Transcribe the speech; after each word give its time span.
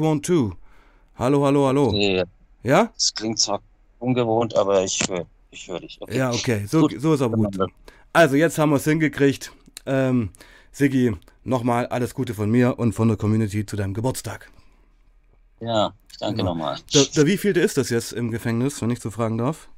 One, 0.00 0.20
two. 0.22 0.56
Hallo, 1.16 1.44
hallo, 1.44 1.66
hallo. 1.66 1.92
Nee, 1.92 2.24
Ja? 2.62 2.90
es 2.96 3.12
klingt 3.14 3.38
zwar 3.38 3.60
ungewohnt, 3.98 4.56
aber 4.56 4.82
ich 4.82 4.98
höre 5.08 5.26
ich 5.50 5.68
hör 5.68 5.78
dich. 5.80 5.98
Okay. 6.00 6.16
Ja, 6.16 6.30
okay. 6.32 6.64
So, 6.66 6.82
Gut. 6.82 6.94
so 6.98 7.12
ist 7.14 7.20
aber 7.22 7.36
gut. 7.36 7.58
Also, 8.12 8.36
jetzt 8.36 8.56
haben 8.58 8.70
wir 8.70 8.76
es 8.76 8.84
hingekriegt. 8.84 9.52
Ähm, 9.84 10.30
Siggi, 10.72 11.14
nochmal 11.44 11.86
alles 11.88 12.14
Gute 12.14 12.34
von 12.34 12.50
mir 12.50 12.78
und 12.78 12.92
von 12.94 13.08
der 13.08 13.16
Community 13.16 13.66
zu 13.66 13.76
deinem 13.76 13.92
Geburtstag. 13.92 14.50
Ja, 15.60 15.92
danke 16.18 16.38
Genau. 16.38 16.50
nochmal. 16.54 16.78
Der, 16.94 17.04
der 17.04 17.26
wievielte 17.26 17.60
ist 17.60 17.76
das 17.76 17.90
jetzt 17.90 18.12
im 18.12 18.30
Gefängnis, 18.30 18.80
wenn 18.80 18.90
ich 18.90 19.00
so 19.00 19.10
fragen 19.10 19.36
darf? 19.38 19.68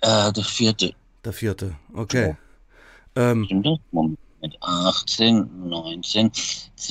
Äh, 0.00 0.32
der 0.32 0.44
vierte. 0.44 0.94
Der 1.24 1.32
vierte. 1.32 1.76
Okay. 1.94 2.36
Ähm, 3.14 3.44
Stimmt 3.44 3.66
das? 3.66 3.78
Moment. 3.92 4.18
18, 4.60 5.68
19. 5.68 6.30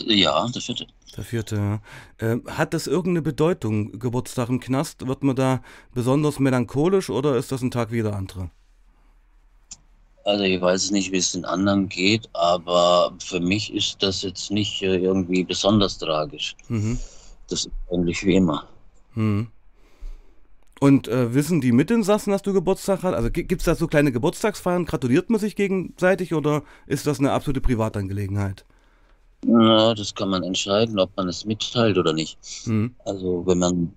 Ja, 0.08 0.48
der 0.48 0.62
vierte. 0.62 0.88
Der 1.18 1.24
vierte, 1.24 1.56
ja. 1.56 1.80
Ähm, 2.20 2.44
hat 2.48 2.74
das 2.74 2.88
irgendeine 2.88 3.22
Bedeutung, 3.22 4.00
Geburtstag 4.00 4.50
im 4.50 4.60
Knast? 4.60 5.08
Wird 5.08 5.24
man 5.24 5.36
da 5.36 5.62
besonders 5.94 6.40
melancholisch 6.40 7.10
oder 7.10 7.36
ist 7.36 7.52
das 7.52 7.62
ein 7.62 7.72
Tag 7.72 7.92
wie 7.92 8.02
der 8.02 8.16
andere? 8.16 8.50
Also 10.26 10.44
ich 10.44 10.60
weiß 10.60 10.92
nicht, 10.92 11.12
wie 11.12 11.18
es 11.18 11.34
den 11.34 11.46
anderen 11.46 11.88
geht, 11.88 12.28
aber 12.34 13.14
für 13.20 13.40
mich 13.40 13.72
ist 13.74 14.02
das 14.02 14.24
jetzt 14.24 14.50
nicht 14.50 14.82
äh, 14.82 14.98
irgendwie 14.98 15.44
besonders 15.44 16.00
tragisch. 16.00 16.56
Mhm. 16.68 17.00
Das 17.48 17.66
ist 17.66 17.72
eigentlich 17.92 18.26
wie 18.26 18.36
immer. 18.36 18.68
Hm. 19.14 19.48
Und 20.80 21.08
äh, 21.08 21.34
wissen 21.34 21.62
die 21.62 21.72
Mitinsassen, 21.72 22.32
dass 22.32 22.42
du 22.42 22.54
Geburtstag 22.54 23.04
hast? 23.04 23.14
Also 23.14 23.30
gibt 23.32 23.54
es 23.54 23.66
da 23.66 23.76
so 23.76 23.88
kleine 23.88 24.12
Geburtstagsfeiern? 24.12 24.86
Gratuliert 24.86 25.30
man 25.30 25.40
sich 25.40 25.56
gegenseitig 25.56 26.34
oder 26.34 26.64
ist 26.86 27.08
das 27.08 27.20
eine 27.20 27.32
absolute 27.32 27.62
Privatangelegenheit? 27.62 28.66
Na, 29.44 29.94
das 29.94 30.14
kann 30.16 30.30
man 30.30 30.44
entscheiden, 30.44 31.00
ob 31.00 31.16
man 31.18 31.30
es 31.30 31.46
mitteilt 31.46 31.98
oder 31.98 32.14
nicht. 32.14 32.38
Hm. 32.66 32.96
Also 33.06 33.44
wenn 33.46 33.60
man, 33.60 33.96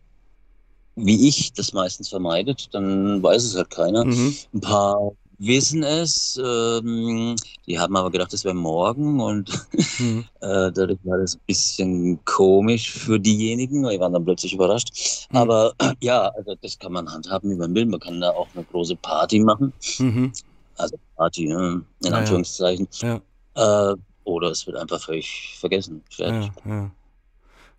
wie 0.97 1.28
ich, 1.28 1.52
das 1.52 1.73
meistens 1.73 2.09
vermeidet, 2.09 2.69
dann 2.75 3.22
weiß 3.22 3.45
es 3.45 3.56
halt 3.56 3.70
keiner. 3.70 4.05
Mhm. 4.05 4.34
Ein 4.55 4.61
paar 4.61 5.12
wissen 5.39 5.84
es, 5.84 6.39
ähm, 6.45 7.36
die 7.67 7.78
haben 7.78 7.97
aber 7.97 8.11
gedacht, 8.11 8.33
es 8.34 8.45
wäre 8.45 8.55
morgen 8.55 9.20
und 9.20 9.48
Hm. 9.97 10.25
äh, 10.41 10.72
dadurch 10.72 10.98
war 11.05 11.19
das 11.19 11.36
ein 11.36 11.41
bisschen 11.47 12.25
komisch 12.25 12.91
für 12.91 13.20
diejenigen, 13.20 13.89
die 13.89 14.00
waren 14.00 14.12
dann 14.12 14.25
plötzlich 14.25 14.52
überrascht. 14.55 14.91
Hm. 15.30 15.36
Aber 15.36 15.73
ja, 16.02 16.28
also 16.30 16.56
das 16.61 16.78
kann 16.78 16.92
man 16.92 17.08
handhaben, 17.11 17.50
wie 17.50 17.56
man 17.56 17.75
will. 17.75 17.86
Man 17.86 18.00
kann 18.00 18.20
da 18.20 18.30
auch 18.30 18.48
eine 18.55 18.64
große 18.64 18.97
Party 18.97 19.39
machen, 19.41 19.73
Mhm. 19.98 20.33
also 20.77 20.97
Party 21.17 21.47
ne, 21.47 21.56
in 21.56 22.06
Ja, 22.06 22.11
ja. 22.11 22.17
Anführungszeichen. 22.19 22.89
Ja, 23.00 23.20
Äh, 23.55 23.97
oder 24.28 24.50
es 24.50 24.66
wird 24.66 24.76
einfach 24.76 25.02
völlig 25.02 25.56
vergessen. 25.58 26.02
Fertig. 26.10 26.50
ja, 26.64 26.70
ja. 26.74 26.90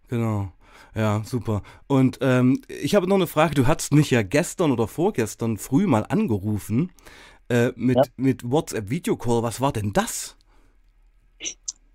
Genau. 0.08 0.52
Ja, 0.96 1.22
super. 1.24 1.62
Und 1.88 2.18
ähm, 2.22 2.62
ich 2.68 2.96
habe 2.96 3.08
noch 3.08 3.16
eine 3.16 3.28
Frage. 3.28 3.54
Du 3.56 3.68
hattest 3.68 3.94
mich 3.94 4.10
ja 4.10 4.24
gestern 4.24 4.72
oder 4.72 4.88
vorgestern 4.88 5.58
früh 5.58 5.86
mal 5.86 6.06
angerufen 6.10 6.92
äh, 7.50 7.72
mit, 7.76 7.98
Ja. 7.98 8.04
mit 8.18 8.50
WhatsApp-Videocall. 8.50 9.44
Was 9.44 9.62
war 9.62 9.72
denn 9.72 9.94
das? 9.94 10.36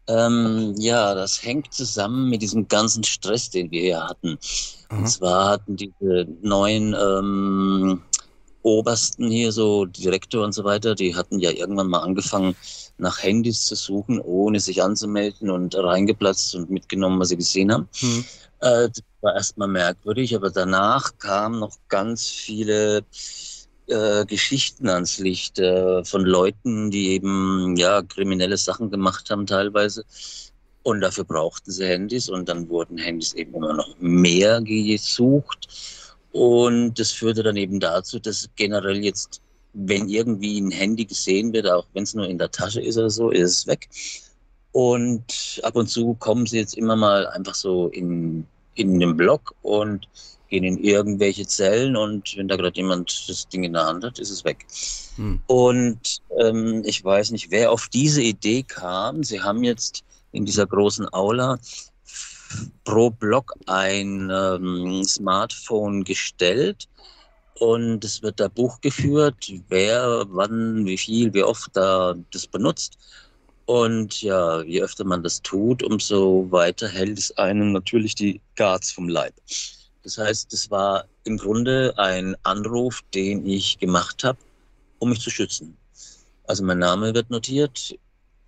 Ähm, 0.07 0.75
ja, 0.77 1.15
das 1.15 1.43
hängt 1.43 1.73
zusammen 1.73 2.29
mit 2.29 2.43
diesem 2.43 2.69
ganzen 2.69 3.03
Stress, 3.05 3.51
den 3.51 3.71
wir 3.71 3.81
hier 3.81 4.05
hatten. 4.05 4.39
Aha. 4.89 4.99
Und 4.99 5.07
zwar 5.09 5.49
hatten 5.51 5.77
diese 5.77 6.27
neuen 6.43 6.95
ähm, 6.95 8.03
Obersten 8.65 9.31
hier, 9.31 9.53
so 9.53 9.85
Direktor 9.85 10.43
und 10.45 10.53
so 10.53 10.65
weiter, 10.65 10.95
die 10.95 11.15
hatten 11.15 11.39
ja 11.39 11.51
irgendwann 11.51 11.89
mal 11.89 12.01
angefangen, 12.01 12.57
nach 12.99 13.23
Handys 13.23 13.67
zu 13.67 13.75
suchen, 13.75 14.21
ohne 14.21 14.59
sich 14.59 14.83
anzumelden 14.83 15.51
und 15.51 15.77
reingeplatzt 15.77 16.55
und 16.55 16.71
mitgenommen, 16.71 17.21
was 17.21 17.29
sie 17.29 17.37
gesehen 17.37 17.73
haben. 17.73 17.89
Hm. 17.99 18.25
Äh, 18.61 18.89
das 18.89 19.03
war 19.21 19.35
erstmal 19.35 19.69
merkwürdig, 19.69 20.35
aber 20.35 20.51
danach 20.51 21.17
kamen 21.19 21.61
noch 21.61 21.77
ganz 21.89 22.27
viele 22.27 23.05
äh, 23.87 24.25
Geschichten 24.25 24.89
ans 24.89 25.19
Licht 25.19 25.59
äh, 25.59 26.03
von 26.05 26.25
Leuten, 26.25 26.91
die 26.91 27.11
eben 27.11 27.77
ja 27.77 28.03
kriminelle 28.03 28.57
Sachen 28.57 28.91
gemacht 28.91 29.29
haben 29.31 29.47
teilweise. 29.47 30.05
Und 30.83 31.01
dafür 31.01 31.25
brauchten 31.25 31.71
sie 31.71 31.87
Handys 31.87 32.29
und 32.29 32.49
dann 32.49 32.69
wurden 32.69 32.99
Handys 32.99 33.33
eben 33.35 33.55
immer 33.55 33.75
noch 33.75 33.95
mehr 34.01 34.61
gesucht. 34.63 35.69
Und 36.35 36.99
das 36.99 37.13
führte 37.13 37.45
dann 37.45 37.57
eben 37.57 37.79
dazu, 37.79 38.19
dass 38.19 38.51
generell 38.57 39.05
jetzt, 39.05 39.41
wenn 39.73 40.09
irgendwie 40.09 40.61
ein 40.61 40.73
Handy 40.73 41.05
gesehen 41.05 41.53
wird, 41.53 41.71
auch 41.71 41.87
wenn 41.93 42.03
es 42.03 42.15
nur 42.15 42.27
in 42.27 42.39
der 42.39 42.51
Tasche 42.51 42.81
ist 42.81 42.99
oder 42.99 43.09
so, 43.09 43.31
ist 43.31 43.51
es 43.51 43.67
weg. 43.69 43.89
Und 44.73 45.61
ab 45.63 45.77
und 45.77 45.87
zu 45.89 46.15
kommen 46.15 46.47
sie 46.47 46.59
jetzt 46.59 46.77
immer 46.77 46.97
mal 46.97 47.29
einfach 47.29 47.55
so 47.55 47.87
in, 47.87 48.45
in 48.75 48.99
den 48.99 49.17
Block 49.17 49.55
und 49.63 50.09
gehen 50.49 50.65
in 50.65 50.79
irgendwelche 50.79 51.47
Zellen 51.47 51.97
und 51.97 52.37
wenn 52.37 52.49
da 52.49 52.57
gerade 52.57 52.77
jemand 52.79 53.29
das 53.29 53.47
Ding 53.49 53.63
in 53.63 53.73
der 53.73 53.87
Hand 53.87 54.03
hat, 54.03 54.19
ist 54.19 54.31
es 54.31 54.45
weg. 54.45 54.67
Hm. 55.15 55.41
Und 55.47 56.21
ähm, 56.41 56.83
ich 56.85 57.05
weiß 57.05 57.31
nicht, 57.31 57.53
wer 57.53 57.71
auf 57.71 57.87
diese 57.87 58.23
Idee 58.23 58.65
kam. 58.65 59.23
Sie 59.23 59.41
haben 59.41 59.63
jetzt 59.63 60.03
in 60.33 60.45
dieser 60.45 60.67
großen 60.67 61.13
Aula 61.13 61.61
pro 62.85 63.11
Block 63.11 63.55
ein 63.67 64.31
ähm, 64.33 65.05
Smartphone 65.05 66.05
gestellt 66.05 66.89
und 67.59 68.05
es 68.05 68.23
wird 68.23 68.41
da 68.41 68.49
Buch 68.49 68.81
geführt, 68.81 69.53
wer, 69.69 70.25
wann, 70.29 70.85
wie 70.87 70.99
viel, 70.99 71.33
wie 71.35 71.45
oft 71.45 71.71
da 71.75 72.15
das 72.33 72.47
benutzt. 72.47 72.99
Und 73.67 74.21
ja, 74.21 74.61
je 74.63 74.83
öfter 74.83 75.05
man 75.05 75.23
das 75.23 75.41
tut, 75.41 75.83
umso 75.83 76.47
weiter 76.51 76.89
hält 76.89 77.19
es 77.19 77.37
einem 77.39 77.73
natürlich 77.73 78.15
die 78.15 78.41
Guards 78.57 78.93
vom 78.93 79.09
Leib. 79.09 79.35
Das 80.03 80.19
heißt, 80.19 80.53
es 80.53 80.71
war 80.71 81.05
im 81.25 81.39
Grunde 81.39 81.95
ein 81.97 82.37
Anruf, 82.43 83.01
den 83.15 83.47
ich 83.47 83.79
gemacht 83.79 84.23
habe, 84.23 84.39
um 84.99 85.09
mich 85.11 85.21
zu 85.21 85.31
schützen. 85.31 85.77
Also 86.47 86.63
mein 86.63 86.79
Name 86.79 87.15
wird 87.15 87.31
notiert 87.31 87.97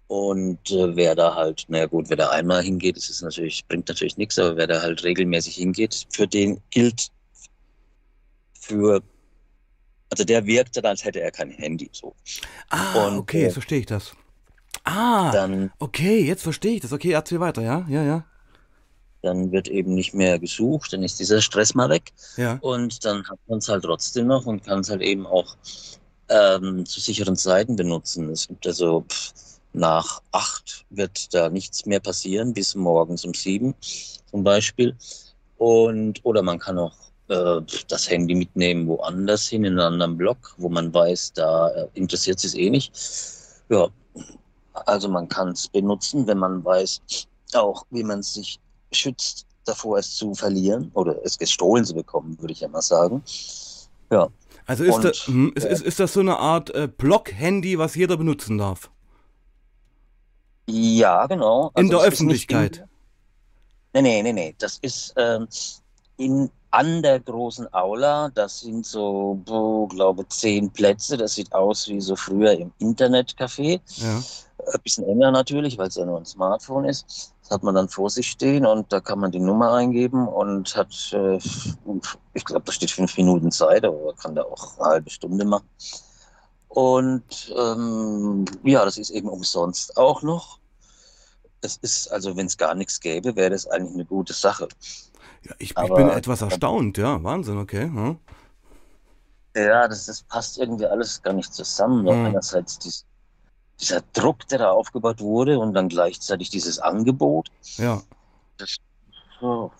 und 0.08 0.70
äh, 0.70 0.96
wer 0.96 1.14
da 1.14 1.34
halt, 1.34 1.64
naja 1.68 1.86
gut, 1.86 2.08
wer 2.10 2.16
da 2.16 2.30
einmal 2.30 2.62
hingeht, 2.62 2.96
das 2.96 3.10
ist 3.10 3.22
natürlich, 3.22 3.66
bringt 3.66 3.88
natürlich 3.88 4.16
nichts, 4.16 4.38
aber 4.38 4.56
wer 4.56 4.66
da 4.66 4.80
halt 4.82 5.02
regelmäßig 5.04 5.56
hingeht, 5.56 6.06
für 6.10 6.26
den 6.28 6.60
gilt 6.70 7.10
für, 8.60 9.02
also 10.10 10.24
der 10.24 10.46
wirkt 10.46 10.76
dann, 10.76 10.86
als 10.86 11.04
hätte 11.04 11.20
er 11.20 11.30
kein 11.30 11.50
Handy. 11.50 11.88
So. 11.92 12.14
Ah, 12.70 13.08
Und, 13.08 13.18
okay, 13.18 13.42
äh, 13.42 13.42
jetzt 13.42 13.54
verstehe 13.54 13.80
ich 13.80 13.86
das. 13.86 14.16
Ah, 14.84 15.30
Dann, 15.30 15.72
okay, 15.78 16.20
jetzt 16.24 16.42
verstehe 16.42 16.74
ich 16.76 16.80
das. 16.80 16.92
Okay, 16.92 17.12
erzähl 17.12 17.40
weiter, 17.40 17.62
ja? 17.62 17.86
Ja, 17.88 18.02
ja. 18.04 18.24
dann 19.22 19.50
wird 19.52 19.68
eben 19.68 19.94
nicht 19.94 20.14
mehr 20.14 20.38
gesucht, 20.38 20.92
dann 20.92 21.02
ist 21.02 21.18
dieser 21.18 21.40
Stress 21.42 21.74
mal 21.74 21.88
weg. 21.88 22.12
Ja. 22.36 22.60
Und 22.60 23.04
dann 23.04 23.26
hat 23.28 23.38
man 23.48 23.58
es 23.58 23.68
halt 23.68 23.84
trotzdem 23.84 24.26
noch 24.28 24.46
und 24.46 24.64
kann 24.64 24.80
es 24.80 24.90
halt 24.90 25.02
eben 25.02 25.26
auch 25.26 25.56
ähm, 26.28 26.86
zu 26.86 27.00
sicheren 27.00 27.36
Zeiten 27.36 27.76
benutzen. 27.76 28.30
Es 28.30 28.48
gibt 28.48 28.66
also 28.66 29.02
pff, 29.08 29.32
nach 29.76 30.22
acht 30.32 30.84
wird 30.90 31.32
da 31.34 31.48
nichts 31.48 31.86
mehr 31.86 32.00
passieren, 32.00 32.52
bis 32.52 32.74
morgens 32.74 33.24
um 33.24 33.34
sieben 33.34 33.74
zum 34.30 34.42
Beispiel. 34.42 34.96
Und 35.58 36.24
oder 36.24 36.42
man 36.42 36.58
kann 36.58 36.78
auch 36.78 36.96
äh, 37.28 37.60
das 37.88 38.10
Handy 38.10 38.34
mitnehmen 38.34 38.88
woanders 38.88 39.46
hin, 39.46 39.64
in 39.64 39.74
einen 39.74 39.92
anderen 39.92 40.16
Block, 40.16 40.54
wo 40.58 40.68
man 40.68 40.92
weiß, 40.92 41.34
da 41.34 41.68
äh, 41.68 41.88
interessiert 41.94 42.42
es 42.44 42.54
eh 42.54 42.70
nicht. 42.70 42.92
Ja, 43.68 43.88
also 44.72 45.08
man 45.08 45.28
kann 45.28 45.48
es 45.48 45.68
benutzen, 45.68 46.26
wenn 46.26 46.38
man 46.38 46.64
weiß 46.64 47.00
auch, 47.54 47.84
wie 47.90 48.02
man 48.02 48.22
sich 48.22 48.58
schützt 48.92 49.46
davor, 49.64 49.98
es 49.98 50.14
zu 50.14 50.34
verlieren 50.34 50.90
oder 50.94 51.16
es 51.24 51.38
gestohlen 51.38 51.84
zu 51.84 51.94
bekommen, 51.94 52.36
würde 52.40 52.52
ich 52.52 52.60
ja 52.60 52.68
mal 52.68 52.82
sagen. 52.82 53.22
Ja, 54.10 54.28
Also 54.66 54.84
ist, 54.84 54.94
Und, 54.94 55.04
das, 55.04 55.26
hm, 55.26 55.52
ist, 55.54 55.64
ist, 55.64 55.82
ist 55.82 56.00
das 56.00 56.12
so 56.12 56.20
eine 56.20 56.38
Art 56.38 56.70
äh, 56.70 56.88
Block-Handy, 56.88 57.78
was 57.78 57.94
jeder 57.94 58.16
benutzen 58.16 58.58
darf? 58.58 58.90
Ja 60.66 61.26
genau. 61.26 61.70
In 61.76 61.88
der 61.88 61.98
Also 61.98 62.08
ist 62.08 62.20
nicht 62.20 62.50
Öffentlichkeit. 62.50 62.88
In, 63.92 64.02
nee, 64.02 64.22
nee, 64.22 64.22
nee, 64.22 64.32
nee. 64.32 64.54
Das 64.58 64.78
ist 64.78 65.14
ähm, 65.16 65.48
in, 66.16 66.50
an 66.70 67.02
der 67.02 67.20
großen 67.20 67.72
Aula. 67.72 68.30
Das 68.34 68.60
sind 68.60 68.84
so, 68.84 69.40
boah, 69.44 69.88
glaube 69.88 70.28
zehn 70.28 70.70
Plätze. 70.70 71.16
Das 71.16 71.34
sieht 71.34 71.52
aus 71.52 71.88
wie 71.88 72.00
so 72.00 72.16
früher 72.16 72.52
im 72.52 72.72
Internetcafé. 72.80 73.80
Ja. 73.96 74.22
Ein 74.72 74.80
bisschen 74.82 75.04
enger 75.04 75.30
natürlich, 75.30 75.78
weil 75.78 75.88
es 75.88 75.94
ja 75.94 76.04
nur 76.04 76.18
ein 76.18 76.24
Smartphone 76.24 76.86
ist. 76.86 77.32
Das 77.42 77.50
hat 77.50 77.62
man 77.62 77.76
dann 77.76 77.88
vor 77.88 78.10
sich 78.10 78.28
stehen 78.28 78.66
und 78.66 78.92
da 78.92 79.00
kann 79.00 79.20
man 79.20 79.30
die 79.30 79.38
Nummer 79.38 79.72
eingeben 79.74 80.26
und 80.26 80.74
hat, 80.74 81.12
äh, 81.12 81.38
ich 82.34 82.44
glaube, 82.44 82.64
da 82.64 82.72
steht 82.72 82.90
fünf 82.90 83.16
Minuten 83.16 83.52
Zeit, 83.52 83.84
aber 83.84 84.06
man 84.06 84.16
kann 84.16 84.34
da 84.34 84.42
auch 84.42 84.76
eine 84.78 84.88
halbe 84.88 85.10
Stunde 85.10 85.44
machen. 85.44 85.68
Und 86.68 87.54
ähm, 87.56 88.44
ja, 88.64 88.84
das 88.84 88.98
ist 88.98 89.10
eben 89.10 89.28
umsonst 89.28 89.96
auch 89.96 90.22
noch. 90.22 90.58
Es 91.62 91.78
ist, 91.78 92.08
also 92.12 92.36
wenn 92.36 92.46
es 92.46 92.56
gar 92.56 92.74
nichts 92.74 93.00
gäbe, 93.00 93.34
wäre 93.36 93.50
das 93.50 93.66
eigentlich 93.66 93.94
eine 93.94 94.04
gute 94.04 94.32
Sache. 94.32 94.68
ja 95.42 95.54
ich, 95.58 95.70
ich 95.70 95.76
Aber- 95.78 95.94
bin 95.96 96.08
etwas 96.10 96.42
erstaunt, 96.42 96.98
ja. 96.98 97.22
Wahnsinn, 97.22 97.58
okay. 97.58 97.84
Hm. 97.84 98.18
Ja, 99.56 99.88
das, 99.88 100.04
das 100.06 100.22
passt 100.22 100.58
irgendwie 100.58 100.84
alles 100.86 101.22
gar 101.22 101.32
nicht 101.32 101.54
zusammen. 101.54 102.02
Mhm. 102.02 102.26
Einerseits 102.26 102.78
dies, 102.78 103.06
dieser 103.80 104.02
Druck, 104.12 104.46
der 104.48 104.58
da 104.58 104.70
aufgebaut 104.70 105.20
wurde 105.20 105.58
und 105.58 105.72
dann 105.72 105.88
gleichzeitig 105.88 106.50
dieses 106.50 106.78
Angebot. 106.78 107.48
Ja. 107.78 108.02
So, 109.40 109.70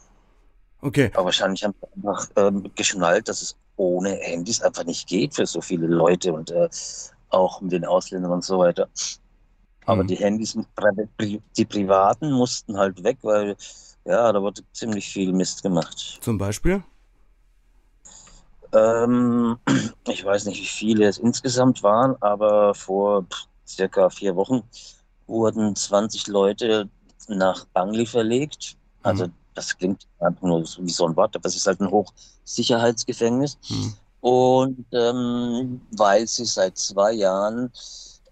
Okay. 0.80 1.10
Aber 1.14 1.26
wahrscheinlich 1.26 1.64
haben 1.64 1.74
sie 1.80 1.86
einfach 1.96 2.28
ähm, 2.36 2.70
geschnallt, 2.74 3.28
dass 3.28 3.42
es 3.42 3.56
ohne 3.76 4.10
Handys 4.16 4.60
einfach 4.62 4.84
nicht 4.84 5.06
geht 5.08 5.34
für 5.34 5.46
so 5.46 5.60
viele 5.60 5.86
Leute 5.86 6.32
und 6.32 6.50
äh, 6.50 6.68
auch 7.28 7.60
mit 7.60 7.72
den 7.72 7.84
Ausländern 7.84 8.32
und 8.32 8.44
so 8.44 8.58
weiter. 8.58 8.88
Aber 9.84 10.02
Mhm. 10.02 10.08
die 10.08 10.16
Handys, 10.16 10.58
die 11.56 11.64
privaten 11.64 12.32
mussten 12.32 12.76
halt 12.76 13.02
weg, 13.04 13.18
weil 13.22 13.56
ja, 14.04 14.32
da 14.32 14.40
wurde 14.40 14.62
ziemlich 14.72 15.08
viel 15.08 15.32
Mist 15.32 15.62
gemacht. 15.62 16.18
Zum 16.20 16.38
Beispiel? 16.38 16.82
Ähm, 18.72 19.58
ich 20.08 20.24
weiß 20.24 20.46
nicht, 20.46 20.60
wie 20.60 20.66
viele 20.66 21.06
es 21.06 21.18
insgesamt 21.18 21.82
waren, 21.82 22.16
aber 22.20 22.74
vor 22.74 23.26
circa 23.66 24.10
vier 24.10 24.36
Wochen 24.36 24.62
wurden 25.26 25.74
20 25.74 26.26
Leute 26.28 26.88
nach 27.28 27.64
Bangli 27.66 28.06
verlegt. 28.06 28.76
Also 29.02 29.26
Mhm. 29.26 29.32
Das 29.56 29.76
klingt 29.76 30.06
einfach 30.20 30.42
nur 30.42 30.64
so 30.64 30.84
wie 30.84 30.90
so 30.90 31.06
ein 31.06 31.16
Wort, 31.16 31.34
aber 31.34 31.46
es 31.46 31.56
ist 31.56 31.66
halt 31.66 31.80
ein 31.80 31.90
Hochsicherheitsgefängnis. 31.90 33.58
Mhm. 33.68 33.94
Und 34.20 34.86
ähm, 34.92 35.80
weil 35.92 36.26
sie 36.26 36.44
seit 36.44 36.76
zwei 36.78 37.12
Jahren 37.12 37.70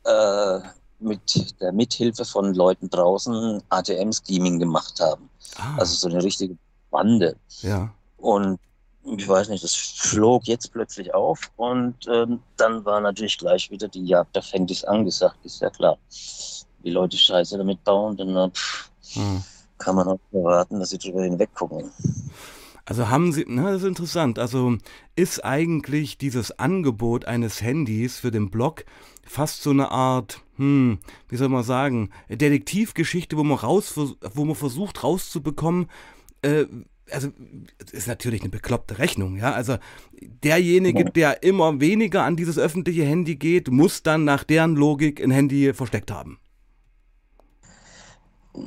äh, 0.04 0.58
mit 1.00 1.60
der 1.60 1.72
Mithilfe 1.72 2.24
von 2.24 2.54
Leuten 2.54 2.88
draußen 2.90 3.62
ATM-Scheming 3.68 4.58
gemacht 4.58 4.98
haben. 5.00 5.28
Ah, 5.56 5.76
Also 5.78 5.94
so 5.94 6.08
eine 6.08 6.22
richtige 6.22 6.56
Bande. 6.90 7.36
ja. 7.62 7.92
Und 8.18 8.58
ich 9.18 9.28
weiß 9.28 9.50
nicht, 9.50 9.62
das 9.62 9.74
flog 9.74 10.44
jetzt 10.46 10.72
plötzlich 10.72 11.12
auf 11.12 11.38
und 11.56 11.94
ähm, 12.08 12.40
dann 12.56 12.82
war 12.86 13.00
natürlich 13.02 13.36
gleich 13.36 13.70
wieder 13.70 13.86
die 13.86 14.06
Jagd 14.06 14.38
auf 14.38 14.50
Handys 14.50 14.82
angesagt, 14.82 15.36
ist 15.44 15.60
ja 15.60 15.68
klar. 15.68 15.98
Die 16.82 16.90
Leute 16.90 17.18
Scheiße 17.18 17.58
damit 17.58 17.84
bauen, 17.84 18.16
dann 18.16 18.50
pff, 18.50 18.90
Mhm. 19.14 19.44
Kann 19.84 19.96
man 19.96 20.08
auch 20.08 20.20
erwarten, 20.32 20.80
dass 20.80 20.90
sie 20.90 20.98
drüber 20.98 21.22
hinweggucken. 21.22 21.90
Also 22.86 23.08
haben 23.08 23.32
Sie, 23.32 23.46
na, 23.48 23.72
das 23.72 23.82
ist 23.82 23.88
interessant. 23.88 24.38
Also 24.38 24.76
ist 25.16 25.44
eigentlich 25.44 26.18
dieses 26.18 26.58
Angebot 26.58 27.24
eines 27.24 27.62
Handys 27.62 28.18
für 28.18 28.30
den 28.30 28.50
Blog 28.50 28.84
fast 29.26 29.62
so 29.62 29.70
eine 29.70 29.90
Art, 29.90 30.42
hm, 30.56 30.98
wie 31.28 31.36
soll 31.36 31.48
man 31.48 31.62
sagen, 31.62 32.10
Detektivgeschichte, 32.28 33.38
wo 33.38 33.44
man 33.44 33.56
raus, 33.56 33.94
wo 33.96 34.44
man 34.44 34.54
versucht 34.54 35.02
rauszubekommen, 35.02 35.86
äh, 36.42 36.66
also 37.10 37.28
ist 37.92 38.08
natürlich 38.08 38.40
eine 38.40 38.50
bekloppte 38.50 38.98
Rechnung, 38.98 39.36
ja. 39.36 39.52
Also 39.52 39.76
derjenige, 40.20 41.04
der 41.04 41.42
immer 41.42 41.80
weniger 41.80 42.24
an 42.24 42.36
dieses 42.36 42.58
öffentliche 42.58 43.04
Handy 43.04 43.36
geht, 43.36 43.70
muss 43.70 44.02
dann 44.02 44.24
nach 44.24 44.44
deren 44.44 44.74
Logik 44.74 45.22
ein 45.22 45.30
Handy 45.30 45.72
versteckt 45.74 46.10
haben. 46.10 46.38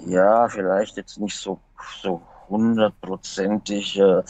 Ja, 0.07 0.49
vielleicht 0.49 0.97
jetzt 0.97 1.17
nicht 1.19 1.35
so, 1.37 1.59
so 2.01 2.21
hundertprozentig 2.49 3.97
äh, 3.99 4.21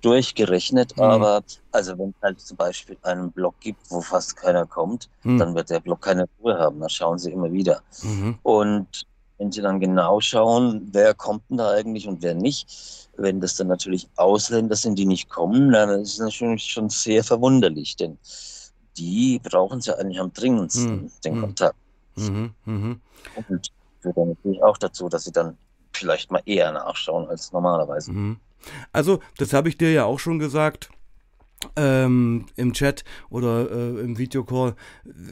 durchgerechnet, 0.00 0.96
Mhm. 0.96 1.02
aber 1.02 1.42
also 1.72 1.98
wenn 1.98 2.10
es 2.10 2.22
halt 2.22 2.40
zum 2.40 2.56
Beispiel 2.56 2.96
einen 3.02 3.30
Blog 3.32 3.54
gibt, 3.60 3.80
wo 3.90 4.00
fast 4.00 4.36
keiner 4.36 4.66
kommt, 4.66 5.08
Hm. 5.22 5.38
dann 5.38 5.54
wird 5.54 5.70
der 5.70 5.80
Blog 5.80 6.00
keine 6.02 6.26
Ruhe 6.40 6.58
haben. 6.58 6.80
Da 6.80 6.88
schauen 6.88 7.18
sie 7.18 7.32
immer 7.32 7.50
wieder. 7.52 7.82
Mhm. 8.02 8.38
Und 8.42 9.04
wenn 9.38 9.52
Sie 9.52 9.60
dann 9.62 9.78
genau 9.78 10.20
schauen, 10.20 10.88
wer 10.92 11.14
kommt 11.14 11.42
denn 11.48 11.58
da 11.58 11.70
eigentlich 11.70 12.08
und 12.08 12.22
wer 12.22 12.34
nicht, 12.34 13.08
wenn 13.16 13.40
das 13.40 13.54
dann 13.54 13.68
natürlich 13.68 14.08
Ausländer 14.16 14.74
sind, 14.74 14.98
die 14.98 15.06
nicht 15.06 15.28
kommen, 15.28 15.70
dann 15.70 15.90
ist 15.90 16.14
es 16.14 16.18
natürlich 16.18 16.64
schon 16.64 16.90
sehr 16.90 17.22
verwunderlich, 17.22 17.94
denn 17.94 18.18
die 18.96 19.40
brauchen 19.40 19.78
es 19.78 19.86
ja 19.86 19.94
eigentlich 19.94 20.18
am 20.18 20.32
dringendsten, 20.32 21.02
Hm, 21.02 21.10
den 21.24 21.34
hm. 21.34 21.40
Kontakt. 21.40 21.76
Mhm. 22.16 22.50
Mhm. 22.64 23.00
Und 23.34 23.68
führt 24.00 24.16
dann 24.16 24.28
natürlich 24.30 24.62
auch 24.62 24.78
dazu, 24.78 25.08
dass 25.08 25.24
sie 25.24 25.32
dann 25.32 25.56
vielleicht 25.92 26.30
mal 26.30 26.42
eher 26.46 26.72
nachschauen 26.72 27.28
als 27.28 27.52
normalerweise. 27.52 28.12
Mhm. 28.12 28.36
Also, 28.92 29.20
das 29.38 29.52
habe 29.52 29.68
ich 29.68 29.78
dir 29.78 29.92
ja 29.92 30.04
auch 30.04 30.18
schon 30.18 30.38
gesagt. 30.38 30.90
Ähm, 31.74 32.46
im 32.54 32.72
Chat 32.72 33.02
oder 33.30 33.68
äh, 33.68 34.00
im 34.00 34.16
Videocall 34.16 34.76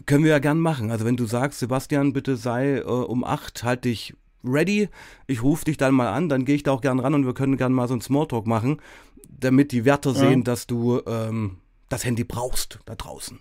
können 0.06 0.24
wir 0.24 0.32
ja 0.32 0.40
gern 0.40 0.58
machen. 0.58 0.90
Also 0.90 1.04
wenn 1.04 1.16
du 1.16 1.24
sagst, 1.24 1.60
Sebastian, 1.60 2.12
bitte 2.12 2.36
sei 2.36 2.78
äh, 2.78 2.82
um 2.82 3.22
8, 3.22 3.62
halt 3.62 3.84
dich 3.84 4.16
ready, 4.42 4.88
ich 5.28 5.44
rufe 5.44 5.66
dich 5.66 5.76
dann 5.76 5.94
mal 5.94 6.12
an, 6.12 6.28
dann 6.28 6.44
gehe 6.44 6.56
ich 6.56 6.64
da 6.64 6.72
auch 6.72 6.80
gern 6.80 6.98
ran 6.98 7.14
und 7.14 7.26
wir 7.26 7.34
können 7.34 7.56
gern 7.56 7.72
mal 7.72 7.86
so 7.86 7.94
einen 7.94 8.00
Smalltalk 8.00 8.44
machen, 8.44 8.82
damit 9.28 9.70
die 9.70 9.84
Wärter 9.84 10.10
Ja. 10.14 10.16
sehen, 10.16 10.42
dass 10.42 10.66
du 10.66 11.00
ähm, 11.06 11.58
das 11.88 12.04
Handy 12.04 12.24
brauchst 12.24 12.80
da 12.86 12.96
draußen. 12.96 13.38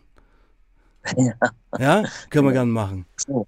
Ja. 1.18 1.34
Ja, 1.80 2.04
können 2.30 2.48
wir 2.48 2.54
gern 2.54 2.70
machen. 2.70 3.06
So, 3.18 3.48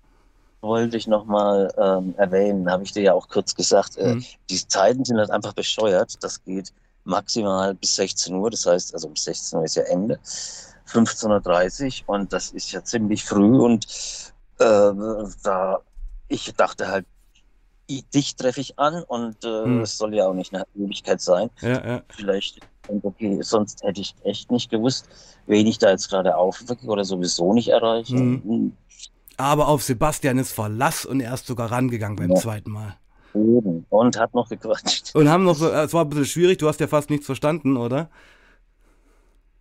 wollte 0.62 0.98
ich 0.98 1.08
nochmal 1.08 1.72
ähm, 1.78 2.16
erwähnen, 2.18 2.70
habe 2.72 2.84
ich 2.84 2.92
dir 2.92 3.04
ja 3.04 3.14
auch 3.14 3.28
kurz 3.28 3.56
gesagt, 3.56 3.98
äh, 3.98 4.16
Mhm. 4.16 4.26
die 4.50 4.68
Zeiten 4.68 5.06
sind 5.06 5.18
halt 5.18 5.32
einfach 5.32 5.54
bescheuert. 5.54 6.22
Das 6.24 6.44
geht 6.44 6.74
maximal 7.04 7.74
bis 7.76 7.96
16 7.96 8.36
Uhr, 8.36 8.50
das 8.50 8.66
heißt, 8.66 8.94
also 8.94 9.08
um 9.08 9.16
16 9.16 9.60
Uhr 9.60 9.66
ist 9.66 9.76
ja 9.76 9.84
Ende, 9.84 10.20
15.30 10.86 12.04
Uhr 12.08 12.16
und 12.16 12.34
das 12.34 12.52
ist 12.52 12.72
ja 12.72 12.84
ziemlich 12.84 13.24
früh 13.24 13.58
und 13.60 13.86
äh, 14.60 14.92
da, 15.44 15.80
ich 16.28 16.54
dachte 16.56 16.88
halt, 16.88 17.06
dich 17.90 18.36
treffe 18.36 18.62
ich 18.62 18.78
an 18.80 19.04
und 19.04 19.44
äh, 19.46 19.48
Hm. 19.66 19.84
es 19.84 19.98
soll 19.98 20.14
ja 20.16 20.28
auch 20.28 20.34
nicht 20.34 20.54
eine 20.54 20.66
Ewigkeit 20.76 21.22
sein. 21.22 21.50
Ja, 21.62 21.86
ja. 21.86 22.04
Vielleicht, 22.10 22.62
okay, 22.88 23.42
sonst 23.42 23.84
hätte 23.84 24.02
ich 24.02 24.16
echt 24.24 24.52
nicht 24.52 24.70
gewusst, 24.72 25.10
wen 25.46 25.68
ich 25.68 25.78
da 25.80 25.90
jetzt 25.92 26.10
gerade 26.10 26.38
aufwecke 26.38 26.88
oder 26.88 27.06
sowieso 27.06 27.54
nicht 27.54 27.70
erreiche. 27.70 28.16
Hm. 28.16 28.78
Aber 29.38 29.68
auf 29.68 29.84
Sebastian 29.84 30.40
ist 30.40 30.52
Verlass 30.52 31.06
und 31.06 31.22
er 31.22 31.34
ist 31.34 31.46
sogar 31.46 31.72
rangegangen 31.72 32.16
beim 32.16 32.32
Ja. 32.32 32.36
zweiten 32.36 32.72
Mal. 32.72 32.96
Eben. 33.36 33.86
Und 33.90 34.20
hat 34.20 34.34
noch 34.34 34.50
gequatscht. 34.50 35.16
Und 35.16 35.30
haben 35.30 35.44
noch 35.44 35.56
so, 35.56 35.70
es 35.70 35.94
war 35.94 36.06
ein 36.06 36.10
bisschen 36.10 36.26
schwierig, 36.26 36.58
du 36.58 36.68
hast 36.68 36.80
ja 36.80 36.88
fast 36.88 37.10
nichts 37.12 37.28
verstanden, 37.28 37.78
oder? 37.78 38.10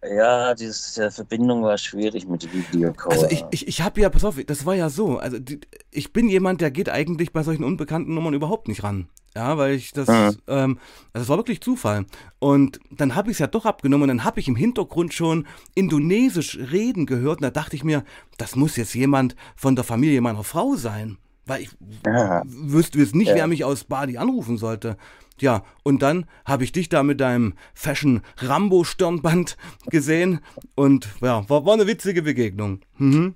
Ja, 0.03 0.55
diese 0.55 1.11
Verbindung 1.11 1.63
war 1.63 1.77
schwierig 1.79 2.27
mit 2.27 2.51
Videocall. 2.53 3.13
Also 3.13 3.27
ich, 3.29 3.45
ich, 3.51 3.67
ich 3.67 3.83
habe 3.83 4.01
ja, 4.01 4.09
pass 4.09 4.25
auf, 4.25 4.37
das 4.47 4.65
war 4.65 4.75
ja 4.75 4.89
so, 4.89 5.19
also 5.19 5.39
die, 5.39 5.61
ich 5.91 6.13
bin 6.13 6.29
jemand, 6.29 6.61
der 6.61 6.71
geht 6.71 6.89
eigentlich 6.89 7.33
bei 7.33 7.43
solchen 7.43 7.65
unbekannten 7.65 8.15
Nummern 8.15 8.35
überhaupt 8.35 8.69
nicht 8.69 8.83
ran. 8.83 9.09
Ja, 9.37 9.59
weil 9.59 9.75
ich 9.75 9.93
das, 9.93 10.09
Mhm. 10.09 10.39
ähm, 10.47 10.79
also 11.13 11.25
es 11.25 11.29
war 11.29 11.37
wirklich 11.37 11.61
Zufall. 11.61 12.07
Und 12.39 12.81
dann 12.91 13.15
habe 13.15 13.31
ich 13.31 13.35
es 13.35 13.39
ja 13.39 13.47
doch 13.47 13.67
abgenommen 13.67 14.05
und 14.05 14.09
dann 14.17 14.25
habe 14.25 14.41
ich 14.41 14.49
im 14.49 14.57
Hintergrund 14.57 15.13
schon 15.13 15.47
Indonesisch 15.75 16.57
reden 16.73 17.05
gehört 17.05 17.39
und 17.41 17.43
da 17.43 17.51
dachte 17.51 17.77
ich 17.77 17.85
mir, 17.85 18.03
das 18.39 18.57
muss 18.57 18.77
jetzt 18.77 18.95
jemand 18.95 19.37
von 19.55 19.77
der 19.77 19.85
Familie 19.85 20.23
meiner 20.23 20.43
Frau 20.43 20.75
sein. 20.77 21.19
Weil 21.45 21.65
ich 21.65 21.71
Ja. 22.07 22.43
wüsste 22.47 22.99
jetzt 22.99 23.15
nicht, 23.15 23.29
Ja. 23.29 23.35
wer 23.35 23.47
mich 23.47 23.63
aus 23.63 23.85
Bali 23.85 24.17
anrufen 24.17 24.57
sollte. 24.57 24.97
Ja, 25.39 25.65
und 25.83 26.01
dann 26.01 26.25
habe 26.47 26.65
ich 26.65 26.73
dich 26.73 26.89
da 26.89 27.03
mit 27.03 27.21
deinem 27.21 27.53
Fashion 27.75 28.23
Rambo 28.39 28.85
Stirnband 28.85 29.59
gesehen 29.91 30.41
und 30.77 31.09
ja, 31.21 31.47
war, 31.51 31.67
war 31.67 31.75
eine 31.75 31.87
witzige 31.87 32.23
Begegnung. 32.23 32.81
Mhm. 32.97 33.35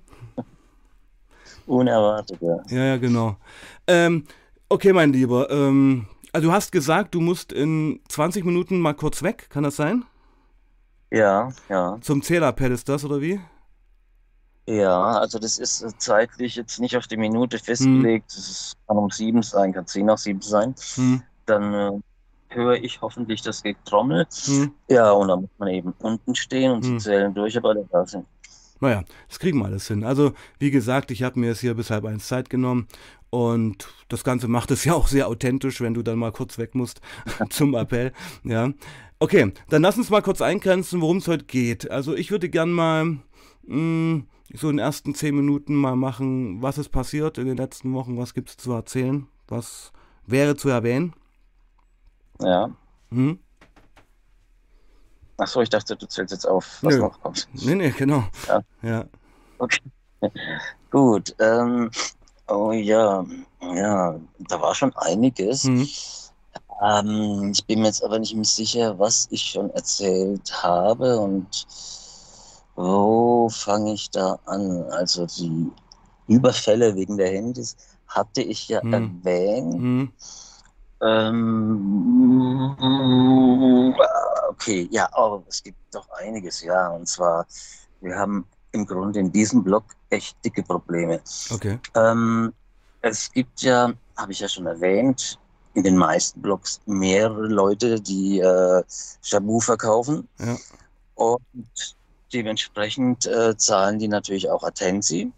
Unerwartet, 1.67 2.39
ja. 2.41 2.57
Ja, 2.69 2.83
ja, 2.85 2.97
genau. 2.97 3.37
Ähm, 3.87 4.23
okay, 4.71 4.93
mein 4.93 5.13
Lieber, 5.13 5.49
ähm, 5.49 6.07
also 6.33 6.47
du 6.47 6.53
hast 6.53 6.71
gesagt, 6.71 7.13
du 7.15 7.21
musst 7.21 7.51
in 7.51 8.01
20 8.09 8.45
Minuten 8.45 8.79
mal 8.79 8.93
kurz 8.93 9.23
weg, 9.23 9.49
kann 9.49 9.63
das 9.63 9.75
sein? 9.75 10.05
Ja, 11.11 11.51
ja. 11.69 11.99
Zum 12.01 12.21
Zählerpad 12.21 12.71
ist 12.71 12.89
das, 12.89 13.03
oder 13.05 13.21
wie? 13.21 13.39
Ja, 14.67 15.17
also 15.19 15.39
das 15.39 15.57
ist 15.57 15.81
äh, 15.81 15.89
zeitlich 15.97 16.55
jetzt 16.55 16.79
nicht 16.79 16.95
auf 16.95 17.07
die 17.07 17.17
Minute 17.17 17.57
festgelegt. 17.59 18.31
Es 18.31 18.73
kann 18.87 18.97
um 18.97 19.09
sieben 19.09 19.41
sein, 19.43 19.73
kann 19.73 19.87
zehn 19.87 20.05
nach 20.05 20.17
sieben 20.17 20.41
sein. 20.41 20.75
Hm, 20.95 21.23
Dann 21.45 21.73
äh, 21.73 21.91
höre 22.49 22.75
ich 22.75 23.01
hoffentlich 23.01 23.41
das 23.41 23.63
Getrommel. 23.63 24.27
hm. 24.45 24.73
Ja, 24.89 25.11
und 25.11 25.27
dann 25.29 25.41
muss 25.41 25.49
man 25.57 25.69
eben 25.69 25.93
unten 25.99 26.35
stehen 26.35 26.71
und 26.71 26.85
Hm. 26.85 26.99
sie 26.99 27.05
zählen 27.05 27.33
durch, 27.33 27.57
aber 27.57 27.69
alle 27.69 27.87
da 27.91 28.05
sind. 28.05 28.25
Naja, 28.81 29.03
das 29.29 29.39
kriegen 29.39 29.59
wir 29.59 29.65
alles 29.65 29.87
hin. 29.87 30.03
Also, 30.03 30.33
wie 30.59 30.71
gesagt, 30.71 31.11
ich 31.11 31.23
habe 31.23 31.39
mir 31.39 31.51
es 31.51 31.61
hier 31.61 31.75
bis 31.75 31.91
halb 31.91 32.03
eins 32.03 32.27
Zeit 32.27 32.49
genommen 32.49 32.87
und 33.29 33.87
das 34.09 34.23
Ganze 34.23 34.47
macht 34.47 34.71
es 34.71 34.83
ja 34.85 34.93
auch 34.93 35.07
sehr 35.07 35.27
authentisch, 35.27 35.79
wenn 35.79 35.93
du 35.93 36.01
dann 36.01 36.19
mal 36.19 36.31
kurz 36.31 36.57
weg 36.57 36.75
musst 36.75 36.99
zum 37.49 37.75
Appell. 37.75 38.11
Ja. 38.43 38.73
Okay, 39.19 39.53
dann 39.69 39.83
lass 39.83 39.97
uns 39.97 40.09
mal 40.09 40.23
kurz 40.23 40.41
eingrenzen, 40.41 40.99
worum 40.99 41.17
es 41.17 41.27
heute 41.27 41.45
geht. 41.45 41.89
Also, 41.89 42.15
ich 42.15 42.31
würde 42.31 42.49
gern 42.49 42.71
mal 42.71 43.19
mh, 43.67 44.23
so 44.53 44.69
in 44.69 44.77
den 44.77 44.83
ersten 44.83 45.13
zehn 45.13 45.35
Minuten 45.35 45.75
mal 45.75 45.95
machen, 45.95 46.61
was 46.61 46.79
ist 46.79 46.89
passiert 46.89 47.37
in 47.37 47.45
den 47.45 47.57
letzten 47.57 47.93
Wochen, 47.93 48.17
was 48.17 48.33
gibt 48.33 48.49
es 48.49 48.57
zu 48.57 48.73
erzählen, 48.73 49.27
was 49.47 49.93
wäre 50.25 50.55
zu 50.55 50.69
erwähnen. 50.69 51.13
Ja. 52.41 52.75
Hm? 53.11 53.37
Ach 55.43 55.47
so, 55.47 55.59
ich 55.59 55.69
dachte, 55.69 55.95
du 55.95 56.05
zählst 56.05 56.33
jetzt 56.33 56.47
auf, 56.47 56.77
was 56.83 56.93
Nö. 56.93 56.99
noch 57.01 57.19
kommt. 57.19 57.47
Nee, 57.53 57.73
nee, 57.73 57.89
genau. 57.89 58.25
Ja. 58.47 58.61
Ja. 58.83 59.05
Okay. 59.57 59.81
Gut. 60.91 61.35
Ähm, 61.39 61.89
oh 62.47 62.71
ja, 62.71 63.25
ja, 63.73 64.19
da 64.37 64.61
war 64.61 64.75
schon 64.75 64.95
einiges. 64.97 65.63
Hm. 65.63 65.87
Ähm, 66.83 67.51
ich 67.53 67.65
bin 67.65 67.79
mir 67.79 67.87
jetzt 67.87 68.03
aber 68.03 68.19
nicht 68.19 68.35
mehr 68.35 68.45
sicher, 68.45 68.99
was 68.99 69.27
ich 69.31 69.41
schon 69.41 69.71
erzählt 69.71 70.61
habe 70.61 71.17
und 71.17 71.65
wo 72.75 73.49
fange 73.49 73.93
ich 73.93 74.11
da 74.11 74.37
an? 74.45 74.83
Also 74.91 75.25
die 75.25 75.71
Überfälle 76.27 76.95
wegen 76.95 77.17
der 77.17 77.31
Handys 77.31 77.75
hatte 78.05 78.43
ich 78.43 78.67
ja 78.67 78.83
Hm. 78.83 78.93
erwähnt. 78.93 79.73
Hm. 79.73 80.11
Ähm, 81.03 82.75
okay, 84.61 84.87
ja, 84.91 85.09
oh, 85.17 85.43
es 85.47 85.63
gibt 85.63 85.77
doch 85.91 86.07
einiges, 86.11 86.61
ja. 86.61 86.89
Und 86.89 87.07
zwar, 87.07 87.45
wir 88.01 88.15
haben 88.15 88.45
im 88.71 88.85
Grunde 88.85 89.19
in 89.19 89.31
diesem 89.31 89.63
Block 89.63 89.85
echt 90.09 90.37
dicke 90.45 90.63
Probleme. 90.63 91.21
Okay. 91.49 91.79
Ähm, 91.95 92.53
es 93.01 93.31
gibt 93.31 93.61
ja, 93.61 93.91
habe 94.17 94.31
ich 94.31 94.39
ja 94.39 94.47
schon 94.47 94.67
erwähnt, 94.67 95.39
in 95.73 95.83
den 95.83 95.97
meisten 95.97 96.41
Blogs 96.41 96.79
mehrere 96.85 97.47
Leute, 97.47 97.99
die 97.99 98.39
äh, 98.39 98.83
Shabu 99.21 99.59
verkaufen. 99.59 100.27
Ja. 100.39 100.57
Und 101.15 101.95
dementsprechend 102.33 103.25
äh, 103.25 103.55
zahlen 103.57 103.99
die 103.99 104.07
natürlich 104.07 104.49
auch 104.49 104.63
Atensi. 104.63 105.31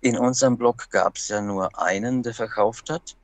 In 0.00 0.18
unserem 0.18 0.56
Blog 0.56 0.90
gab 0.90 1.16
es 1.16 1.28
ja 1.28 1.40
nur 1.40 1.78
einen, 1.78 2.22
der 2.22 2.34
verkauft 2.34 2.90
hat. 2.90 3.16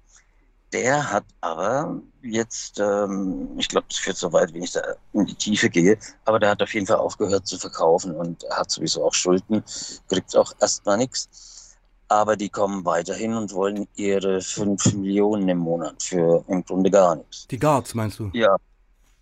Der 0.75 1.11
hat 1.11 1.25
aber 1.41 2.03
jetzt, 2.23 2.81
ähm, 2.81 3.49
ich 3.59 3.69
glaube, 3.69 3.87
es 3.91 3.97
führt 3.99 4.17
so 4.19 4.33
weit, 4.33 4.53
wenn 4.53 4.63
ich 4.65 4.73
da 4.73 4.83
in 5.13 5.25
die 5.25 5.35
Tiefe 5.37 5.71
gehe, 5.71 5.97
aber 6.27 6.41
der 6.41 6.51
hat 6.51 6.63
auf 6.63 6.75
jeden 6.75 6.87
Fall 6.87 6.97
aufgehört 6.97 7.47
zu 7.47 7.59
verkaufen 7.59 8.15
und 8.17 8.45
hat 8.51 8.71
sowieso 8.73 9.05
auch 9.07 9.15
Schulden, 9.15 9.63
kriegt 10.09 10.37
auch 10.37 10.53
erstmal 10.61 10.99
nichts. 10.99 11.77
Aber 12.09 12.37
die 12.37 12.49
kommen 12.51 12.85
weiterhin 12.85 13.35
und 13.35 13.53
wollen 13.55 13.89
ihre 13.95 14.41
5 14.43 14.93
Millionen 14.95 15.49
im 15.49 15.59
Monat 15.59 16.03
für 16.03 16.45
im 16.49 16.65
Grunde 16.65 16.91
gar 16.91 17.17
nichts. 17.17 17.47
Die 17.47 17.59
Guards, 17.59 17.95
meinst 17.95 18.19
du? 18.19 18.31
Ja, 18.35 18.57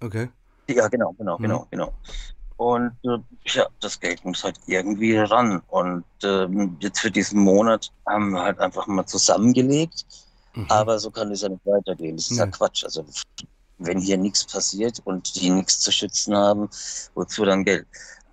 Okay. 0.02 0.30
ja, 0.68 0.88
genau, 0.88 1.12
genau, 1.18 1.38
Mhm. 1.38 1.42
genau, 1.42 1.66
genau. 1.70 1.92
Und 2.56 2.92
äh, 3.04 3.18
ja, 3.46 3.66
das 3.80 4.00
Geld 4.00 4.24
muss 4.24 4.44
halt 4.44 4.58
irgendwie 4.66 5.16
ran. 5.16 5.62
Und 5.68 6.04
ähm, 6.24 6.76
jetzt 6.80 7.00
für 7.00 7.10
diesen 7.10 7.40
Monat 7.40 7.92
haben 8.06 8.30
wir 8.30 8.42
halt 8.42 8.58
einfach 8.60 8.86
mal 8.86 9.06
zusammengelegt. 9.06 10.06
Mhm. 10.54 10.66
Aber 10.68 10.98
so 10.98 11.10
kann 11.10 11.30
es 11.30 11.42
ja 11.42 11.48
nicht 11.48 11.64
weitergehen. 11.64 12.16
Das 12.16 12.30
ist 12.30 12.38
ja 12.38 12.46
Nee. 12.46 12.52
Quatsch. 12.52 12.84
Also 12.84 13.04
wenn 13.78 14.00
hier 14.00 14.16
nichts 14.16 14.44
passiert 14.44 15.00
und 15.04 15.34
die 15.36 15.50
nichts 15.50 15.80
zu 15.80 15.90
schützen 15.90 16.36
haben, 16.36 16.68
wozu 17.14 17.44
dann 17.44 17.64
Geld? 17.64 17.86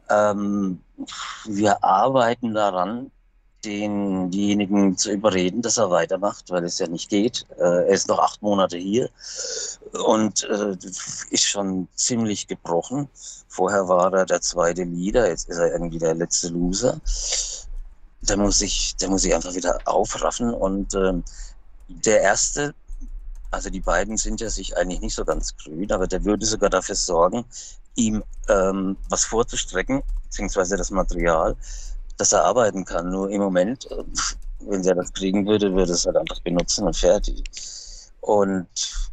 Ähm, 0.10 0.82
wir 1.46 1.84
arbeiten 1.84 2.54
daran, 2.54 3.12
den, 3.66 4.32
diejenigen 4.32 4.98
zu 4.98 5.12
überreden, 5.12 5.62
dass 5.62 5.78
er 5.78 5.90
weitermacht, 5.90 6.50
weil 6.50 6.64
es 6.64 6.80
ja 6.80 6.88
nicht 6.88 7.10
geht. 7.10 7.46
Äh, 7.58 7.64
er 7.64 7.88
ist 7.88 8.08
noch 8.08 8.20
acht 8.20 8.42
Monate 8.42 8.78
hier 8.78 9.10
und 10.06 10.44
äh, 10.44 10.78
ist 11.30 11.44
schon 11.44 11.88
ziemlich 11.96 12.48
gebrochen. 12.48 13.10
Vorher 13.50 13.88
war 13.88 14.14
er 14.14 14.26
der 14.26 14.42
zweite 14.42 14.84
Leader, 14.84 15.28
jetzt 15.28 15.50
ist 15.50 15.58
er 15.58 15.74
irgendwie 15.74 16.00
der 16.00 16.16
letzte 16.16 16.50
Loser. 16.50 17.02
Da 18.22 18.38
muss 18.38 18.62
ich, 18.62 18.96
der 18.98 19.10
muss 19.10 19.26
ich 19.26 19.34
einfach 19.34 19.54
wieder 19.54 19.78
aufraffen 19.86 20.54
und 20.54 20.94
ähm, 20.94 21.24
der 21.90 22.22
erste, 22.22 22.74
also 23.52 23.70
die 23.70 23.82
beiden 23.82 24.18
sind 24.18 24.42
ja 24.42 24.50
sich 24.50 24.78
eigentlich 24.78 25.02
nicht 25.02 25.16
so 25.16 25.26
ganz 25.26 25.56
grün, 25.58 25.92
aber 25.92 26.08
der 26.08 26.24
würde 26.24 26.46
sogar 26.46 26.70
dafür 26.70 26.96
sorgen, 26.96 27.46
ihm 27.96 28.24
ähm, 28.48 28.96
was 29.10 29.26
vorzustrecken, 29.26 30.04
beziehungsweise 30.24 30.78
das 30.78 30.92
Material, 30.92 31.56
dass 32.18 32.32
er 32.32 32.46
arbeiten 32.46 32.86
kann. 32.86 33.10
Nur 33.10 33.30
im 33.30 33.42
Moment, 33.42 33.90
äh, 33.92 34.04
wenn 34.62 34.84
er 34.84 34.96
das 34.96 35.12
kriegen 35.14 35.46
würde, 35.48 35.74
würde 35.74 35.94
es 35.94 36.06
halt 36.06 36.18
einfach 36.18 36.40
benutzen 36.42 36.86
und 36.86 36.96
fertig. 36.96 37.44
Und 38.22 38.68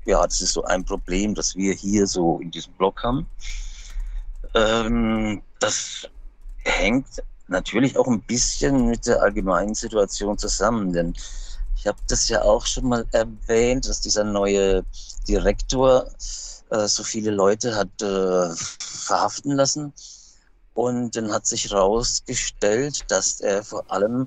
ja, 0.04 0.24
das 0.24 0.40
ist 0.40 0.52
so 0.52 0.64
ein 0.64 0.84
Problem, 0.84 1.34
das 1.34 1.56
wir 1.56 1.72
hier 1.72 2.06
so 2.06 2.38
in 2.40 2.50
diesem 2.50 2.72
Block 2.74 3.02
haben. 3.02 3.28
Ähm, 4.54 5.42
das 5.60 6.08
hängt 6.58 7.22
natürlich 7.48 7.96
auch 7.96 8.06
ein 8.06 8.22
bisschen 8.22 8.86
mit 8.86 9.06
der 9.06 9.22
allgemeinen 9.22 9.74
Situation 9.74 10.36
zusammen, 10.36 10.92
denn 10.92 11.14
ich 11.86 11.88
habe 11.88 12.02
das 12.08 12.28
ja 12.28 12.42
auch 12.42 12.66
schon 12.66 12.88
mal 12.88 13.06
erwähnt, 13.12 13.88
dass 13.88 14.00
dieser 14.00 14.24
neue 14.24 14.84
Direktor 15.28 16.10
äh, 16.70 16.88
so 16.88 17.04
viele 17.04 17.30
Leute 17.30 17.76
hat 17.76 18.02
äh, 18.02 18.56
verhaften 18.80 19.52
lassen. 19.52 19.92
Und 20.74 21.14
dann 21.14 21.32
hat 21.32 21.46
sich 21.46 21.70
herausgestellt, 21.70 23.04
dass 23.06 23.40
er 23.40 23.62
vor 23.62 23.88
allem 23.88 24.26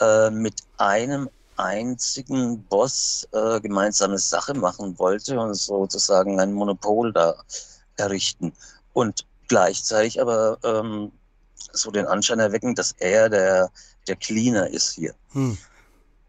äh, 0.00 0.30
mit 0.30 0.62
einem 0.78 1.28
einzigen 1.58 2.64
Boss 2.64 3.28
äh, 3.32 3.60
gemeinsame 3.60 4.16
Sache 4.16 4.54
machen 4.54 4.98
wollte 4.98 5.38
und 5.38 5.52
sozusagen 5.52 6.40
ein 6.40 6.54
Monopol 6.54 7.12
da 7.12 7.34
errichten. 7.98 8.54
Und 8.94 9.26
gleichzeitig 9.48 10.22
aber 10.22 10.56
ähm, 10.64 11.12
so 11.70 11.90
den 11.90 12.06
Anschein 12.06 12.38
erwecken, 12.38 12.74
dass 12.74 12.92
er 12.92 13.28
der, 13.28 13.70
der 14.08 14.16
Cleaner 14.16 14.70
ist 14.70 14.92
hier. 14.92 15.14
Hm. 15.32 15.58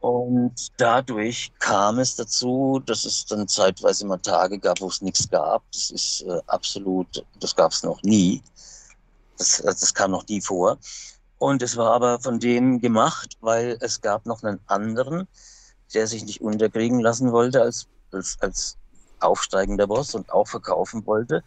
Und 0.06 0.72
dadurch 0.78 1.52
kam 1.58 1.98
es 1.98 2.16
dazu, 2.16 2.80
dass 2.86 3.06
es 3.06 3.26
dann 3.26 3.48
zeitweise 3.48 4.06
mal 4.06 4.20
Tage 4.20 4.60
gab, 4.60 4.80
wo 4.80 4.88
es 4.88 5.02
nichts 5.02 5.28
gab. 5.28 5.64
Das 5.72 5.90
ist 5.90 6.22
äh, 6.28 6.40
absolut, 6.46 7.26
das 7.40 7.56
gab 7.56 7.72
es 7.72 7.82
noch 7.82 8.04
nie. 8.04 8.44
Das, 9.40 9.64
das 9.66 9.96
kam 9.96 10.12
noch 10.12 10.28
nie 10.28 10.42
vor. 10.42 10.78
Und 11.40 11.64
es 11.64 11.76
war 11.76 11.92
aber 11.94 12.20
von 12.20 12.40
denen 12.40 12.80
gemacht, 12.82 13.36
weil 13.42 13.78
es 13.80 14.00
gab 14.00 14.28
noch 14.28 14.44
einen 14.44 14.60
anderen, 14.68 15.28
der 15.96 16.06
sich 16.06 16.24
nicht 16.24 16.40
unterkriegen 16.40 17.00
lassen 17.00 17.32
wollte 17.32 17.64
als, 17.64 17.88
als, 18.12 18.38
als 18.42 18.78
aufsteigender 19.22 19.88
Boss 19.88 20.14
und 20.14 20.32
auch 20.32 20.48
verkaufen 20.48 21.04
wollte. 21.08 21.44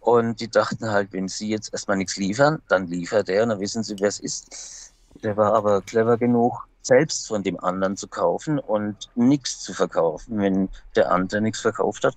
Und 0.00 0.40
die 0.40 0.48
dachten 0.48 0.90
halt, 0.90 1.12
wenn 1.12 1.28
sie 1.28 1.50
jetzt 1.50 1.74
erstmal 1.74 1.98
nichts 1.98 2.16
liefern, 2.16 2.62
dann 2.70 2.86
liefert 2.86 3.28
er 3.28 3.42
und 3.42 3.50
dann 3.50 3.60
wissen 3.60 3.82
sie, 3.82 3.96
wer 3.98 4.08
es 4.08 4.18
ist. 4.18 4.94
Der 5.22 5.36
war 5.36 5.52
aber 5.52 5.82
clever 5.82 6.16
genug, 6.16 6.66
selbst 6.82 7.28
von 7.28 7.42
dem 7.42 7.58
anderen 7.60 7.96
zu 7.96 8.08
kaufen 8.08 8.58
und 8.58 9.10
nichts 9.14 9.60
zu 9.60 9.72
verkaufen, 9.72 10.38
wenn 10.38 10.68
der 10.96 11.10
andere 11.10 11.40
nichts 11.40 11.60
verkauft 11.60 12.04
hat. 12.04 12.14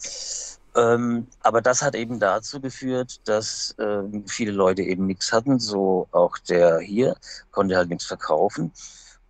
Ähm, 0.76 1.28
aber 1.42 1.62
das 1.62 1.82
hat 1.82 1.96
eben 1.96 2.20
dazu 2.20 2.60
geführt, 2.60 3.22
dass 3.26 3.76
ähm, 3.80 4.26
viele 4.28 4.52
Leute 4.52 4.82
eben 4.82 5.06
nichts 5.06 5.32
hatten, 5.32 5.60
so 5.60 6.08
auch 6.12 6.38
der 6.40 6.80
hier, 6.80 7.16
konnte 7.52 7.78
halt 7.78 7.90
nichts 7.90 8.06
verkaufen 8.06 8.72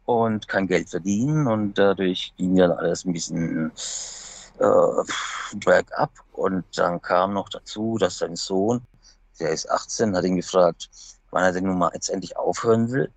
und 0.05 0.47
kein 0.47 0.67
Geld 0.67 0.89
verdienen 0.89 1.47
und 1.47 1.77
dadurch 1.77 2.33
ging 2.37 2.55
dann 2.55 2.71
alles 2.71 3.05
ein 3.05 3.13
bisschen 3.13 3.71
äh, 4.59 5.03
bergab. 5.57 6.11
Und 6.31 6.65
dann 6.75 7.01
kam 7.01 7.33
noch 7.33 7.49
dazu, 7.49 7.97
dass 7.97 8.19
sein 8.19 8.35
Sohn, 8.35 8.81
der 9.39 9.51
ist 9.51 9.69
18, 9.69 10.15
hat 10.15 10.23
ihn 10.23 10.37
gefragt, 10.37 10.89
wann 11.31 11.43
er 11.43 11.51
denn 11.51 11.65
nun 11.65 11.77
mal 11.77 11.91
jetzt 11.93 12.09
endlich 12.09 12.37
aufhören 12.37 12.91
will. 12.91 13.11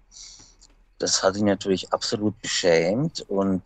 Das 0.98 1.22
hat 1.22 1.36
ihn 1.36 1.46
natürlich 1.46 1.92
absolut 1.92 2.40
beschämt 2.42 3.24
und 3.28 3.62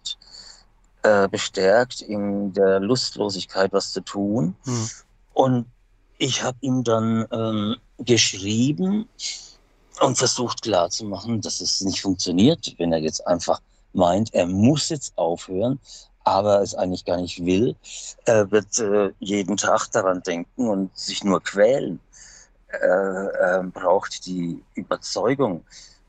äh, 1.02 1.28
bestärkt 1.28 2.00
in 2.02 2.52
der 2.52 2.80
Lustlosigkeit, 2.80 3.72
was 3.72 3.92
zu 3.92 4.00
tun. 4.00 4.54
Hm. 4.64 4.90
Und 5.34 5.66
ich 6.18 6.42
habe 6.42 6.58
ihm 6.60 6.84
dann 6.84 7.26
ähm, 7.32 7.76
geschrieben 7.98 9.08
und 10.00 10.16
versucht 10.16 10.62
klarzumachen, 10.62 11.40
dass 11.40 11.60
es 11.60 11.80
nicht 11.80 12.02
funktioniert, 12.02 12.74
wenn 12.78 12.92
er 12.92 13.00
jetzt 13.00 13.26
einfach 13.26 13.60
meint, 13.92 14.32
er 14.34 14.46
muss 14.46 14.88
jetzt 14.88 15.12
aufhören, 15.16 15.78
aber 16.24 16.62
es 16.62 16.74
eigentlich 16.74 17.04
gar 17.04 17.16
nicht 17.20 17.44
will. 17.44 17.74
Er 18.24 18.50
wird 18.50 18.78
äh, 18.78 19.10
jeden 19.18 19.56
Tag 19.56 19.88
daran 19.90 20.22
denken 20.22 20.68
und 20.68 20.96
sich 20.96 21.24
nur 21.24 21.42
quälen. 21.42 21.98
Er, 22.68 23.32
er 23.34 23.62
braucht 23.64 24.24
die 24.26 24.62
Überzeugung, 24.74 25.64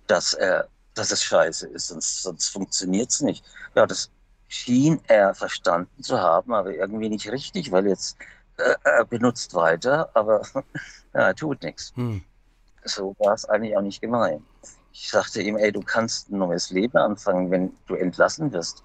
dass 0.08 0.34
er, 0.34 0.68
dass 0.94 1.12
es 1.12 1.24
scheiße 1.24 1.68
ist, 1.68 1.88
sonst, 1.88 2.24
sonst 2.24 2.50
funktioniert 2.50 3.10
es 3.10 3.22
nicht. 3.22 3.44
Ja, 3.76 3.86
das 3.86 4.10
schien 4.48 5.02
er 5.08 5.34
verstanden 5.34 6.04
zu 6.04 6.20
haben, 6.20 6.54
aber 6.54 6.74
irgendwie 6.74 7.10
nicht 7.10 7.32
richtig, 7.32 7.72
weil 7.72 7.88
jetzt 7.88 8.18
äh, 8.58 8.76
er 8.84 9.06
benutzt 9.06 9.54
weiter, 9.54 10.10
aber 10.14 10.44
ja, 11.14 11.22
er 11.22 11.36
tut 11.36 11.64
nichts. 11.64 11.92
Hm. 11.96 12.24
So 12.86 13.16
war 13.20 13.34
es 13.34 13.46
eigentlich 13.46 13.76
auch 13.76 13.82
nicht 13.82 14.02
gemeint. 14.02 14.44
Ich 14.92 15.10
sagte 15.10 15.42
ihm, 15.42 15.58
ey, 15.58 15.72
du 15.72 15.82
kannst 15.82 16.30
ein 16.30 16.38
neues 16.38 16.70
Leben 16.70 16.98
anfangen, 16.98 17.50
wenn 17.50 17.72
du 17.88 17.96
entlassen 17.96 18.52
wirst. 18.54 18.84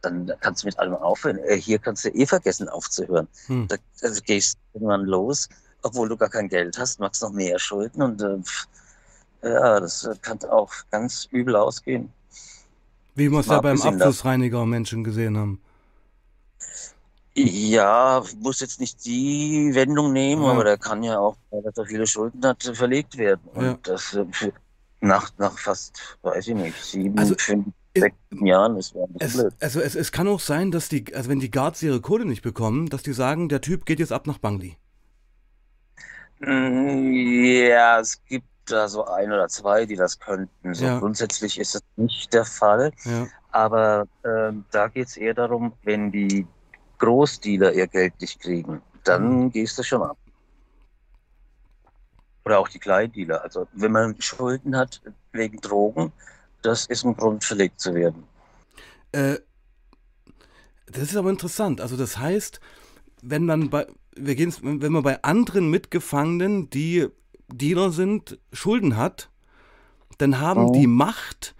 Dann 0.00 0.32
kannst 0.40 0.62
du 0.62 0.66
mit 0.66 0.78
allem 0.78 0.94
aufhören. 0.94 1.38
Äh, 1.38 1.56
Hier 1.56 1.78
kannst 1.78 2.04
du 2.04 2.08
eh 2.08 2.26
vergessen 2.26 2.68
aufzuhören. 2.68 3.28
Hm. 3.46 3.68
Da 3.68 3.76
also 4.02 4.20
gehst 4.22 4.56
du 4.56 4.78
irgendwann 4.78 5.04
los, 5.04 5.48
obwohl 5.82 6.08
du 6.08 6.16
gar 6.16 6.30
kein 6.30 6.48
Geld 6.48 6.78
hast, 6.78 7.00
machst 7.00 7.22
noch 7.22 7.32
mehr 7.32 7.58
Schulden 7.58 8.00
und 8.00 8.22
äh, 8.22 8.38
pff, 8.38 8.66
ja, 9.42 9.80
das 9.80 10.04
äh, 10.04 10.14
kann 10.20 10.38
auch 10.44 10.72
ganz 10.90 11.26
übel 11.30 11.56
ausgehen. 11.56 12.12
Wie 13.14 13.30
wir 13.30 13.40
es 13.40 13.46
ja 13.46 13.60
beim 13.60 13.80
Abflussreiniger 13.80 14.66
Menschen 14.66 15.04
gesehen 15.04 15.36
haben. 15.38 15.60
Ja, 17.34 18.22
muss 18.40 18.60
jetzt 18.60 18.78
nicht 18.80 19.04
die 19.06 19.70
Wendung 19.74 20.12
nehmen, 20.12 20.42
Ja. 20.42 20.50
aber 20.50 20.64
der 20.64 20.76
kann 20.78 21.02
ja 21.02 21.18
auch, 21.18 21.36
weil 21.50 21.64
er 21.64 21.72
so 21.74 21.84
viele 21.84 22.06
Schulden 22.06 22.44
hat, 22.44 22.62
verlegt 22.62 23.16
werden. 23.16 23.40
Und 23.54 23.64
Ja. 23.64 23.78
das 23.84 24.12
äh, 24.14 24.26
nach, 25.00 25.32
nach 25.38 25.58
fast, 25.58 26.18
weiß 26.22 26.48
ich 26.48 26.54
nicht, 26.54 26.76
sieben, 26.84 27.18
Also, 27.18 27.34
fünf, 27.38 27.68
sechs 27.96 28.16
Jahren 28.32 28.76
ist 28.76 28.94
Es, 29.18 29.32
blöd. 29.34 29.54
also 29.60 29.80
es, 29.80 29.94
es 29.94 30.12
kann 30.12 30.28
auch 30.28 30.40
sein, 30.40 30.70
dass 30.70 30.88
die, 30.90 31.14
also 31.14 31.30
wenn 31.30 31.40
die 31.40 31.50
Guards 31.50 31.82
ihre 31.82 32.00
Kohle 32.02 32.24
nicht 32.26 32.42
bekommen, 32.42 32.88
dass 32.88 33.02
die 33.02 33.12
sagen, 33.14 33.48
der 33.48 33.60
Typ 33.62 33.86
geht 33.86 33.98
jetzt 34.00 34.12
ab 34.12 34.26
nach 34.26 34.38
Bangli. 34.38 34.76
Mm, 36.40 37.12
Ja, 37.68 38.00
es 38.00 38.22
gibt 38.24 38.46
da 38.66 38.88
so 38.88 39.04
ein 39.06 39.32
oder 39.32 39.48
zwei, 39.48 39.86
die 39.86 39.96
das 39.96 40.18
könnten. 40.18 40.74
So 40.74 40.84
Ja. 40.86 40.98
grundsätzlich 40.98 41.58
ist 41.58 41.74
es 41.74 41.82
nicht 41.96 42.32
der 42.32 42.44
Fall. 42.44 42.92
Ja. 43.04 43.26
Aber 43.50 44.06
ähm, 44.24 44.64
da 44.70 44.88
geht 44.88 45.08
es 45.08 45.16
eher 45.16 45.34
darum, 45.34 45.74
wenn 45.82 46.10
die 46.10 46.46
Großdealer 46.98 47.72
ihr 47.72 47.86
Geld 47.88 48.20
nicht 48.20 48.40
kriegen, 48.40 48.80
dann 49.04 49.44
Mhm. 49.44 49.50
gehst 49.50 49.76
du 49.78 49.82
schon 49.82 50.02
ab. 50.02 50.16
Oder 52.44 52.58
auch 52.58 52.68
die 52.68 52.78
Kleindealer. 52.78 53.42
Also 53.42 53.68
wenn 53.72 53.92
man 53.92 54.20
Schulden 54.20 54.76
hat 54.76 55.00
wegen 55.32 55.60
Drogen, 55.60 56.12
das 56.62 56.86
ist 56.86 57.04
ein 57.04 57.16
Grund, 57.16 57.44
verlegt 57.44 57.80
zu 57.80 57.94
werden. 57.94 58.24
Äh, 59.12 59.36
das 60.86 61.04
ist 61.04 61.16
aber 61.16 61.30
interessant. 61.30 61.80
Also 61.80 61.96
das 61.96 62.18
heißt, 62.18 62.60
wenn 63.22 63.46
man 63.46 63.70
bei, 63.70 63.86
wir 64.16 64.34
gehen, 64.34 64.54
wenn 64.62 64.92
man 64.92 65.02
bei 65.02 65.22
anderen 65.22 65.70
Mitgefangenen, 65.70 66.70
die 66.70 67.08
Dealer 67.48 67.90
sind, 67.92 68.38
Schulden 68.52 68.96
hat, 68.96 69.30
dann 70.18 70.40
haben 70.40 70.68
Mhm. 70.68 70.72
die 70.72 70.86
Macht, 70.86 71.54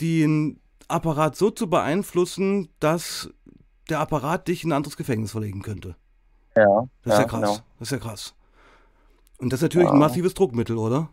den 0.00 0.60
Apparat 0.88 1.36
so 1.36 1.50
zu 1.50 1.68
beeinflussen, 1.70 2.68
dass 2.80 3.30
der 3.88 4.00
Apparat 4.00 4.48
dich 4.48 4.64
in 4.64 4.70
ein 4.72 4.76
anderes 4.76 4.96
Gefängnis 4.96 5.32
verlegen 5.32 5.62
könnte. 5.62 5.96
Ja, 6.56 6.88
Das 7.02 7.14
ist 7.14 7.18
ja, 7.18 7.24
ja, 7.24 7.26
krass. 7.26 7.40
genau. 7.40 7.66
Das 7.78 7.88
ist 7.88 7.92
ja 7.92 7.98
krass. 7.98 8.34
Und 9.38 9.52
das 9.52 9.58
ist 9.58 9.62
natürlich 9.62 9.92
ein 9.92 9.98
Ja. 9.98 9.98
massives 9.98 10.34
Druckmittel, 10.34 10.78
oder? 10.78 11.10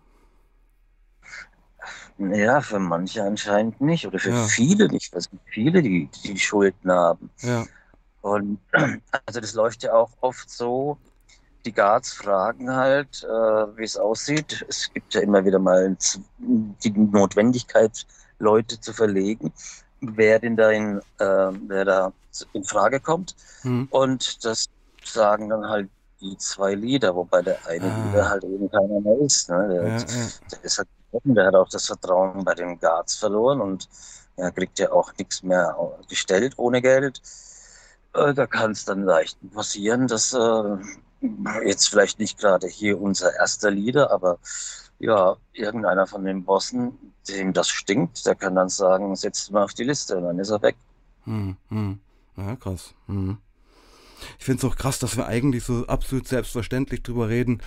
Ja, 2.17 2.61
für 2.61 2.79
manche 2.79 3.23
anscheinend 3.23 3.79
nicht. 3.81 4.05
Oder 4.05 4.19
für 4.19 4.33
Ja. 4.33 4.47
viele 4.47 4.88
nicht. 4.89 5.13
Es 5.13 5.29
gibt 5.29 5.43
viele, 5.49 5.81
die, 5.81 6.09
die 6.23 6.38
Schulden 6.38 6.91
haben. 6.91 7.29
Ja. 7.41 7.67
Und 8.21 8.59
also 9.25 9.39
das 9.41 9.53
läuft 9.53 9.83
ja 9.83 9.93
auch 9.93 10.11
oft 10.21 10.49
so, 10.49 10.97
die 11.66 11.74
Guards 11.74 12.13
fragen 12.13 12.74
halt, 12.74 13.24
äh, 13.24 13.78
wie 13.78 13.84
es 13.84 13.98
aussieht. 13.98 14.66
Es 14.68 14.92
gibt 14.94 15.13
ja 15.13 15.22
immer 15.22 15.44
wieder 15.46 15.60
mal 15.60 15.96
die 16.39 16.92
Notwendigkeit, 16.92 18.06
Leute 18.39 18.80
zu 18.80 18.94
verlegen, 18.94 19.51
wer 20.01 20.39
denn 20.39 20.56
da 20.56 20.70
in, 20.72 21.00
äh, 21.20 21.51
wer 21.68 21.86
da 21.86 22.13
in 22.54 22.63
Frage 22.63 23.00
kommt. 23.00 23.36
Hm. 23.62 23.88
Und 23.92 24.44
das 24.46 24.66
sagen 25.04 25.50
dann 25.50 25.68
halt 25.68 25.89
die 26.22 26.38
zwei 26.38 26.74
Lieder, 26.75 27.16
wobei 27.16 27.42
der 27.42 27.58
eine 27.68 27.86
Ah. 27.86 28.06
Lieder 28.06 28.30
halt 28.30 28.44
eben 28.44 28.70
keiner 28.70 29.00
mehr 29.00 29.20
ist. 29.20 29.50
Ne? 29.50 29.68
Der, 29.70 29.84
Ja, 29.84 29.98
ja. 29.98 30.06
der 30.51 30.63
ist 30.63 30.78
halt 30.78 30.88
der 31.24 31.48
hat 31.48 31.56
auch 31.56 31.70
das 31.70 31.88
Vertrauen 31.88 32.44
bei 32.46 32.54
den 32.54 32.80
Guards 32.80 33.16
verloren 33.16 33.62
und 33.62 33.89
er 34.36 34.51
kriegt 34.51 34.78
ja 34.80 34.92
auch 34.92 35.12
nichts 35.18 35.42
mehr 35.44 35.75
gestellt 36.08 36.54
ohne 36.58 36.82
Geld. 36.82 37.22
Äh, 38.13 38.34
Da 38.34 38.46
kann 38.48 38.72
es 38.72 38.86
dann 38.86 39.04
leicht 39.04 39.38
passieren, 39.54 40.08
dass 40.08 40.34
äh, 40.34 40.78
jetzt 41.65 41.89
vielleicht 41.89 42.19
nicht 42.19 42.38
gerade 42.38 42.67
hier 42.67 42.99
unser 43.01 43.33
erster 43.33 43.71
Leader, 43.71 44.11
aber 44.11 44.39
ja, 44.99 45.38
irgendeiner 45.53 46.07
von 46.07 46.25
den 46.25 46.43
Bossen, 46.43 47.13
dem 47.27 47.53
das 47.53 47.69
stinkt, 47.69 48.25
der 48.25 48.35
kann 48.35 48.55
dann 48.55 48.69
sagen, 48.69 49.15
setzt 49.15 49.51
mal 49.51 49.63
auf 49.63 49.73
die 49.73 49.83
Liste 49.85 50.17
und 50.17 50.23
dann 50.23 50.39
ist 50.39 50.49
er 50.49 50.61
weg. 50.61 50.75
Hm, 51.23 51.55
hm. 51.69 51.99
Ja, 52.38 52.55
krass. 52.55 52.93
Hm. 53.07 53.38
Ich 54.38 54.45
finde 54.45 54.65
es 54.65 54.71
auch 54.71 54.75
krass, 54.75 54.99
dass 54.99 55.15
wir 55.15 55.27
eigentlich 55.27 55.63
so 55.63 55.85
absolut 55.88 56.27
selbstverständlich 56.27 57.03
drüber 57.03 57.29
reden, 57.29 57.61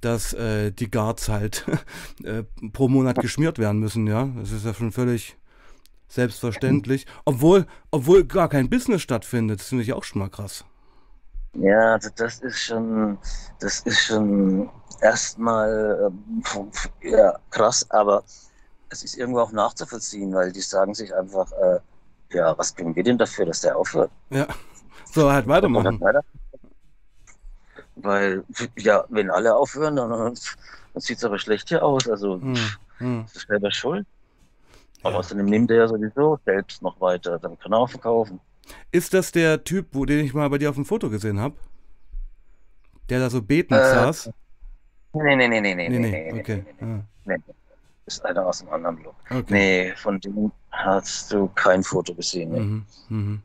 dass 0.00 0.32
äh, 0.32 0.72
die 0.72 0.90
Guards 0.90 1.28
halt 1.28 1.64
äh, 2.24 2.42
pro 2.72 2.88
Monat 2.88 3.20
geschmiert 3.20 3.58
werden 3.58 3.78
müssen, 3.78 4.06
ja. 4.06 4.26
Das 4.36 4.50
ist 4.50 4.64
ja 4.64 4.74
schon 4.74 4.92
völlig 4.92 5.36
selbstverständlich. 6.08 7.06
Obwohl, 7.24 7.66
obwohl 7.90 8.24
gar 8.24 8.48
kein 8.48 8.68
Business 8.68 9.02
stattfindet. 9.02 9.60
Das 9.60 9.68
finde 9.68 9.84
ich 9.84 9.92
auch 9.92 10.04
schon 10.04 10.20
mal 10.20 10.28
krass. 10.28 10.64
Ja, 11.54 11.92
also 11.94 12.10
das 12.16 12.40
ist 12.40 12.58
schon, 12.60 13.18
das 13.60 13.80
ist 13.80 14.00
schon 14.00 14.70
erstmal 15.00 16.10
ähm, 16.10 16.70
ja, 17.02 17.38
krass, 17.50 17.88
aber 17.90 18.24
es 18.88 19.02
ist 19.02 19.16
irgendwo 19.16 19.40
auch 19.40 19.52
nachzuvollziehen, 19.52 20.32
weil 20.34 20.52
die 20.52 20.60
sagen 20.60 20.94
sich 20.94 21.14
einfach, 21.14 21.50
äh, 21.52 21.80
ja, 22.32 22.56
was 22.56 22.74
können 22.74 22.94
wir 22.96 23.02
denn 23.02 23.18
dafür, 23.18 23.46
dass 23.46 23.60
der 23.60 23.76
aufhört? 23.76 24.10
Ja. 24.30 24.46
So, 25.12 25.30
halt 25.30 25.46
weitermachen. 25.46 26.00
weiter. 26.00 26.22
Weil, 27.96 28.44
ja, 28.78 29.04
wenn 29.10 29.30
alle 29.30 29.54
aufhören, 29.54 29.96
dann, 29.96 30.10
dann 30.10 30.34
sieht 30.96 31.18
es 31.18 31.24
aber 31.24 31.38
schlecht 31.38 31.68
hier 31.68 31.84
aus. 31.84 32.08
Also, 32.08 32.40
Hm, 32.40 32.56
hm. 32.98 33.24
das 33.26 33.36
ist 33.36 33.46
selber 33.48 33.70
schuld. 33.70 34.06
Aber 35.02 35.12
Ja. 35.12 35.18
außerdem 35.18 35.46
nimmt 35.46 35.70
er 35.70 35.78
ja 35.78 35.88
sowieso 35.88 36.38
selbst 36.44 36.80
noch 36.82 37.00
weiter, 37.00 37.38
dann 37.38 37.58
kann 37.58 37.72
er 37.72 37.78
auch 37.78 37.90
verkaufen. 37.90 38.40
Ist 38.90 39.14
das 39.14 39.32
der 39.32 39.64
Typ, 39.64 39.88
wo, 39.92 40.04
den 40.04 40.24
ich 40.24 40.34
mal 40.34 40.48
bei 40.50 40.58
dir 40.58 40.70
auf 40.70 40.76
dem 40.76 40.84
Foto 40.84 41.10
gesehen 41.10 41.40
habe? 41.40 41.56
Der 43.08 43.18
da 43.18 43.30
so 43.30 43.42
betend 43.42 43.80
Äh, 43.80 43.84
saß? 43.84 44.30
Nee, 45.14 45.36
nee, 45.36 45.48
nee, 45.48 45.60
nee, 45.60 45.74
nee, 45.74 45.88
Nee, 45.88 45.98
nee, 45.98 46.32
nee, 46.32 46.40
okay. 46.40 46.64
nee, 46.66 46.74
nee, 46.86 46.92
Ah, 46.94 47.04
nee. 47.26 47.36
Ist 48.06 48.24
einer 48.24 48.46
aus 48.46 48.62
einem 48.62 48.72
anderen 48.72 49.02
Look. 49.02 49.14
okay. 49.30 49.44
Nee, 49.48 49.92
von 49.96 50.18
dem 50.20 50.50
hast 50.70 51.32
du 51.32 51.48
kein 51.48 51.82
Foto 51.82 52.14
gesehen. 52.14 52.50
Nee. 52.52 52.60
Mhm, 52.60 52.84
mhm. 53.08 53.42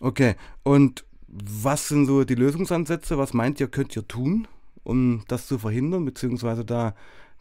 Okay, 0.00 0.34
und 0.62 1.04
was 1.28 1.88
sind 1.88 2.06
so 2.06 2.24
die 2.24 2.34
Lösungsansätze? 2.34 3.18
Was 3.18 3.32
meint 3.34 3.60
ihr, 3.60 3.68
könnt 3.68 3.96
ihr 3.96 4.06
tun, 4.06 4.46
um 4.84 5.24
das 5.28 5.46
zu 5.46 5.58
verhindern, 5.58 6.04
beziehungsweise 6.04 6.64
da 6.64 6.94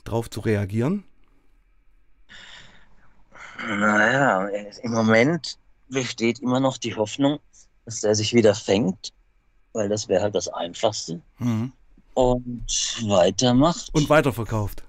drauf 0.06 0.30
zu 0.30 0.40
reagieren? 0.40 1.04
Naja, 3.68 4.48
im 4.84 4.92
Moment 4.92 5.58
besteht 5.90 6.40
immer 6.40 6.60
noch 6.60 6.78
die 6.78 6.96
Hoffnung, 6.96 7.40
dass 7.86 8.02
der 8.02 8.16
sich 8.16 8.34
wieder 8.34 8.56
fängt, 8.56 9.14
weil 9.74 9.90
das 9.90 10.08
wäre 10.08 10.24
halt 10.24 10.36
das 10.36 10.48
Einfachste. 10.48 11.22
Mhm. 11.40 11.72
Und 12.14 12.66
weitermacht. 13.08 13.90
Und 13.94 14.10
weiterverkauft. 14.10 14.84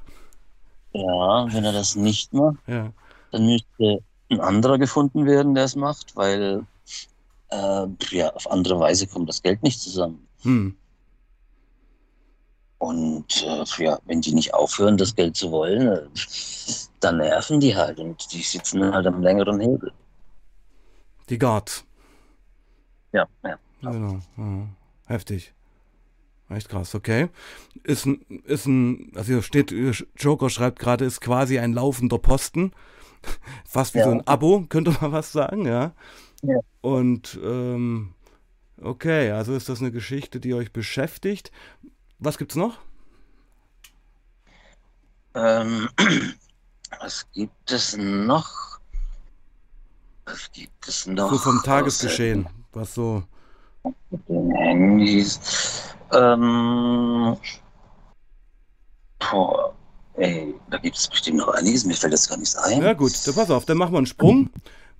ja, 0.93 1.47
wenn 1.53 1.65
er 1.65 1.73
das 1.73 1.97
nicht 1.97 2.33
macht, 2.33 2.57
Ja. 2.67 2.93
dann 3.33 3.47
müsste 3.47 4.03
ein 4.31 4.41
anderer 4.41 4.79
gefunden 4.79 5.27
werden, 5.27 5.55
der 5.55 5.65
es 5.65 5.77
macht, 5.77 6.17
weil 6.17 6.65
äh, 7.51 7.87
ja, 8.11 8.33
auf 8.33 8.51
andere 8.51 8.79
Weise 8.81 9.07
kommt 9.07 9.29
das 9.29 9.43
Geld 9.43 9.63
nicht 9.63 9.81
zusammen. 9.81 10.27
Hm. 10.43 10.77
Und 12.79 13.43
äh, 13.45 13.65
ja, 13.85 13.99
wenn 14.05 14.21
die 14.21 14.35
nicht 14.35 14.53
aufhören, 14.55 14.97
das 14.97 15.15
Geld 15.15 15.37
zu 15.37 15.51
wollen, 15.51 15.89
äh, 15.89 16.03
dann 17.01 17.19
nerven 17.19 17.61
die 17.61 17.75
halt 17.75 17.99
und 17.99 18.33
die 18.33 18.43
sitzen 18.43 18.93
halt 18.93 19.07
am 19.07 19.23
längeren 19.23 19.61
Hebel. 19.61 19.93
Die 21.29 21.39
Guards. 21.39 21.85
Ja, 23.13 23.27
ja. 23.45 23.59
Genau. 23.83 24.21
Ja. 24.37 24.69
Heftig. 25.07 25.53
Echt 26.49 26.69
krass, 26.69 26.95
okay. 26.95 27.29
Ist 27.83 28.07
ein, 28.07 28.21
ist 28.45 28.67
ein, 28.67 29.11
also 29.17 29.33
hier 29.33 29.43
steht, 29.43 29.73
Joker 30.17 30.49
schreibt 30.49 30.79
gerade, 30.79 31.05
ist 31.05 31.21
quasi 31.21 31.59
ein 31.59 31.73
laufender 31.73 32.19
Posten. 32.19 32.73
Fast 33.67 33.95
wie 33.95 33.99
Ja. 33.99 34.05
so 34.05 34.11
ein 34.13 34.27
Abo, 34.27 34.65
könnte 34.69 34.97
man 35.01 35.13
was 35.13 35.33
sagen, 35.33 35.67
ja. 35.67 35.93
Ja. 36.43 36.61
Und 36.83 37.39
ähm, 37.43 38.15
okay, 38.81 39.33
also 39.33 39.55
ist 39.55 39.69
das 39.69 39.81
eine 39.81 39.91
Geschichte, 39.91 40.39
die 40.39 40.55
euch 40.55 40.73
beschäftigt. 40.73 41.51
Was 42.21 42.39
gibt's 42.39 42.55
noch? 42.55 42.79
Ähm, 45.35 45.89
was 47.01 47.29
gibt 47.33 47.73
es 47.73 47.97
noch? 47.97 48.76
Was 50.27 50.51
gibt 50.53 50.89
es 50.89 51.07
noch? 51.07 51.31
So 51.31 51.39
vom 51.39 51.63
Tagesgeschehen, 51.63 52.49
was 52.73 52.95
so. 52.95 53.23
Den 54.29 54.51
Handys. 54.51 55.95
Ähm, 56.13 57.37
boah, 59.19 59.75
ey, 60.15 60.55
da 60.69 60.79
gibt 60.79 60.97
es 60.97 61.09
bestimmt 61.09 61.39
noch 61.39 61.49
einiges, 61.49 61.85
mir 61.85 61.95
fällt 61.95 62.13
das 62.13 62.29
gar 62.29 62.39
nicht 62.39 62.57
ein. 62.59 62.83
Ja 62.83 62.93
gut, 62.93 63.13
dann 63.27 63.35
pass 63.35 63.51
auf, 63.51 63.65
dann 63.65 63.79
machen 63.79 63.93
wir 63.93 63.99
einen 63.99 64.07
Sprung. 64.07 64.51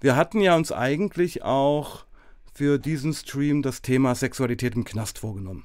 Wir 0.01 0.17
hatten 0.17 0.41
ja 0.41 0.55
uns 0.55 0.73
eigentlich 0.73 1.43
auch 1.43 2.05
für 2.53 2.79
diesen 2.79 3.13
Stream 3.13 3.63
das 3.63 3.83
Thema 3.83 4.15
Sexualität 4.15 4.75
im 4.77 4.85
Knast 4.85 5.19
vorgenommen. 5.19 5.65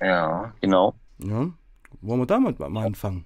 Ja, 0.00 0.52
genau. 0.60 0.94
Ja? 1.18 1.50
Wollen 2.00 2.20
wir 2.20 2.26
damit 2.26 2.58
mal 2.58 2.84
anfangen? 2.84 3.24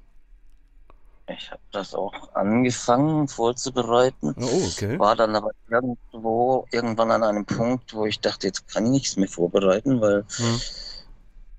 Ich 1.30 1.50
habe 1.50 1.60
das 1.72 1.94
auch 1.94 2.34
angefangen 2.34 3.28
vorzubereiten, 3.28 4.34
Oh, 4.38 4.66
okay. 4.72 4.98
war 4.98 5.14
dann 5.14 5.36
aber 5.36 5.50
irgendwo, 5.70 6.66
irgendwann 6.72 7.10
an 7.10 7.22
einem 7.22 7.44
Punkt, 7.44 7.92
wo 7.92 8.06
ich 8.06 8.20
dachte, 8.20 8.46
jetzt 8.46 8.66
kann 8.68 8.84
ich 8.86 8.90
nichts 8.90 9.16
mehr 9.16 9.28
vorbereiten, 9.28 10.00
weil 10.00 10.24
Ja. 10.38 10.54
es 10.56 11.02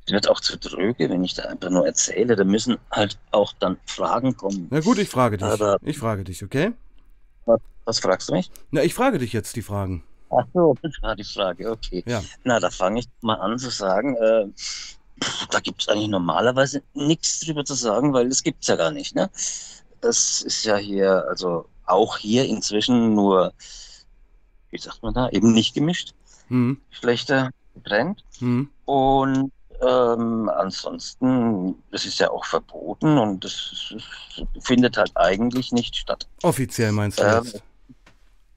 wird 0.08 0.28
auch 0.28 0.40
zu 0.40 0.58
dröge, 0.58 1.10
wenn 1.10 1.24
ich 1.24 1.36
da 1.36 1.44
einfach 1.44 1.70
nur 1.70 1.86
erzähle. 1.86 2.36
Da 2.36 2.44
müssen 2.44 2.78
halt 2.92 3.20
auch 3.32 3.54
dann 3.60 3.78
Fragen 3.86 4.36
kommen. 4.36 4.68
Na 4.72 4.80
gut, 4.80 4.98
ich 4.98 5.10
frage 5.10 5.38
dich. 5.38 5.46
Aber- 5.48 5.78
Ich 5.84 6.00
frage 6.00 6.24
dich, 6.24 6.44
okay? 6.44 6.74
Was 7.86 8.00
fragst 8.00 8.30
du 8.30 8.34
mich? 8.34 8.52
Na, 8.72 8.84
ich 8.84 8.94
frage 8.94 9.18
dich 9.18 9.34
jetzt 9.34 9.56
die 9.56 9.62
Fragen. 9.64 10.04
Ach 10.32 10.46
so, 10.54 10.76
das 10.84 10.92
war 11.02 11.16
die 11.16 11.24
Frage, 11.24 11.72
okay. 11.72 12.04
Ja. 12.08 12.22
Na, 12.44 12.60
da 12.60 12.70
fange 12.70 13.00
ich 13.00 13.08
mal 13.22 13.36
an 13.36 13.58
zu 13.58 13.70
sagen, 13.72 14.16
äh, 14.16 14.46
da 15.52 15.60
gibt 15.60 15.82
es 15.82 15.88
eigentlich 15.88 16.10
normalerweise 16.10 16.82
nichts 16.94 17.40
drüber 17.42 17.66
zu 17.66 17.74
sagen, 17.74 18.14
weil 18.14 18.30
das 18.30 18.44
gibt 18.44 18.62
es 18.62 18.68
ja 18.68 18.76
gar 18.76 18.92
nicht. 18.92 19.16
Ne? 19.16 19.30
Das 20.02 20.42
ist 20.42 20.64
ja 20.66 20.78
hier, 20.78 21.26
also 21.28 21.66
auch 21.86 22.18
hier 22.18 22.46
inzwischen 22.46 23.14
nur, 23.16 23.54
wie 24.70 24.78
sagt 24.78 25.02
man 25.04 25.14
da, 25.14 25.30
eben 25.30 25.52
nicht 25.54 25.74
gemischt, 25.74 26.14
Hm, 26.48 26.80
schlechter 26.92 27.52
getrennt. 27.76 28.24
hm, 28.40 28.70
Und 28.86 29.52
ähm, 29.82 30.50
ansonsten, 30.50 31.76
das 31.92 32.06
ist 32.06 32.20
ja 32.20 32.30
auch 32.32 32.44
verboten 32.46 33.18
und 33.18 33.44
das 33.46 33.94
findet 34.60 34.98
halt 34.98 35.12
eigentlich 35.16 35.72
nicht 35.72 35.96
statt. 35.96 36.28
offiziell 36.44 36.92
meinst 36.92 37.20
du 37.20 37.24
Ähm, 37.24 37.44
jetzt? 37.46 37.64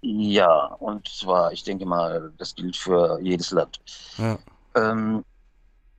Ja, 0.04 0.66
und 0.80 1.06
zwar, 1.08 1.52
ich 1.52 1.62
denke 1.62 1.86
mal, 1.86 2.32
das 2.38 2.54
gilt 2.56 2.76
für 2.76 3.20
jedes 3.22 3.52
Land. 3.52 3.78
Ja. 4.18 4.36
Ähm, 4.74 5.24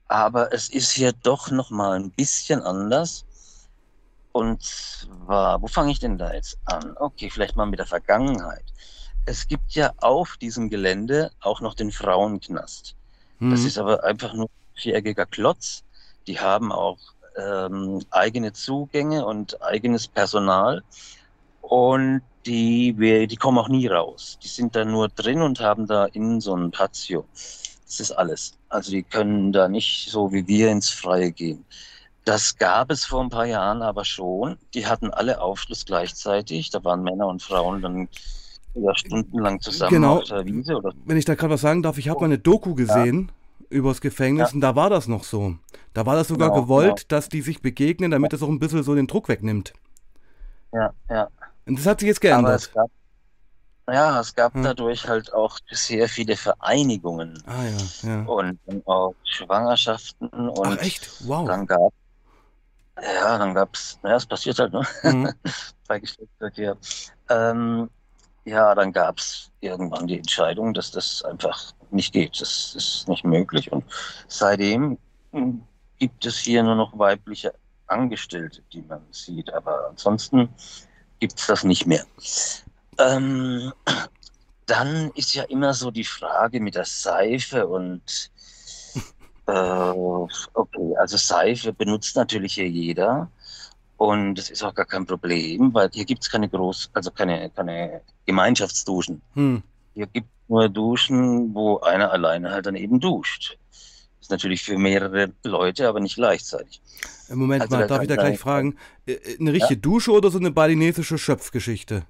Aber 0.08 0.52
es 0.52 0.68
ist 0.68 0.92
hier 0.92 1.12
doch 1.12 1.50
noch 1.50 1.70
mal 1.70 1.92
ein 1.92 2.10
bisschen 2.10 2.62
anders. 2.62 3.24
Und 4.32 4.62
zwar, 4.62 5.62
wo 5.62 5.66
fange 5.66 5.92
ich 5.92 6.00
denn 6.00 6.18
da 6.18 6.32
jetzt 6.32 6.58
an? 6.64 6.96
Okay, 6.98 7.30
vielleicht 7.30 7.56
mal 7.56 7.66
mit 7.66 7.78
der 7.78 7.86
Vergangenheit. 7.86 8.64
Es 9.26 9.46
gibt 9.46 9.72
ja 9.72 9.92
auf 9.98 10.36
diesem 10.36 10.68
Gelände 10.68 11.30
auch 11.40 11.60
noch 11.60 11.74
den 11.74 11.92
Frauenknast. 11.92 12.96
Mhm. 13.38 13.50
Das 13.50 13.64
ist 13.64 13.78
aber 13.78 14.04
einfach 14.04 14.34
nur 14.34 14.46
ein 14.46 14.74
viereckiger 14.74 15.26
Klotz. 15.26 15.84
Die 16.26 16.40
haben 16.40 16.72
auch 16.72 16.98
ähm, 17.36 18.04
eigene 18.10 18.52
Zugänge 18.52 19.24
und 19.24 19.62
eigenes 19.62 20.08
Personal. 20.08 20.82
Und 21.62 22.22
die, 22.46 22.92
die 23.26 23.36
kommen 23.36 23.58
auch 23.58 23.68
nie 23.68 23.86
raus. 23.86 24.38
Die 24.42 24.48
sind 24.48 24.76
da 24.76 24.84
nur 24.84 25.08
drin 25.08 25.42
und 25.42 25.60
haben 25.60 25.86
da 25.86 26.06
innen 26.06 26.40
so 26.40 26.54
ein 26.54 26.70
Patio. 26.70 27.24
Das 27.98 28.10
ist 28.10 28.12
alles. 28.16 28.58
Also 28.70 28.90
die 28.90 29.04
können 29.04 29.52
da 29.52 29.68
nicht 29.68 30.10
so 30.10 30.32
wie 30.32 30.46
wir 30.48 30.70
ins 30.70 30.90
Freie 30.90 31.30
gehen. 31.30 31.64
Das 32.24 32.56
gab 32.56 32.90
es 32.90 33.04
vor 33.04 33.22
ein 33.22 33.28
paar 33.28 33.44
Jahren 33.44 33.82
aber 33.82 34.04
schon. 34.04 34.56
Die 34.72 34.86
hatten 34.86 35.10
alle 35.10 35.40
Aufschluss 35.40 35.84
gleichzeitig. 35.84 36.70
Da 36.70 36.82
waren 36.82 37.04
Männer 37.04 37.28
und 37.28 37.40
Frauen 37.40 37.82
dann 37.82 38.08
ja, 38.74 38.94
stundenlang 38.96 39.60
zusammen 39.60 39.92
genau. 39.92 40.18
auf 40.18 40.24
der 40.24 40.44
Wiese. 40.44 40.74
Oder 40.76 40.92
Wenn 41.04 41.16
ich 41.16 41.24
da 41.24 41.36
gerade 41.36 41.52
was 41.52 41.60
sagen 41.60 41.84
darf, 41.84 41.98
ich 41.98 42.08
habe 42.08 42.18
mal 42.20 42.26
eine 42.26 42.38
Doku 42.38 42.74
gesehen 42.74 43.30
ja. 43.60 43.66
übers 43.76 44.00
Gefängnis 44.00 44.50
ja. 44.50 44.54
und 44.54 44.60
da 44.60 44.74
war 44.74 44.90
das 44.90 45.06
noch 45.06 45.22
so. 45.22 45.54
Da 45.92 46.04
war 46.04 46.16
das 46.16 46.26
sogar 46.26 46.48
genau, 46.48 46.62
gewollt, 46.62 46.96
genau. 46.96 47.08
dass 47.08 47.28
die 47.28 47.42
sich 47.42 47.62
begegnen, 47.62 48.10
damit 48.10 48.32
es 48.32 48.42
auch 48.42 48.48
ein 48.48 48.58
bisschen 48.58 48.82
so 48.82 48.96
den 48.96 49.06
Druck 49.06 49.28
wegnimmt. 49.28 49.72
Ja, 50.72 50.92
ja. 51.08 51.28
Und 51.66 51.78
das 51.78 51.86
hat 51.86 52.00
sich 52.00 52.08
jetzt 52.08 52.20
geändert. 52.20 52.44
Aber 52.46 52.54
es 52.56 52.72
gab, 52.72 52.90
ja, 53.88 54.20
es 54.20 54.34
gab 54.34 54.54
hm. 54.54 54.62
dadurch 54.62 55.06
halt 55.08 55.32
auch 55.32 55.58
sehr 55.70 56.08
viele 56.08 56.36
Vereinigungen. 56.36 57.42
Ah, 57.46 57.64
ja, 57.64 58.08
ja. 58.08 58.22
Und, 58.24 58.58
auch 58.86 59.14
Schwangerschaften. 59.24 60.28
Und 60.28 60.78
Ach, 60.78 60.82
echt? 60.82 61.10
Wow. 61.26 61.46
Dann 61.46 61.66
gab 61.66 61.92
ja, 63.02 63.38
dann 63.38 63.54
gab 63.54 63.74
es, 63.74 63.98
naja, 64.02 64.16
es 64.16 64.26
passiert 64.26 64.58
halt, 64.58 64.72
ne? 64.72 64.86
Mhm. 65.02 65.32
Bei 65.88 65.98
Geschlechtsverkehr. 65.98 66.76
Ähm, 67.28 67.90
ja, 68.44 68.74
dann 68.74 68.92
gab 68.92 69.18
es 69.18 69.50
irgendwann 69.60 70.06
die 70.06 70.18
Entscheidung, 70.18 70.74
dass 70.74 70.90
das 70.90 71.22
einfach 71.24 71.72
nicht 71.90 72.12
geht. 72.12 72.40
Das 72.40 72.74
ist 72.74 73.08
nicht 73.08 73.24
möglich. 73.24 73.72
Und 73.72 73.84
seitdem 74.28 74.98
hm, 75.32 75.62
gibt 75.98 76.24
es 76.24 76.38
hier 76.38 76.62
nur 76.62 76.76
noch 76.76 76.96
weibliche 76.98 77.54
Angestellte, 77.86 78.62
die 78.72 78.82
man 78.82 79.02
sieht. 79.10 79.52
Aber 79.52 79.88
ansonsten 79.88 80.48
gibt 81.20 81.38
es 81.38 81.46
das 81.46 81.64
nicht 81.64 81.86
mehr. 81.86 82.04
Ähm, 82.98 83.72
dann 84.66 85.10
ist 85.14 85.34
ja 85.34 85.44
immer 85.44 85.74
so 85.74 85.90
die 85.90 86.04
Frage 86.04 86.60
mit 86.60 86.74
der 86.74 86.84
Seife 86.84 87.66
und 87.66 88.30
äh, 89.46 89.52
okay, 89.52 90.96
also 90.98 91.16
Seife 91.16 91.72
benutzt 91.72 92.16
natürlich 92.16 92.54
hier 92.54 92.68
jeder. 92.68 93.30
Und 93.96 94.34
das 94.34 94.50
ist 94.50 94.62
auch 94.62 94.74
gar 94.74 94.86
kein 94.86 95.06
Problem, 95.06 95.72
weil 95.72 95.88
hier 95.92 96.04
gibt 96.04 96.22
es 96.22 96.30
keine 96.30 96.48
groß, 96.48 96.90
also 96.92 97.10
keine, 97.10 97.50
keine 97.50 98.00
Gemeinschaftsduschen. 98.26 99.22
Hm. 99.34 99.62
Hier 99.94 100.06
gibt 100.06 100.26
es 100.26 100.48
nur 100.48 100.68
Duschen, 100.68 101.54
wo 101.54 101.78
einer 101.78 102.10
alleine 102.10 102.50
halt 102.50 102.66
dann 102.66 102.74
eben 102.74 102.98
duscht. 102.98 103.56
Das 103.70 104.28
ist 104.28 104.30
natürlich 104.30 104.62
für 104.62 104.76
mehrere 104.78 105.32
Leute, 105.44 105.88
aber 105.88 106.00
nicht 106.00 106.16
gleichzeitig. 106.16 106.80
Äh, 107.28 107.34
Moment 107.34 107.62
also 107.62 107.76
mal, 107.76 107.86
darf 107.86 108.02
ich 108.02 108.08
da 108.08 108.16
gleich 108.16 108.38
fragen? 108.38 108.76
Äh, 109.06 109.12
äh, 109.12 109.38
eine 109.38 109.52
richtige 109.52 109.74
ja? 109.74 109.80
Dusche 109.80 110.12
oder 110.12 110.30
so 110.30 110.38
eine 110.38 110.50
balinesische 110.50 111.18
Schöpfgeschichte? 111.18 112.04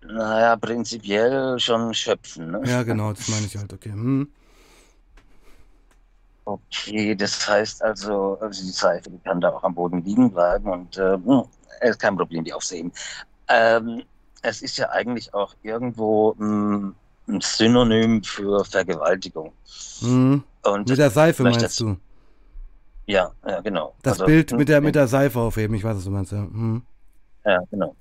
Naja, 0.00 0.56
prinzipiell 0.56 1.58
schon 1.58 1.92
schöpfen. 1.92 2.52
Ne? 2.52 2.62
Ja, 2.64 2.82
genau, 2.82 3.12
das 3.12 3.28
meine 3.28 3.46
ich 3.46 3.56
halt, 3.56 3.72
okay. 3.72 3.90
Hm. 3.90 4.28
Okay, 6.44 7.14
das 7.14 7.46
heißt 7.46 7.82
also, 7.82 8.38
also 8.40 8.64
die 8.64 8.70
Seife 8.70 9.10
die 9.10 9.18
kann 9.18 9.40
da 9.40 9.50
auch 9.50 9.62
am 9.64 9.74
Boden 9.74 10.02
liegen 10.02 10.30
bleiben 10.32 10.70
und 10.70 10.96
äh, 10.96 11.12
hm, 11.12 11.44
es 11.80 11.90
ist 11.90 12.00
kein 12.00 12.16
Problem, 12.16 12.42
die 12.42 12.54
aufzuheben. 12.54 12.90
Ähm, 13.48 14.02
es 14.40 14.62
ist 14.62 14.78
ja 14.78 14.88
eigentlich 14.90 15.34
auch 15.34 15.54
irgendwo 15.62 16.32
ein, 16.38 16.38
hm, 16.38 16.94
ein 17.28 17.40
Synonym 17.42 18.22
für 18.22 18.64
Vergewaltigung. 18.64 19.52
Mhm. 20.00 20.42
Und 20.62 20.88
mit 20.88 20.98
der 20.98 21.10
Seife 21.10 21.42
meinst 21.42 21.62
das, 21.62 21.76
du? 21.76 21.96
Ja, 23.06 23.32
ja, 23.46 23.60
genau. 23.60 23.94
Das 24.02 24.14
also, 24.14 24.26
Bild 24.26 24.52
mit 24.52 24.68
der, 24.68 24.80
mit 24.80 24.94
der 24.94 25.08
Seife 25.08 25.40
aufheben, 25.40 25.74
ich 25.76 25.84
weiß, 25.84 25.96
was 25.96 26.04
du 26.04 26.10
meinst. 26.10 26.32
Ja, 26.32 26.40
mhm. 26.40 26.82
ja 27.44 27.62
genau. 27.70 27.94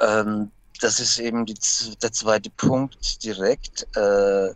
Ähm, 0.00 0.50
das 0.82 1.00
ist 1.00 1.18
eben 1.18 1.46
die, 1.46 1.54
der 2.02 2.12
zweite 2.12 2.50
Punkt 2.50 3.24
direkt. 3.24 3.86
Äh, 3.96 4.54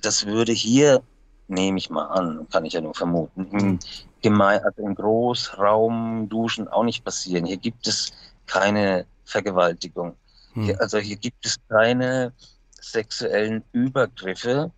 das 0.00 0.26
würde 0.26 0.52
hier 0.52 1.02
nehme 1.48 1.78
ich 1.78 1.90
mal 1.90 2.06
an, 2.06 2.46
kann 2.50 2.64
ich 2.64 2.74
ja 2.74 2.80
nur 2.80 2.94
vermuten, 2.94 3.46
im, 3.58 3.78
Geme 4.20 4.62
also 4.64 4.82
im 4.82 4.94
Großraum 4.94 6.28
Duschen 6.28 6.68
auch 6.68 6.84
nicht 6.84 7.04
passieren. 7.04 7.46
Hier 7.46 7.56
gibt 7.56 7.86
es 7.86 8.12
keine 8.46 9.06
Vergewaltigung. 9.24 10.14
Hm. 10.52 10.64
Hier, 10.64 10.80
also 10.80 10.98
hier 10.98 11.16
gibt 11.16 11.44
es 11.46 11.56
keine 11.68 12.32
sexuellen 12.80 13.64
Übergriffe. 13.72 14.70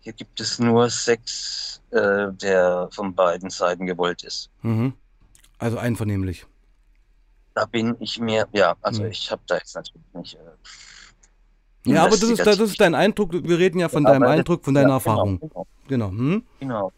Hier 0.00 0.12
gibt 0.12 0.40
es 0.40 0.58
nur 0.58 0.90
Sex, 0.90 1.80
äh, 1.90 2.32
der 2.32 2.88
von 2.92 3.14
beiden 3.14 3.50
Seiten 3.50 3.86
gewollt 3.86 4.22
ist. 4.24 4.50
Mhm. 4.62 4.94
Also 5.58 5.78
einvernehmlich. 5.78 6.46
Da 7.54 7.64
bin 7.64 7.96
ich 8.00 8.20
mir, 8.20 8.46
ja, 8.52 8.76
also 8.82 9.02
mhm. 9.02 9.10
ich 9.10 9.30
habe 9.30 9.42
da 9.46 9.56
jetzt 9.56 9.74
natürlich 9.74 10.14
nicht. 10.14 10.34
Äh, 10.34 11.90
ja, 11.92 12.02
aber 12.02 12.10
das 12.10 12.22
ist, 12.22 12.46
das 12.46 12.58
ist 12.58 12.80
dein 12.80 12.94
Eindruck. 12.94 13.32
Wir 13.32 13.58
reden 13.58 13.78
ja 13.78 13.88
von 13.88 14.04
ja, 14.04 14.10
deinem 14.10 14.24
Eindruck, 14.24 14.64
von 14.64 14.74
deiner 14.74 14.90
ja, 14.90 14.98
genau, 14.98 15.10
Erfahrung. 15.12 15.40
Genau. 15.40 15.66
Genau. 15.88 16.10
Hm? 16.10 16.42
Genau. 16.60 16.92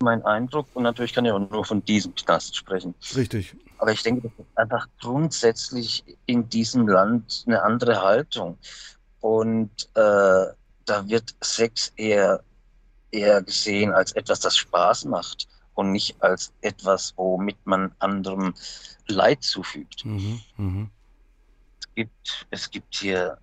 Mein 0.00 0.24
Eindruck. 0.24 0.66
Und 0.74 0.82
natürlich 0.84 1.12
kann 1.12 1.24
ich 1.24 1.32
auch 1.32 1.38
nur 1.38 1.64
von 1.64 1.84
diesem 1.84 2.14
Knast 2.14 2.56
sprechen. 2.56 2.94
Richtig. 3.14 3.54
Aber 3.78 3.92
ich 3.92 4.02
denke, 4.02 4.22
das 4.22 4.32
ist 4.38 4.58
einfach 4.58 4.86
grundsätzlich 5.00 6.04
in 6.26 6.48
diesem 6.48 6.88
Land 6.88 7.44
eine 7.46 7.62
andere 7.62 8.02
Haltung. 8.02 8.58
Und 9.20 9.70
äh, 9.94 10.46
da 10.86 11.06
wird 11.08 11.34
Sex 11.42 11.92
eher, 11.96 12.42
eher 13.10 13.42
gesehen 13.42 13.92
als 13.92 14.12
etwas, 14.12 14.40
das 14.40 14.56
Spaß 14.56 15.04
macht 15.04 15.49
und 15.74 15.92
nicht 15.92 16.22
als 16.22 16.52
etwas, 16.60 17.14
womit 17.16 17.58
man 17.64 17.92
anderem 17.98 18.54
Leid 19.06 19.42
zufügt. 19.42 20.04
Mhm, 20.04 20.40
mh. 20.56 20.88
es, 21.80 21.94
gibt, 21.94 22.46
es 22.50 22.70
gibt 22.70 22.94
hier 22.94 23.38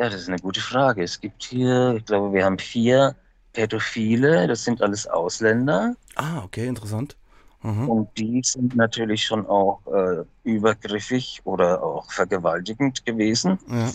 ja, 0.00 0.08
das 0.08 0.22
ist 0.22 0.28
eine 0.28 0.38
gute 0.38 0.62
Frage. 0.62 1.02
Es 1.02 1.20
gibt 1.20 1.42
hier, 1.42 1.96
ich 1.98 2.06
glaube, 2.06 2.32
wir 2.32 2.46
haben 2.46 2.58
vier 2.58 3.14
Pädophile, 3.52 4.46
das 4.46 4.64
sind 4.64 4.80
alles 4.80 5.06
Ausländer. 5.06 5.94
Ah, 6.14 6.42
okay, 6.42 6.66
interessant. 6.66 7.18
Mhm. 7.62 7.86
Und 7.86 8.08
die 8.16 8.40
sind 8.42 8.74
natürlich 8.76 9.22
schon 9.24 9.46
auch 9.46 9.80
äh, 9.88 10.24
übergriffig 10.44 11.42
oder 11.44 11.82
auch 11.82 12.10
vergewaltigend 12.10 13.04
gewesen. 13.04 13.58
Ja. 13.68 13.90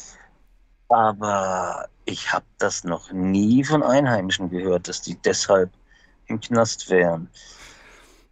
Aber 0.90 1.88
ich 2.06 2.32
habe 2.32 2.46
das 2.60 2.84
noch 2.84 3.12
nie 3.12 3.64
von 3.64 3.82
Einheimischen 3.82 4.52
gehört, 4.52 4.88
dass 4.88 5.02
die 5.02 5.16
deshalb 5.16 5.72
im 6.28 6.40
Knast 6.40 6.90
wären. 6.90 7.30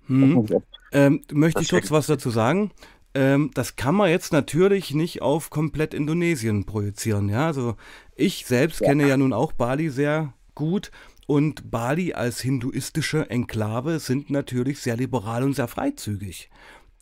Hm. 0.07 0.47
Ähm, 0.91 1.21
möchte 1.31 1.61
ich 1.61 1.69
kurz 1.69 1.91
was 1.91 2.07
dazu 2.07 2.29
sagen? 2.29 2.71
Ähm, 3.15 3.51
das 3.53 3.75
kann 3.75 3.95
man 3.95 4.09
jetzt 4.09 4.33
natürlich 4.33 4.93
nicht 4.93 5.21
auf 5.21 5.49
komplett 5.49 5.93
Indonesien 5.93 6.65
projizieren. 6.65 7.29
Ja, 7.29 7.47
also 7.47 7.75
ich 8.15 8.45
selbst 8.45 8.81
ja. 8.81 8.87
kenne 8.87 9.07
ja 9.07 9.17
nun 9.17 9.33
auch 9.33 9.53
Bali 9.53 9.89
sehr 9.89 10.33
gut 10.55 10.91
und 11.27 11.71
Bali 11.71 12.13
als 12.13 12.41
hinduistische 12.41 13.29
Enklave 13.29 13.99
sind 13.99 14.29
natürlich 14.29 14.81
sehr 14.81 14.97
liberal 14.97 15.43
und 15.43 15.55
sehr 15.55 15.67
freizügig. 15.67 16.49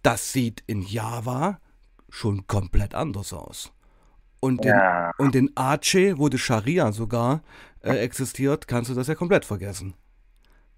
Das 0.03 0.33
sieht 0.33 0.63
in 0.67 0.81
Java 0.81 1.59
schon 2.09 2.45
komplett 2.47 2.93
anders 2.93 3.33
aus. 3.33 3.71
Und 4.39 4.65
in, 4.65 4.71
ja. 4.71 5.11
und 5.17 5.35
in 5.35 5.51
Aceh, 5.55 6.17
wo 6.17 6.27
die 6.27 6.39
Scharia 6.39 6.91
sogar 6.91 7.41
äh, 7.81 7.97
existiert, 7.97 8.67
kannst 8.67 8.89
du 8.89 8.95
das 8.95 9.07
ja 9.07 9.15
komplett 9.15 9.45
vergessen. 9.45 9.93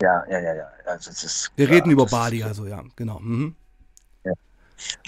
Ja, 0.02 0.26
ja, 0.30 0.40
ja, 0.40 0.54
ja. 0.56 0.68
Also 0.86 1.12
Wir 1.56 1.66
klar, 1.66 1.78
reden 1.78 1.92
über 1.92 2.06
Bali, 2.06 2.44
also 2.44 2.66
ja, 2.66 2.84
genau. 2.96 3.20
Mhm. 3.20 3.56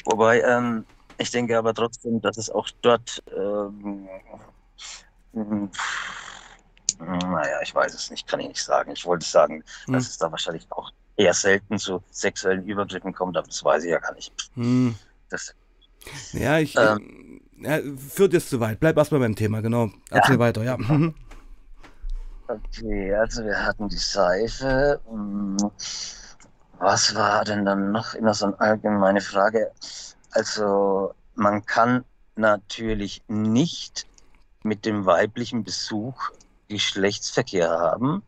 Wobei, 0.05 0.41
ähm, 0.41 0.85
ich 1.17 1.31
denke 1.31 1.57
aber 1.57 1.73
trotzdem, 1.73 2.21
dass 2.21 2.37
es 2.37 2.49
auch 2.49 2.67
dort, 2.81 3.23
ähm, 3.35 4.07
hm, 5.33 5.69
naja, 6.99 7.59
ich 7.61 7.73
weiß 7.73 7.93
es 7.93 8.09
nicht, 8.09 8.27
kann 8.27 8.39
ich 8.39 8.47
nicht 8.47 8.63
sagen. 8.63 8.91
Ich 8.91 9.05
wollte 9.05 9.25
sagen, 9.25 9.63
hm. 9.85 9.93
dass 9.93 10.07
es 10.07 10.17
da 10.17 10.31
wahrscheinlich 10.31 10.65
auch 10.71 10.91
eher 11.17 11.33
selten 11.33 11.77
zu 11.77 12.01
sexuellen 12.11 12.65
Übergriffen 12.65 13.13
kommt, 13.13 13.37
aber 13.37 13.47
das 13.47 13.63
weiß 13.63 13.83
ich 13.83 13.91
ja 13.91 13.99
gar 13.99 14.13
nicht. 14.13 14.33
Hm. 14.55 14.95
Das, 15.29 15.53
ja, 16.33 16.59
ich. 16.59 16.75
Ähm, 16.77 17.41
ja, 17.57 17.79
führt 17.97 18.33
jetzt 18.33 18.49
zu 18.49 18.59
weit. 18.59 18.79
Bleib 18.79 18.97
erstmal 18.97 19.21
beim 19.21 19.35
Thema, 19.35 19.61
genau. 19.61 19.89
Erzähl 20.09 20.35
ja. 20.35 20.39
weiter, 20.39 20.63
ja. 20.63 20.77
Okay, 22.47 23.15
also 23.15 23.43
wir 23.43 23.65
hatten 23.65 23.89
die 23.89 23.97
Seife. 23.97 25.01
Hm, 25.10 25.58
was 26.77 27.15
war 27.15 27.43
denn 27.43 27.65
dann 27.65 27.91
noch 27.91 28.13
immer 28.13 28.34
so 28.34 28.45
eine 28.45 28.60
allgemeine 28.60 29.21
Frage? 29.21 29.71
Also 30.31 31.13
man 31.34 31.65
kann 31.65 32.05
natürlich 32.36 33.23
nicht 33.27 34.05
mit 34.63 34.86
dem 34.86 35.05
weiblichen 35.05 35.63
Besuch 35.63 36.31
Geschlechtsverkehr 36.67 37.69
haben. 37.69 38.23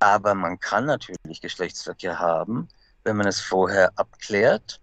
Aber 0.00 0.34
man 0.34 0.58
kann 0.58 0.86
natürlich 0.86 1.40
Geschlechtsverkehr 1.40 2.18
haben, 2.18 2.68
wenn 3.04 3.16
man 3.16 3.26
es 3.26 3.40
vorher 3.40 3.92
abklärt. 3.96 4.79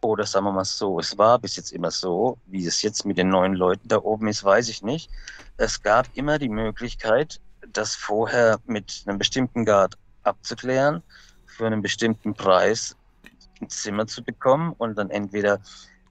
Oder 0.00 0.26
sagen 0.26 0.46
wir 0.46 0.52
mal 0.52 0.64
so, 0.64 1.00
es 1.00 1.18
war 1.18 1.38
bis 1.38 1.56
jetzt 1.56 1.72
immer 1.72 1.90
so, 1.90 2.38
wie 2.46 2.66
es 2.66 2.82
jetzt 2.82 3.04
mit 3.04 3.18
den 3.18 3.30
neuen 3.30 3.54
Leuten 3.54 3.88
da 3.88 3.98
oben 3.98 4.28
ist, 4.28 4.44
weiß 4.44 4.68
ich 4.68 4.82
nicht. 4.82 5.10
Es 5.56 5.82
gab 5.82 6.06
immer 6.14 6.38
die 6.38 6.48
Möglichkeit, 6.48 7.40
das 7.72 7.96
vorher 7.96 8.58
mit 8.66 9.02
einem 9.06 9.18
bestimmten 9.18 9.64
Grad 9.64 9.96
abzuklären, 10.22 11.02
für 11.46 11.66
einen 11.66 11.82
bestimmten 11.82 12.34
Preis 12.34 12.96
ein 13.60 13.68
Zimmer 13.68 14.06
zu 14.06 14.22
bekommen 14.22 14.72
und 14.78 14.96
dann 14.96 15.10
entweder 15.10 15.60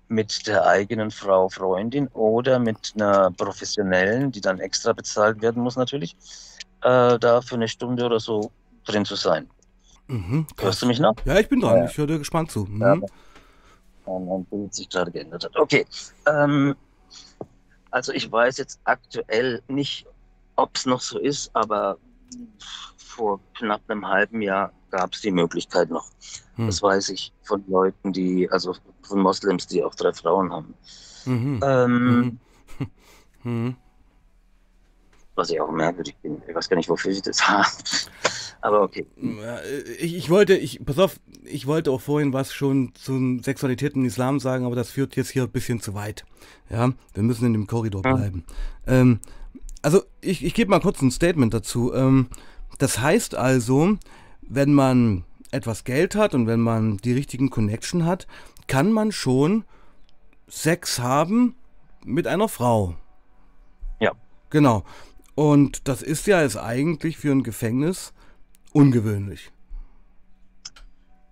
mit 0.10 0.48
der 0.48 0.66
eigenen 0.66 1.12
Frau, 1.12 1.50
Freundin 1.50 2.08
oder 2.10 2.60
mit 2.60 2.94
einer 2.96 3.32
professionellen, 3.32 4.32
die 4.32 4.42
dann 4.42 4.60
extra 4.60 4.94
bezahlt 4.94 5.42
werden 5.42 5.64
muss 5.64 5.76
natürlich, 5.76 6.16
äh, 6.82 7.18
da 7.20 7.42
für 7.42 7.56
eine 7.56 7.68
Stunde 7.68 8.06
oder 8.06 8.20
so 8.20 8.52
drin 8.86 9.06
zu 9.06 9.16
sein. 9.16 9.50
Mhm, 10.08 10.48
Hörst 10.60 10.82
du 10.82 10.86
mich 10.86 11.00
noch? 11.00 11.16
Ja, 11.26 11.38
ich 11.40 11.50
bin 11.50 11.60
dran. 11.60 11.80
Ja. 11.80 11.86
Ich 11.86 11.98
höre 11.98 12.08
dir 12.08 12.18
gespannt 12.20 12.52
zu. 12.52 12.66
Mhm. 12.66 12.82
Ja, 12.82 12.96
mein 14.08 14.46
Bild 14.46 14.74
sich 14.74 14.90
gerade 14.90 15.12
geändert 15.12 15.46
hat. 15.46 15.56
Okay. 15.56 15.86
Ähm, 16.26 16.76
also 17.92 18.12
ich 18.12 18.32
weiß 18.32 18.58
jetzt 18.58 18.80
aktuell 18.84 19.62
nicht, 19.68 20.06
ob 20.56 20.76
es 20.76 20.86
noch 20.86 21.02
so 21.02 21.20
ist, 21.20 21.50
aber 21.56 21.98
vor 22.98 23.40
knapp 23.56 23.82
einem 23.88 24.08
halben 24.08 24.42
Jahr 24.42 24.72
gab 24.92 25.14
es 25.14 25.22
die 25.22 25.32
Möglichkeit 25.32 25.90
noch. 25.90 26.10
Hm. 26.56 26.68
Das 26.68 26.82
weiß 26.82 27.10
ich 27.10 27.34
von 27.44 27.64
Leuten, 27.68 28.14
die, 28.14 28.50
also 28.50 28.76
von 29.04 29.20
Moslems, 29.22 29.68
die 29.68 29.84
auch 29.84 29.96
drei 29.96 30.14
Frauen 30.14 30.52
haben. 30.52 30.74
Mhm. 31.26 31.60
Ähm, 31.64 32.20
Mhm. 32.20 32.40
Mhm. 33.44 33.76
Was 35.38 35.52
ich 35.52 35.62
auch 35.62 35.72
merkwürdig 35.72 36.16
bin. 36.24 36.42
Ich 36.48 36.56
weiß 36.56 36.68
gar 36.68 36.76
nicht, 36.78 36.90
wofür 36.90 37.12
ich 37.12 37.22
das 37.22 37.42
habe. 37.48 37.68
Aber 38.62 38.82
okay. 38.82 39.06
Ich, 40.00 40.16
ich 40.16 40.30
wollte, 40.32 40.56
ich, 40.58 40.84
pass 40.84 40.98
auf, 40.98 41.20
ich 41.44 41.68
wollte 41.68 41.92
auch 41.92 42.02
vorhin 42.02 42.34
was 42.34 42.52
schon 42.54 42.92
zum 42.96 43.44
Sexualität 43.44 43.94
im 43.96 44.04
Islam 44.06 44.40
sagen, 44.40 44.66
aber 44.66 44.76
das 44.76 44.90
führt 44.90 45.16
jetzt 45.16 45.30
hier 45.30 45.44
ein 45.44 45.52
bisschen 45.52 45.80
zu 45.80 45.94
weit. 45.94 46.26
Ja, 46.70 46.92
wir 47.14 47.24
müssen 47.24 47.46
in 47.46 47.54
dem 47.54 47.68
Korridor 47.68 48.02
Ja. 48.04 48.16
bleiben. 48.16 48.44
Ähm, 48.88 49.20
also 49.84 50.02
ich, 50.22 50.44
ich 50.44 50.56
gebe 50.56 50.72
mal 50.72 50.82
kurz 50.82 51.02
ein 51.02 51.12
Statement 51.12 51.54
dazu. 51.54 51.94
Ähm, 51.94 52.28
das 52.80 53.00
heißt 53.00 53.36
also, 53.36 53.98
wenn 54.42 54.74
man 54.74 55.24
etwas 55.52 55.84
Geld 55.84 56.16
hat 56.16 56.34
und 56.34 56.48
wenn 56.48 56.60
man 56.62 56.98
die 56.98 57.14
richtigen 57.14 57.52
Connection 57.52 58.06
hat, 58.06 58.26
kann 58.66 58.92
man 58.92 59.12
schon 59.12 59.66
Sex 60.48 61.00
haben 61.00 61.56
mit 62.04 62.26
einer 62.26 62.50
Frau. 62.50 62.96
Ja. 64.00 64.14
Genau. 64.50 64.84
Und 65.38 65.88
das 65.88 66.02
ist 66.02 66.26
ja 66.26 66.42
jetzt 66.42 66.58
eigentlich 66.58 67.20
für 67.20 67.32
ein 67.32 67.44
Gefängnis 67.44 68.12
ungewöhnlich. 68.74 69.52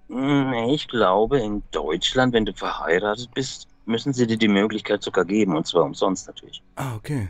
Nee, 0.08 0.76
ich 0.76 0.88
glaube, 0.88 1.39
in 1.39 1.63
Deutschland, 1.72 2.32
wenn 2.34 2.46
du 2.46 2.54
verheiratet 2.54 3.34
bist, 3.34 3.68
müssen 3.86 4.13
sie 4.13 4.28
dir 4.28 4.38
die 4.38 4.48
Möglichkeit 4.48 5.02
sogar 5.02 5.26
geben. 5.26 5.58
Und 5.58 5.65
zwar 5.65 5.86
umsonst 5.86 6.28
natürlich. 6.28 6.62
Ah, 6.76 6.96
okay. 6.96 7.30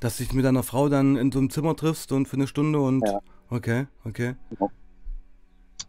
Dass 0.00 0.18
du 0.18 0.24
dich 0.24 0.34
mit 0.34 0.44
einer 0.44 0.62
Frau 0.62 0.90
dann 0.90 1.16
in 1.16 1.32
so 1.32 1.38
einem 1.38 1.48
Zimmer 1.48 1.74
triffst 1.76 2.12
und 2.12 2.28
für 2.28 2.36
eine 2.36 2.46
Stunde 2.46 2.78
und. 2.78 3.06
Ja. 3.06 3.18
Okay, 3.48 3.86
okay. 4.04 4.34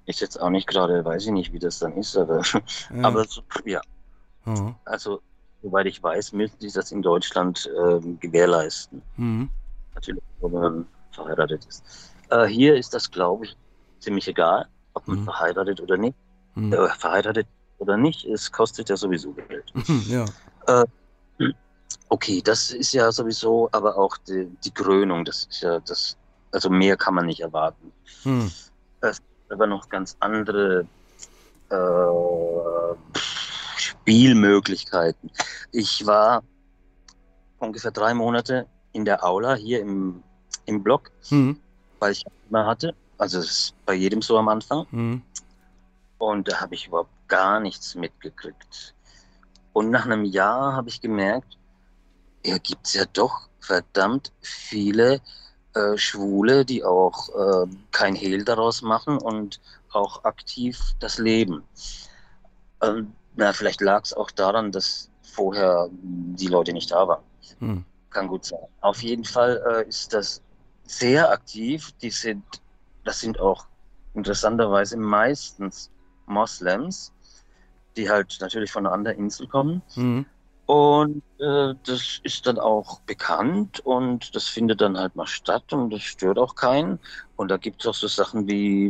Ist 0.05 0.21
jetzt 0.21 0.39
auch 0.39 0.51
nicht 0.51 0.67
gerade, 0.67 1.03
weiß 1.03 1.25
ich 1.25 1.31
nicht, 1.31 1.51
wie 1.51 1.59
das 1.59 1.79
dann 1.79 1.97
ist, 1.97 2.15
aber, 2.15 2.43
Ja. 2.45 2.61
aber 3.03 3.25
ja, 3.65 3.81
Aha. 4.45 4.79
also 4.85 5.19
soweit 5.61 5.87
ich 5.87 6.01
weiß, 6.01 6.31
müssen 6.31 6.55
sie 6.59 6.71
das 6.71 6.93
in 6.93 7.01
Deutschland 7.01 7.69
ähm, 7.77 8.17
gewährleisten. 8.21 9.01
Mhm. 9.17 9.49
Natürlich, 9.95 10.23
wenn 10.41 10.51
man 10.51 10.87
verheiratet 11.11 11.65
ist. 11.65 11.83
Äh, 12.29 12.45
hier 12.45 12.75
ist 12.75 12.93
das, 12.93 13.09
glaube 13.09 13.45
ich, 13.45 13.55
ziemlich 13.99 14.27
egal, 14.27 14.67
ob 14.93 15.07
man 15.07 15.19
Mhm. 15.19 15.25
verheiratet 15.25 15.81
oder 15.81 15.97
nicht. 15.97 16.17
Mhm. 16.55 16.73
Äh, 16.73 16.89
verheiratet 16.89 17.47
oder 17.77 17.97
nicht, 17.97 18.25
es 18.25 18.51
kostet 18.51 18.89
ja 18.89 18.97
sowieso 18.97 19.33
Geld. 19.33 19.71
ja. 20.07 20.25
Okay, 22.09 22.41
das 22.43 22.71
ist 22.71 22.93
ja 22.93 23.11
sowieso, 23.11 23.69
aber 23.71 23.97
auch 23.97 24.17
die, 24.17 24.45
die 24.63 24.71
Krönung, 24.71 25.25
das 25.25 25.45
ist 25.45 25.61
ja 25.61 25.79
das, 25.79 26.15
also 26.51 26.69
mehr 26.69 26.95
kann 26.95 27.15
man 27.15 27.25
nicht 27.25 27.39
erwarten. 27.39 27.91
Hm. 28.23 28.51
aber 29.49 29.67
noch 29.67 29.89
ganz 29.89 30.15
andere 30.19 30.85
äh, 31.69 32.95
Spielmöglichkeiten. 33.77 35.31
Ich 35.71 36.05
war 36.05 36.43
ungefähr 37.59 37.91
drei 37.91 38.13
Monate 38.13 38.67
in 38.93 39.05
der 39.05 39.23
Aula 39.23 39.55
hier 39.55 39.81
im, 39.81 40.23
im 40.65 40.81
Block, 40.83 41.11
Hm. 41.29 41.59
weil 41.99 42.13
ich 42.13 42.25
immer 42.49 42.65
hatte. 42.65 42.95
Also 43.17 43.39
es 43.39 43.45
ist 43.51 43.85
bei 43.85 43.93
jedem 43.93 44.21
so 44.21 44.37
am 44.37 44.47
Anfang. 44.47 44.87
Hm. 44.91 45.21
Und 46.17 46.47
da 46.47 46.61
habe 46.61 46.75
ich 46.75 46.87
überhaupt 46.87 47.11
gar 47.27 47.59
nichts 47.59 47.95
mitgekriegt. 47.95 48.95
Und 49.73 49.89
nach 49.89 50.05
einem 50.05 50.23
Jahr 50.23 50.73
habe 50.73 50.89
ich 50.89 51.01
gemerkt, 51.01 51.57
ja, 52.45 52.57
gibt 52.57 52.87
es 52.87 52.93
ja 52.93 53.05
doch 53.11 53.49
verdammt 53.59 54.31
viele 54.41 55.21
äh, 55.73 55.97
Schwule, 55.97 56.65
die 56.65 56.83
auch 56.83 57.29
äh, 57.29 57.67
kein 57.91 58.15
Hehl 58.15 58.43
daraus 58.43 58.81
machen 58.81 59.17
und 59.17 59.59
auch 59.91 60.23
aktiv 60.23 60.79
das 60.99 61.17
leben. 61.17 61.63
Ähm, 62.81 63.13
na, 63.35 63.53
vielleicht 63.53 63.81
lag 63.81 64.03
es 64.03 64.13
auch 64.13 64.29
daran, 64.31 64.71
dass 64.71 65.09
vorher 65.21 65.89
die 65.91 66.47
Leute 66.47 66.73
nicht 66.73 66.91
da 66.91 67.07
waren. 67.07 67.23
Hm. 67.59 67.85
Kann 68.13 68.27
gut 68.27 68.45
sein. 68.45 68.59
Auf 68.81 69.01
jeden 69.01 69.25
Fall 69.25 69.61
äh, 69.67 69.89
ist 69.89 70.13
das 70.13 70.41
sehr 70.85 71.31
aktiv. 71.31 71.91
Die 72.01 72.11
sind, 72.11 72.43
das 73.03 73.19
sind 73.19 73.39
auch 73.39 73.65
interessanterweise 74.13 74.97
meistens 74.97 75.89
Moslems, 76.27 77.11
die 77.97 78.09
halt 78.09 78.37
natürlich 78.39 78.71
von 78.71 78.85
einer 78.85 78.93
anderen 78.93 79.17
Insel 79.17 79.47
kommen. 79.47 79.81
Hm. 79.95 80.25
Und 80.65 81.23
äh, 81.39 81.73
das 81.85 82.21
ist 82.23 82.47
dann 82.47 82.57
auch 82.57 83.01
bekannt 83.01 83.81
und 83.81 84.33
das 84.33 84.47
findet 84.47 84.79
dann 84.79 84.97
halt 84.97 85.15
mal 85.15 85.27
statt 85.27 85.73
und 85.73 85.89
das 85.89 86.01
stört 86.03 86.39
auch 86.39 86.55
keinen. 86.55 86.99
Und 87.35 87.51
da 87.51 87.57
gibt 87.57 87.81
es 87.81 87.87
auch 87.87 87.93
so 87.93 88.07
Sachen 88.07 88.47
wie, 88.47 88.87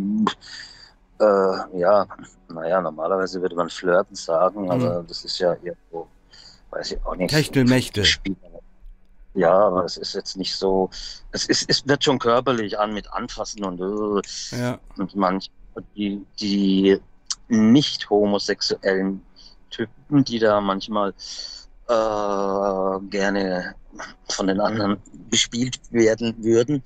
äh, 1.19 1.79
ja, 1.79 2.05
naja, 2.49 2.79
normalerweise 2.79 3.41
würde 3.41 3.55
man 3.55 3.69
Flirten 3.69 4.15
sagen, 4.15 4.69
aber 4.69 5.03
das 5.07 5.25
ist 5.25 5.39
ja 5.39 5.53
irgendwo, 5.63 6.07
weiß 6.69 6.91
ich 6.91 7.05
auch 7.05 7.15
nicht. 7.15 7.31
Techtelmächte. 7.31 8.03
Ja, 9.35 9.51
aber 9.51 9.83
es 9.85 9.97
ist 9.97 10.13
jetzt 10.13 10.37
nicht 10.37 10.55
so, 10.55 10.89
es, 11.31 11.45
ist, 11.47 11.65
es 11.67 11.87
wird 11.87 12.03
schon 12.03 12.19
körperlich 12.19 12.77
an 12.77 12.93
mit 12.93 13.11
Anfassen 13.11 13.63
und, 13.65 13.79
äh, 13.81 14.57
Ja. 14.57 14.79
und 14.97 15.15
manch, 15.15 15.49
die, 15.95 16.23
die 16.39 16.99
nicht 17.47 18.09
homosexuellen 18.09 19.21
Typen, 19.71 20.23
die 20.23 20.37
da 20.37 20.61
manchmal 20.61 21.13
äh, 21.87 22.99
gerne 23.09 23.75
von 24.29 24.47
den 24.47 24.59
anderen 24.59 24.97
bespielt 25.29 25.79
werden 25.91 26.35
würden, 26.43 26.83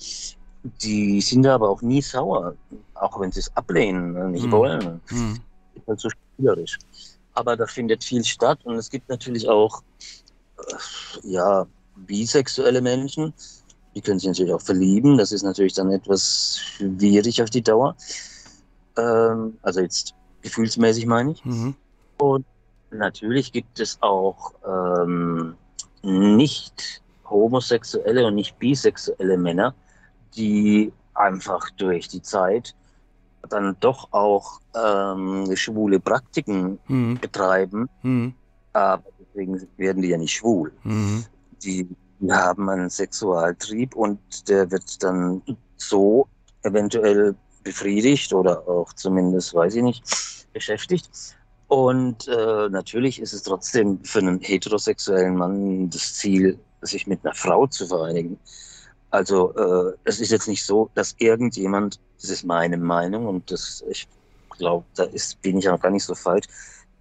die 0.63 1.21
sind 1.21 1.43
da 1.43 1.55
aber 1.55 1.69
auch 1.69 1.81
nie 1.81 2.01
sauer, 2.01 2.55
auch 2.95 3.19
wenn 3.19 3.31
sie 3.31 3.41
es 3.41 3.55
ablehnen, 3.55 4.13
ne, 4.13 4.29
nicht 4.29 4.43
Hm. 4.45 4.51
wollen. 4.51 5.01
Hm. 5.07 5.39
Ist 5.75 5.87
halt 5.87 5.99
so 5.99 6.09
spielerisch. 6.09 6.77
Aber 7.33 7.55
da 7.55 7.67
findet 7.67 8.03
viel 8.03 8.23
statt 8.23 8.59
und 8.63 8.75
es 8.75 8.89
gibt 8.89 9.07
natürlich 9.09 9.47
auch 9.47 9.81
äh, 10.57 10.73
ja, 11.23 11.67
bisexuelle 12.05 12.81
Menschen, 12.81 13.33
die 13.95 14.01
können 14.01 14.19
sich 14.19 14.27
natürlich 14.27 14.53
auch 14.53 14.61
verlieben. 14.61 15.17
Das 15.17 15.31
ist 15.31 15.43
natürlich 15.43 15.73
dann 15.73 15.91
etwas 15.91 16.59
schwierig 16.59 17.41
auf 17.41 17.49
die 17.49 17.61
Dauer. 17.63 17.95
Ähm, 18.97 19.57
also 19.61 19.79
jetzt 19.81 20.13
gefühlsmäßig 20.41 21.05
meine 21.05 21.31
ich. 21.31 21.43
Hm. 21.43 21.75
Natürlich 22.91 23.51
gibt 23.51 23.79
es 23.79 23.97
auch 24.01 24.53
ähm, 24.65 25.55
nicht 26.03 27.01
homosexuelle 27.29 28.25
und 28.25 28.35
nicht 28.35 28.57
bisexuelle 28.59 29.37
Männer, 29.37 29.75
die 30.35 30.93
einfach 31.13 31.69
durch 31.71 32.07
die 32.07 32.21
Zeit 32.21 32.75
dann 33.49 33.75
doch 33.79 34.11
auch 34.11 34.59
ähm, 34.75 35.55
schwule 35.55 35.99
Praktiken 35.99 36.79
Hm. 36.87 37.17
betreiben, 37.19 37.89
Hm. 38.01 38.33
aber 38.73 39.03
deswegen 39.19 39.67
werden 39.77 40.01
die 40.01 40.09
ja 40.09 40.17
nicht 40.17 40.33
schwul. 40.33 40.71
Hm. 40.83 41.25
Die, 41.63 41.87
haben 42.29 42.69
einen 42.69 42.89
Sexualtrieb 42.89 43.95
und 43.95 44.19
der 44.49 44.71
wird 44.71 45.03
dann 45.03 45.41
so 45.77 46.27
eventuell 46.63 47.35
befriedigt 47.63 48.33
oder 48.33 48.67
auch 48.67 48.91
zumindest, 48.93 49.53
weiß 49.53 49.75
ich 49.75 49.83
nicht, 49.83 50.03
beschäftigt. 50.53 51.09
Und 51.67 52.27
äh, 52.27 52.69
natürlich 52.69 53.21
ist 53.21 53.33
es 53.33 53.43
trotzdem 53.43 54.03
für 54.03 54.19
einen 54.19 54.39
heterosexuellen 54.39 55.35
Mann 55.35 55.89
das 55.89 56.15
Ziel, 56.15 56.57
sich 56.81 57.07
mit 57.07 57.23
einer 57.23 57.35
Frau 57.35 57.67
zu 57.67 57.87
vereinigen. 57.87 58.39
Also 59.09 59.53
äh, 59.55 59.93
es 60.05 60.19
ist 60.19 60.31
jetzt 60.31 60.47
nicht 60.47 60.65
so, 60.65 60.89
dass 60.93 61.15
irgendjemand, 61.17 61.99
das 62.21 62.29
ist 62.29 62.45
meine 62.45 62.77
Meinung 62.77 63.25
und 63.25 63.51
das, 63.51 63.83
ich 63.89 64.07
glaube, 64.57 64.85
da 64.95 65.03
ist, 65.03 65.41
bin 65.41 65.57
ich 65.57 65.69
auch 65.69 65.79
gar 65.79 65.91
nicht 65.91 66.03
so 66.03 66.15
falsch, 66.15 66.45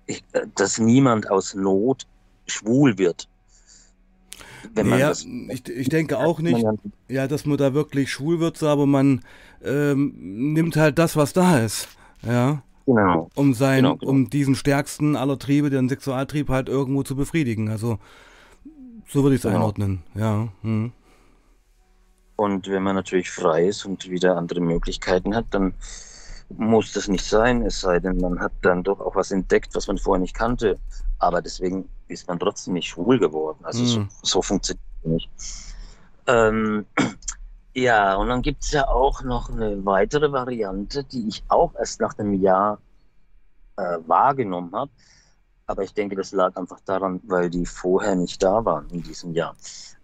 ich, 0.06 0.22
äh, 0.32 0.46
dass 0.54 0.78
niemand 0.78 1.30
aus 1.30 1.54
Not 1.54 2.06
schwul 2.46 2.96
wird. 2.98 3.28
Wenn 4.74 4.88
man 4.88 4.98
Ja, 4.98 5.08
das. 5.08 5.24
ich, 5.24 5.68
ich 5.68 5.88
denke 5.88 6.18
auch 6.18 6.40
nicht, 6.40 6.64
ja, 7.08 7.26
dass 7.28 7.46
man 7.46 7.58
da 7.58 7.74
wirklich 7.74 8.10
schwul 8.10 8.40
wird, 8.40 8.62
aber 8.62 8.86
man 8.86 9.22
ähm, 9.64 10.12
nimmt 10.52 10.76
halt 10.76 10.98
das, 10.98 11.16
was 11.16 11.32
da 11.32 11.58
ist. 11.58 11.88
Ja, 12.22 12.62
Genau. 12.86 13.30
um 13.34 13.52
sein, 13.54 13.82
Genau, 13.82 13.96
genau. 13.96 14.10
um 14.12 14.30
diesen 14.30 14.54
stärksten 14.54 15.16
aller 15.16 15.38
Triebe, 15.38 15.70
den 15.70 15.88
Sexualtrieb 15.88 16.48
halt 16.48 16.68
irgendwo 16.68 17.02
zu 17.02 17.16
befriedigen. 17.16 17.68
Also 17.68 17.98
so 19.08 19.22
würde 19.22 19.34
ich 19.36 19.40
es 19.40 19.42
Genau. 19.42 19.56
einordnen. 19.56 20.02
Ja. 20.14 20.48
Hm. 20.62 20.92
Und 22.36 22.68
wenn 22.68 22.82
man 22.82 22.94
natürlich 22.96 23.30
frei 23.30 23.66
ist 23.66 23.86
und 23.86 24.10
wieder 24.10 24.36
andere 24.36 24.60
Möglichkeiten 24.60 25.34
hat, 25.34 25.46
dann 25.50 25.72
muss 26.50 26.92
das 26.92 27.08
nicht 27.08 27.24
sein, 27.24 27.62
es 27.62 27.80
sei 27.80 27.98
denn, 27.98 28.18
man 28.18 28.38
hat 28.40 28.52
dann 28.62 28.82
doch 28.84 29.00
auch 29.00 29.16
was 29.16 29.30
entdeckt, 29.32 29.74
was 29.74 29.88
man 29.88 29.98
vorher 29.98 30.20
nicht 30.20 30.34
kannte. 30.34 30.78
Aber 31.18 31.42
deswegen 31.42 31.88
ist 32.08 32.28
man 32.28 32.38
trotzdem 32.38 32.74
nicht 32.74 32.88
schwul 32.88 33.18
geworden. 33.18 33.58
Also 33.64 33.84
so, 33.84 34.00
Mhm. 34.00 34.08
so 34.22 34.42
funktioniert 34.42 34.84
es 35.02 35.08
nicht. 35.10 35.30
Ähm, 36.26 36.86
ja, 37.74 38.14
und 38.16 38.28
dann 38.28 38.42
gibt 38.42 38.64
es 38.64 38.72
ja 38.72 38.88
auch 38.88 39.22
noch 39.22 39.50
eine 39.50 39.84
weitere 39.84 40.30
Variante, 40.32 41.04
die 41.04 41.28
ich 41.28 41.42
auch 41.48 41.74
erst 41.74 42.00
nach 42.00 42.18
einem 42.18 42.34
Jahr 42.34 42.78
äh, 43.76 43.98
wahrgenommen 44.06 44.74
habe. 44.74 44.90
Aber 45.66 45.82
ich 45.82 45.92
denke, 45.94 46.14
das 46.16 46.32
lag 46.32 46.56
einfach 46.56 46.78
daran, 46.84 47.20
weil 47.24 47.50
die 47.50 47.66
vorher 47.66 48.14
nicht 48.14 48.42
da 48.42 48.64
waren 48.64 48.88
in 48.90 49.02
diesem 49.02 49.32
Jahr. 49.34 49.54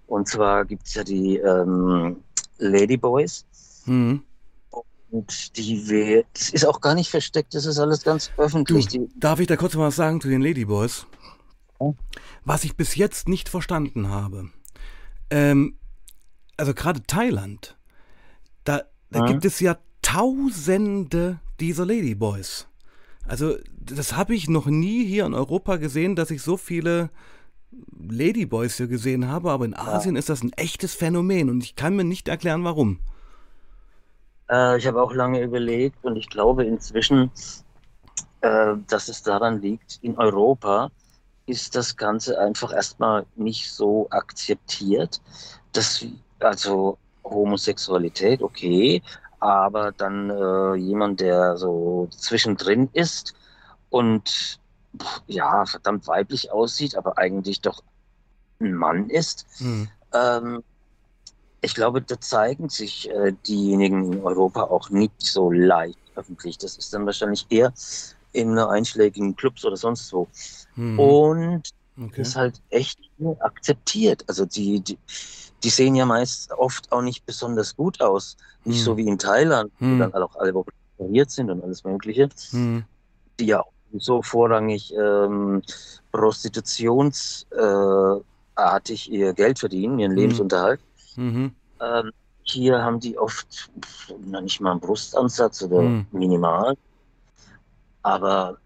Und 0.09 0.29
zwar 0.29 0.65
gibt 0.65 0.87
es 0.89 0.95
ja 0.95 1.05
die 1.05 1.37
ähm, 1.39 2.23
Ladyboys. 2.59 3.47
Hm. 3.85 4.23
Und 5.11 5.57
die 5.57 5.89
we 5.89 6.25
das 6.33 6.49
ist 6.51 6.65
auch 6.67 6.81
gar 6.81 6.95
nicht 6.95 7.11
versteckt, 7.11 7.55
das 7.55 7.67
ist 7.67 7.79
alles 7.79 8.03
ganz 8.03 8.31
öffentlich. 8.39 8.89
Die, 8.89 9.09
Darf 9.15 9.41
ich 9.41 9.47
da 9.47 9.57
kurz 9.57 9.75
mal 9.75 9.89
was 9.89 9.97
sagen 9.97 10.21
zu 10.21 10.29
den 10.29 10.41
Ladyboys? 10.41 11.07
Ja. 11.83 11.95
Was 12.45 12.65
ich 12.65 12.77
bis 12.77 12.95
jetzt 12.97 13.29
nicht 13.29 13.49
verstanden 13.49 14.09
habe. 14.09 14.51
Ähm, 15.31 15.77
also 16.57 16.75
gerade 16.75 17.03
Thailand, 17.07 17.77
da, 18.65 18.83
da 19.11 19.21
Ja. 19.21 19.27
gibt 19.27 19.45
es 19.45 19.61
ja 19.61 19.79
Tausende 20.03 21.41
dieser 21.61 21.87
Ladyboys. 21.87 22.69
Also 23.27 23.57
das 23.71 24.17
habe 24.17 24.35
ich 24.35 24.49
noch 24.49 24.67
nie 24.67 25.05
hier 25.07 25.27
in 25.27 25.35
Europa 25.35 25.77
gesehen, 25.77 26.17
dass 26.17 26.31
ich 26.31 26.43
so 26.43 26.57
viele 26.57 27.11
Ladyboys 27.99 28.77
hier 28.77 28.89
gesehen 28.89 29.29
habe, 29.29 29.51
aber 29.53 29.65
in 29.65 29.75
Asien 29.77 30.17
ist 30.17 30.29
das 30.29 30.43
ein 30.43 30.53
echtes 30.55 30.95
Phänomen 30.95 31.51
und 31.51 31.63
ich 31.65 31.77
kann 31.77 31.97
mir 31.97 32.05
nicht 32.05 32.29
erklären, 32.29 32.65
warum. 32.65 32.99
äh, 34.51 34.79
ich 34.79 34.87
habe 34.87 35.03
auch 35.03 35.13
lange 35.13 35.43
überlegt 35.43 36.05
und 36.05 36.17
ich 36.17 36.29
glaube 36.29 36.65
inzwischen, 36.65 37.31
äh, 38.41 38.75
dass 38.89 39.09
es 39.09 39.23
daran 39.23 39.61
liegt, 39.63 39.99
in 40.03 40.17
Europa 40.19 40.91
ist 41.47 41.75
das 41.77 41.97
Ganze 41.97 42.39
einfach 42.39 42.73
erstmal 42.73 43.27
nicht 43.37 43.73
so 43.73 44.07
akzeptiert. 44.11 45.21
Dass, 45.73 46.05
also 46.39 46.99
Homosexualität, 47.25 48.43
okay, 48.43 49.03
aber 49.41 49.93
dann 49.93 50.31
äh, 50.31 50.75
jemand, 50.75 51.21
der 51.21 51.57
so 51.57 52.09
zwischendrin 52.11 52.89
ist 52.93 53.35
und 53.91 54.61
ja, 55.27 55.65
verdammt 55.65 56.07
weiblich 56.07 56.53
aussieht, 56.53 56.97
aber 56.97 57.19
eigentlich 57.19 57.61
doch 57.61 57.83
ein 58.61 58.75
Mann 58.75 59.09
ist, 59.09 59.47
Hm. 59.59 59.89
ähm, 60.13 60.63
ich 61.65 61.75
glaube, 61.75 62.03
da 62.03 62.21
zeigen 62.21 62.69
sich 62.69 63.09
äh, 63.09 63.33
diejenigen 63.47 64.13
in 64.13 64.25
Europa 64.25 64.65
auch 64.65 64.91
nicht 64.91 65.23
so 65.23 65.51
leicht 65.51 65.99
öffentlich. 66.17 66.59
Das 66.59 66.77
ist 66.77 66.93
dann 66.93 67.07
wahrscheinlich 67.07 67.47
eher 67.51 67.73
in 68.33 68.59
einschlägigen 68.59 69.37
Clubs 69.37 69.65
oder 69.65 69.77
sonst 69.77 70.13
wo. 70.13 70.29
Hm. 70.75 70.99
Und 70.99 71.71
okay. 72.01 72.23
ist 72.23 72.37
halt 72.37 72.61
echt 72.71 72.99
akzeptiert. 73.41 74.25
Also 74.29 74.47
die, 74.47 74.81
die, 74.81 74.99
die 75.63 75.71
sehen 75.71 75.95
ja 75.95 76.07
meist 76.07 76.51
oft 76.53 76.91
auch 76.93 77.03
nicht 77.03 77.25
besonders 77.27 77.77
gut 77.77 78.01
aus. 78.01 78.37
Nicht 78.65 78.79
Hm. 78.79 78.85
so 78.85 78.97
wie 78.97 79.07
in 79.07 79.19
Thailand, 79.19 79.71
Hm. 79.79 79.95
wo 79.95 79.99
dann 80.03 80.15
auch 80.23 80.37
alle 80.37 80.55
operiert 80.55 81.31
sind 81.31 81.51
und 81.51 81.63
alles 81.63 81.85
Mögliche, 81.85 82.29
Hm. 82.51 82.85
die 83.39 83.47
ja 83.47 83.63
so 83.99 84.23
vorrangig 84.23 84.95
ähm, 84.95 85.63
prostitutionsartig 86.13 89.13
äh, 89.13 89.15
ihr 89.15 89.35
Geld 89.35 89.59
verdienen, 89.59 89.99
ihren 89.99 90.13
Hm. 90.13 90.19
Lebensunterhalt. 90.19 90.81
Mhm. 91.17 91.55
Ähm, 91.81 92.11
hier 92.45 92.83
haben 92.83 93.01
die 93.01 93.19
oft 93.19 93.71
noch 94.27 94.41
nicht 94.41 94.61
mal 94.61 94.73
einen 94.73 94.81
Brustansatz 94.81 95.63
oder 95.63 95.83
Hm. 95.83 96.07
minimal. 96.13 96.75
Aber 98.03 98.59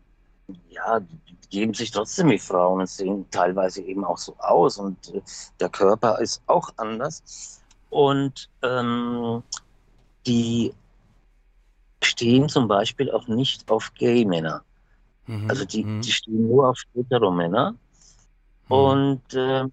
ja, 0.69 1.01
die 1.01 1.37
geben 1.51 1.75
sich 1.75 1.91
trotzdem 1.91 2.31
wie 2.31 2.39
Frauen 2.39 2.81
und 2.81 2.89
sehen 2.89 3.27
teilweise 3.31 3.83
eben 3.83 4.05
auch 4.05 4.19
so 4.19 4.37
aus. 4.39 4.79
Und 4.79 5.15
äh, 5.15 5.23
der 5.61 5.69
Körper 5.69 6.19
ist 6.21 6.43
auch 6.47 6.71
anders. 6.77 7.63
Und 7.91 8.49
ähm, 8.63 9.43
die 10.27 10.73
stehen 12.03 12.49
zum 12.49 12.69
Beispiel 12.69 13.11
auch 13.11 13.27
nicht 13.29 13.71
auf 13.71 13.93
Gay-Männer. 13.95 14.63
Mhm. 15.27 15.51
Also 15.51 15.65
die, 15.65 15.85
Mhm. 15.85 16.03
die 16.03 16.13
stehen 16.13 16.49
nur 16.49 16.71
auf 16.71 16.81
Hetero-Männer. 16.95 17.73
Mhm. 17.73 17.79
Und 18.69 19.23
ähm, 19.35 19.73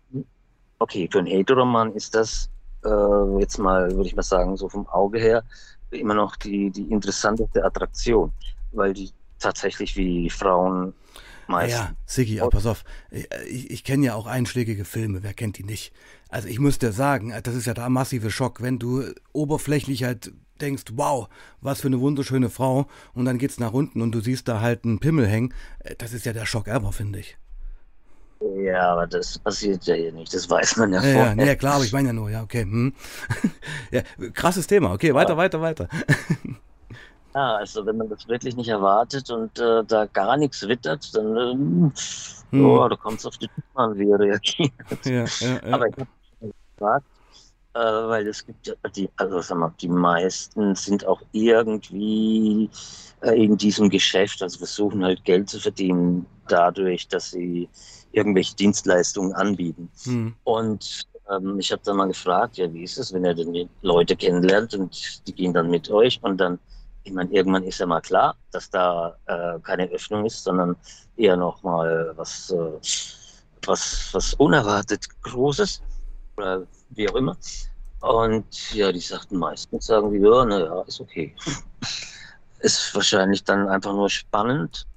okay, 0.80 1.08
für 1.12 1.20
einen 1.20 1.28
Heteromann 1.28 1.94
ist 1.94 2.16
das 2.16 2.50
äh, 2.84 3.40
jetzt 3.40 3.58
mal, 3.58 3.90
würde 3.92 4.08
ich 4.08 4.16
mal 4.16 4.24
sagen, 4.24 4.58
so 4.58 4.70
vom 4.70 4.88
Auge 4.90 5.20
her 5.20 5.44
immer 5.92 6.14
noch 6.16 6.36
die, 6.36 6.72
die 6.72 6.92
interessanteste 6.92 7.64
Attraktion, 7.64 8.34
weil 8.72 8.94
die 8.94 9.12
tatsächlich 9.40 9.96
wie 9.96 10.30
Frauen 10.30 10.94
meist. 11.48 11.74
Ja, 11.74 11.92
Siggi, 12.06 12.40
aber 12.40 12.50
pass 12.52 12.66
auf, 12.66 12.84
ich, 13.12 13.70
ich 13.72 13.84
kenne 13.84 14.06
ja 14.06 14.16
auch 14.16 14.28
einschlägige 14.28 14.86
Filme, 14.86 15.24
wer 15.24 15.34
kennt 15.34 15.58
die 15.58 15.64
nicht? 15.64 15.94
Also 16.30 16.48
ich 16.48 16.60
muss 16.60 16.80
dir 16.80 16.92
sagen, 16.92 17.34
das 17.44 17.56
ist 17.56 17.68
ja 17.68 17.74
der 17.74 17.90
massive 17.90 18.32
Schock, 18.32 18.62
wenn 18.62 18.80
du 18.80 19.04
oberflächlich 19.34 20.04
halt 20.04 20.32
denkst, 20.62 20.84
wow, 20.94 21.28
was 21.62 21.82
für 21.82 21.88
eine 21.88 22.00
wunderschöne 22.00 22.50
Frau 22.50 22.88
und 23.14 23.26
dann 23.26 23.38
geht's 23.38 23.60
nach 23.60 23.74
unten 23.74 24.02
und 24.02 24.14
du 24.14 24.22
siehst 24.22 24.48
da 24.48 24.62
halt 24.62 24.86
einen 24.86 25.00
Pimmel 25.00 25.28
hängen, 25.28 25.54
das 25.98 26.14
ist 26.14 26.26
ja 26.26 26.34
der 26.34 26.46
Schock 26.46 26.68
ever, 26.68 26.92
finde 26.92 27.20
ich. 27.20 27.38
Ja, 28.58 28.92
aber 28.92 29.08
das 29.08 29.40
passiert 29.40 29.86
ja 29.86 29.96
hier 29.96 30.12
nicht, 30.12 30.34
das 30.34 30.50
weiß 30.50 30.78
man 30.78 30.92
ja, 30.92 31.02
Ja, 31.02 31.08
ja, 31.08 31.14
vorher. 31.16 31.36
nee, 31.36 31.46
ja, 31.46 31.56
klar, 31.56 31.76
aber 31.76 31.86
ich 31.86 31.94
meine 31.94 32.10
ja 32.10 32.14
nur, 32.14 32.30
ja, 32.30 32.44
okay. 32.44 32.64
Hm. 32.64 32.94
ja, 33.92 34.02
krasses 34.34 34.68
Thema, 34.68 34.92
okay, 34.94 35.14
weiter, 35.14 35.38
weiter, 35.38 35.62
weiter. 35.62 35.88
Ja, 37.36 37.56
also 37.56 37.86
wenn 37.86 37.98
man 37.98 38.10
das 38.10 38.28
wirklich 38.28 38.56
nicht 38.56 38.70
erwartet 38.70 39.30
und 39.32 39.58
äh, 39.60 39.84
da 39.86 40.06
gar 40.06 40.38
nichts 40.38 40.68
wittert, 40.68 41.16
dann 41.16 41.38
ähm, 41.38 41.94
Hm. 42.54 42.66
oh, 42.66 42.88
da 42.88 42.96
kommt 42.96 43.18
es 43.20 43.26
auf 43.26 43.38
die 43.40 43.48
Typen 43.48 43.64
an, 43.74 43.98
wie 43.98 44.10
er 44.12 44.20
reagiert. 44.20 44.72
Ja, 45.06 45.26
ja, 45.26 45.68
ja. 45.68 45.74
Aber 45.74 45.88
ich 45.88 45.96
habe 45.98 46.08
gefragt, 46.78 47.06
äh, 47.74 47.80
weil 47.80 48.28
es 48.28 48.46
gibt 48.46 48.68
ja 48.68 48.76
die, 48.96 49.10
also 49.18 49.42
sag 49.42 49.58
mal, 49.58 49.74
die 49.82 49.88
meisten 49.88 50.76
sind 50.76 51.04
auch 51.08 51.20
irgendwie 51.32 52.70
äh, 53.22 53.44
in 53.44 53.58
diesem 53.58 53.90
Geschäft, 53.90 54.44
also 54.44 54.60
versuchen 54.60 55.04
halt 55.04 55.26
Geld 55.26 55.50
zu 55.50 55.60
verdienen 55.60 56.28
dadurch, 56.48 57.08
dass 57.08 57.32
sie 57.32 57.68
irgendwelche 58.12 58.56
Dienstleistungen 58.56 59.34
anbieten. 59.34 59.90
Hm. 60.04 60.36
Und 60.44 61.08
ähm, 61.32 61.58
ich 61.58 61.72
habe 61.72 61.82
dann 61.84 61.98
mal 61.98 62.08
gefragt, 62.08 62.58
ja, 62.58 62.72
wie 62.72 62.84
ist 62.84 63.00
es, 63.00 63.12
wenn 63.14 63.26
ihr 63.26 63.34
denn 63.34 63.52
die 63.52 63.68
Leute 63.82 64.16
kennenlernt 64.16 64.76
und 64.76 65.28
die 65.28 65.34
gehen 65.34 65.54
dann 65.54 65.72
mit 65.72 65.90
euch 65.90 66.20
und 66.22 66.38
dann, 66.38 66.60
ich 67.04 67.14
meine, 67.14 67.32
irgendwann 67.32 67.64
ist 67.64 67.80
ja 67.80 67.86
mal 67.86 68.02
klar, 68.02 68.36
dass 68.52 68.70
da 68.70 69.18
äh, 69.26 69.60
keine 69.60 69.90
Öffnung 69.90 70.26
ist, 70.26 70.44
sondern 70.44 70.76
eher 71.18 71.36
noch 71.36 71.62
mal 71.64 72.14
was, 72.16 72.52
äh, 72.52 72.80
was, 73.66 74.10
was 74.14 74.34
unerwartet 74.36 75.08
Großes 75.22 75.82
oder 76.38 76.66
wie 76.90 77.10
auch 77.10 77.16
immer. 77.16 77.38
Und 78.02 78.74
ja, 78.74 78.92
die 78.92 79.00
sagten 79.00 79.38
meistens, 79.38 79.86
sagen 79.86 80.12
die, 80.12 80.20
ja, 80.20 80.46
naja, 80.46 80.82
ist 80.88 81.00
okay. 81.00 81.36
ist 82.60 82.94
wahrscheinlich 82.96 83.44
dann 83.44 83.68
einfach 83.68 83.94
nur 83.94 84.10
spannend. 84.10 84.88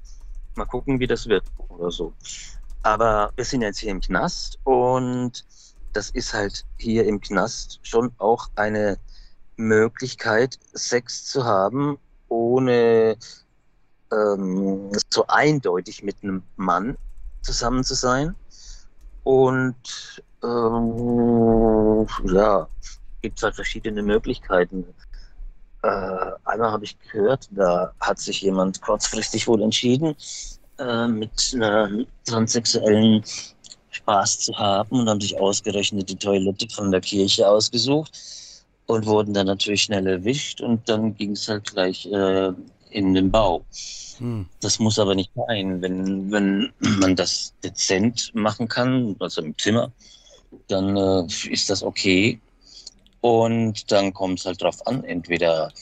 Mal 0.55 0.65
gucken, 0.67 0.99
wie 1.01 1.07
das 1.07 1.27
wird 1.27 1.45
oder 1.69 1.91
so. 1.91 2.13
Aber 2.83 3.33
wir 3.37 3.45
sind 3.45 3.63
jetzt 3.63 3.79
hier 3.79 3.91
im 3.91 4.01
Knast 4.01 4.59
und 4.65 5.45
das 5.93 6.11
ist 6.11 6.33
halt 6.33 6.65
hier 6.79 7.05
im 7.05 7.21
Knast 7.21 7.81
schon 7.83 8.13
auch 8.19 8.49
eine 8.55 8.99
Möglichkeit, 9.57 10.59
Sex 10.73 11.27
zu 11.27 11.45
haben, 11.45 11.99
ohne 12.29 13.17
ähm, 14.13 14.91
so 15.11 15.27
eindeutig 15.29 16.03
mit 16.03 16.17
einem 16.23 16.43
Mann 16.57 16.97
zusammen 17.43 17.85
zu 17.85 17.95
sein. 17.95 18.35
Und 19.25 20.23
ähm, 20.43 22.07
ja, 22.25 22.69
gibt 23.23 23.39
es 23.39 23.43
halt 23.43 23.55
verschiedene 23.55 24.03
Möglichkeiten. 24.03 24.85
Äh, 25.83 25.89
einmal 26.45 26.71
habe 26.73 26.85
ich 26.85 26.99
gehört, 26.99 27.49
da 27.51 27.93
hat 28.01 28.19
sich 28.19 28.43
jemand 28.43 28.81
kurzfristig 28.81 29.47
wohl 29.49 29.63
entschieden, 29.63 30.15
äh, 30.79 31.09
mit 31.09 31.53
einer 31.55 31.91
transsexuellen 32.25 33.25
Spaß 33.91 34.41
zu 34.41 34.57
haben 34.57 35.01
und 35.01 35.09
haben 35.09 35.21
sich 35.21 35.39
ausgerechnet 35.39 36.09
die 36.09 36.17
Toilette 36.17 36.69
von 36.75 36.91
der 36.91 37.01
Kirche 37.01 37.49
ausgesucht 37.49 38.17
und 38.87 39.07
wurden 39.07 39.35
dann 39.35 39.47
natürlich 39.47 39.83
schnell 39.83 40.07
erwischt 40.07 40.61
und 40.61 40.89
dann 40.89 41.15
ging 41.15 41.33
es 41.33 41.49
halt 41.49 41.71
gleich 41.73 42.07
äh, 42.07 42.53
in 42.91 43.15
den 43.15 43.31
Bau. 43.31 43.65
Hm. 44.19 44.47
Das 44.61 44.79
muss 44.79 44.99
aber 44.99 45.15
nicht 45.15 45.31
sein, 45.35 45.83
wenn, 45.83 46.31
wenn 46.31 46.73
man 46.79 47.17
das 47.17 47.53
dezent 47.63 48.31
machen 48.35 48.69
kann, 48.69 49.17
also 49.19 49.43
im 49.43 49.57
Zimmer 49.59 49.93
dann 50.69 50.97
äh, 50.97 51.27
ist 51.51 51.71
das 51.71 51.83
okay. 51.83 52.41
Und 53.21 53.91
dann 53.91 54.13
kommt 54.13 54.41
es 54.41 54.47
halt 54.47 54.63
drauf 54.63 54.87
an, 54.87 55.03
entweder 55.05 55.73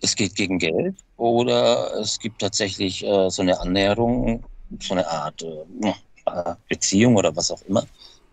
es 0.00 0.16
geht 0.16 0.34
gegen 0.34 0.58
Geld 0.58 0.96
oder 1.16 1.94
es 2.00 2.18
gibt 2.18 2.40
tatsächlich 2.40 3.04
äh, 3.04 3.28
so 3.30 3.42
eine 3.42 3.60
Annäherung, 3.60 4.42
so 4.80 4.94
eine 4.94 5.06
Art 5.06 5.42
äh, 5.42 6.54
Beziehung 6.68 7.16
oder 7.16 7.34
was 7.36 7.50
auch 7.50 7.62
immer. 7.62 7.84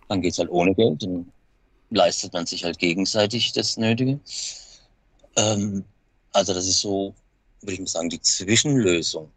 Dann 0.07 0.21
geht 0.21 0.33
es 0.33 0.39
halt 0.39 0.49
ohne 0.49 0.73
Geld, 0.73 1.03
dann 1.03 1.31
leistet 1.89 2.33
man 2.33 2.45
sich 2.45 2.63
halt 2.63 2.79
gegenseitig 2.79 3.53
das 3.53 3.77
Nötige. 3.77 4.19
Ähm, 5.35 5.83
also 6.33 6.53
das 6.53 6.67
ist 6.67 6.81
so, 6.81 7.13
würde 7.61 7.73
ich 7.73 7.79
mal 7.79 7.87
sagen, 7.87 8.09
die 8.09 8.21
Zwischenlösung 8.21 9.31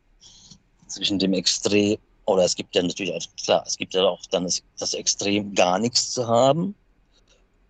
zwischen 0.89 1.19
dem 1.19 1.33
Extrem, 1.33 1.99
oder 2.27 2.45
es 2.45 2.55
gibt 2.55 2.75
ja 2.75 2.83
natürlich 2.83 3.13
auch, 3.13 3.23
klar, 3.43 3.65
es 3.67 3.77
gibt 3.77 3.95
ja 3.95 4.05
auch 4.05 4.21
dann 4.31 4.45
das, 4.45 4.63
das 4.79 4.95
Extrem, 4.95 5.55
gar 5.55 5.79
nichts 5.79 6.13
zu 6.13 6.27
haben 6.27 6.75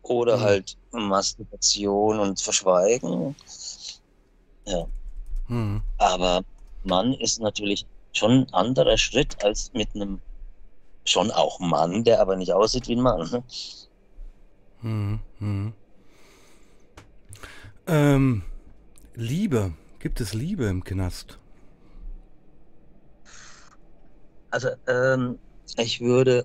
oder 0.02 0.36
mhm. 0.36 0.40
halt 0.42 0.76
Masturbation 0.90 2.18
und 2.18 2.40
Verschweigen. 2.40 3.34
Ja. 4.66 4.86
Mhm. 5.48 5.82
Aber 5.98 6.42
Mann 6.84 7.14
ist 7.14 7.40
natürlich 7.40 7.86
schon 8.12 8.32
ein 8.32 8.54
anderer 8.54 8.98
Schritt 8.98 9.42
als 9.44 9.72
mit 9.72 9.94
einem 9.94 10.20
schon 11.04 11.30
auch 11.30 11.58
Mann, 11.60 12.04
der 12.04 12.20
aber 12.20 12.36
nicht 12.36 12.52
aussieht 12.52 12.88
wie 12.88 12.96
ein 12.96 13.00
Mann. 13.00 13.42
Mhm. 14.82 15.20
Mhm. 15.38 15.72
Ähm, 17.86 18.42
Liebe. 19.14 19.74
Gibt 19.98 20.20
es 20.20 20.34
Liebe 20.34 20.64
im 20.66 20.82
Knast? 20.82 21.38
Also, 24.50 24.70
ähm, 24.86 25.38
ich 25.76 26.00
würde, 26.00 26.44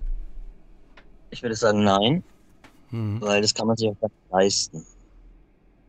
ich 1.30 1.42
würde 1.42 1.56
sagen, 1.56 1.82
nein, 1.84 2.24
mhm. 2.90 3.20
weil 3.20 3.42
das 3.42 3.52
kann 3.52 3.66
man 3.66 3.76
sich 3.76 3.88
auch 3.88 3.98
gar 4.00 4.08
nicht 4.08 4.30
leisten. 4.30 4.86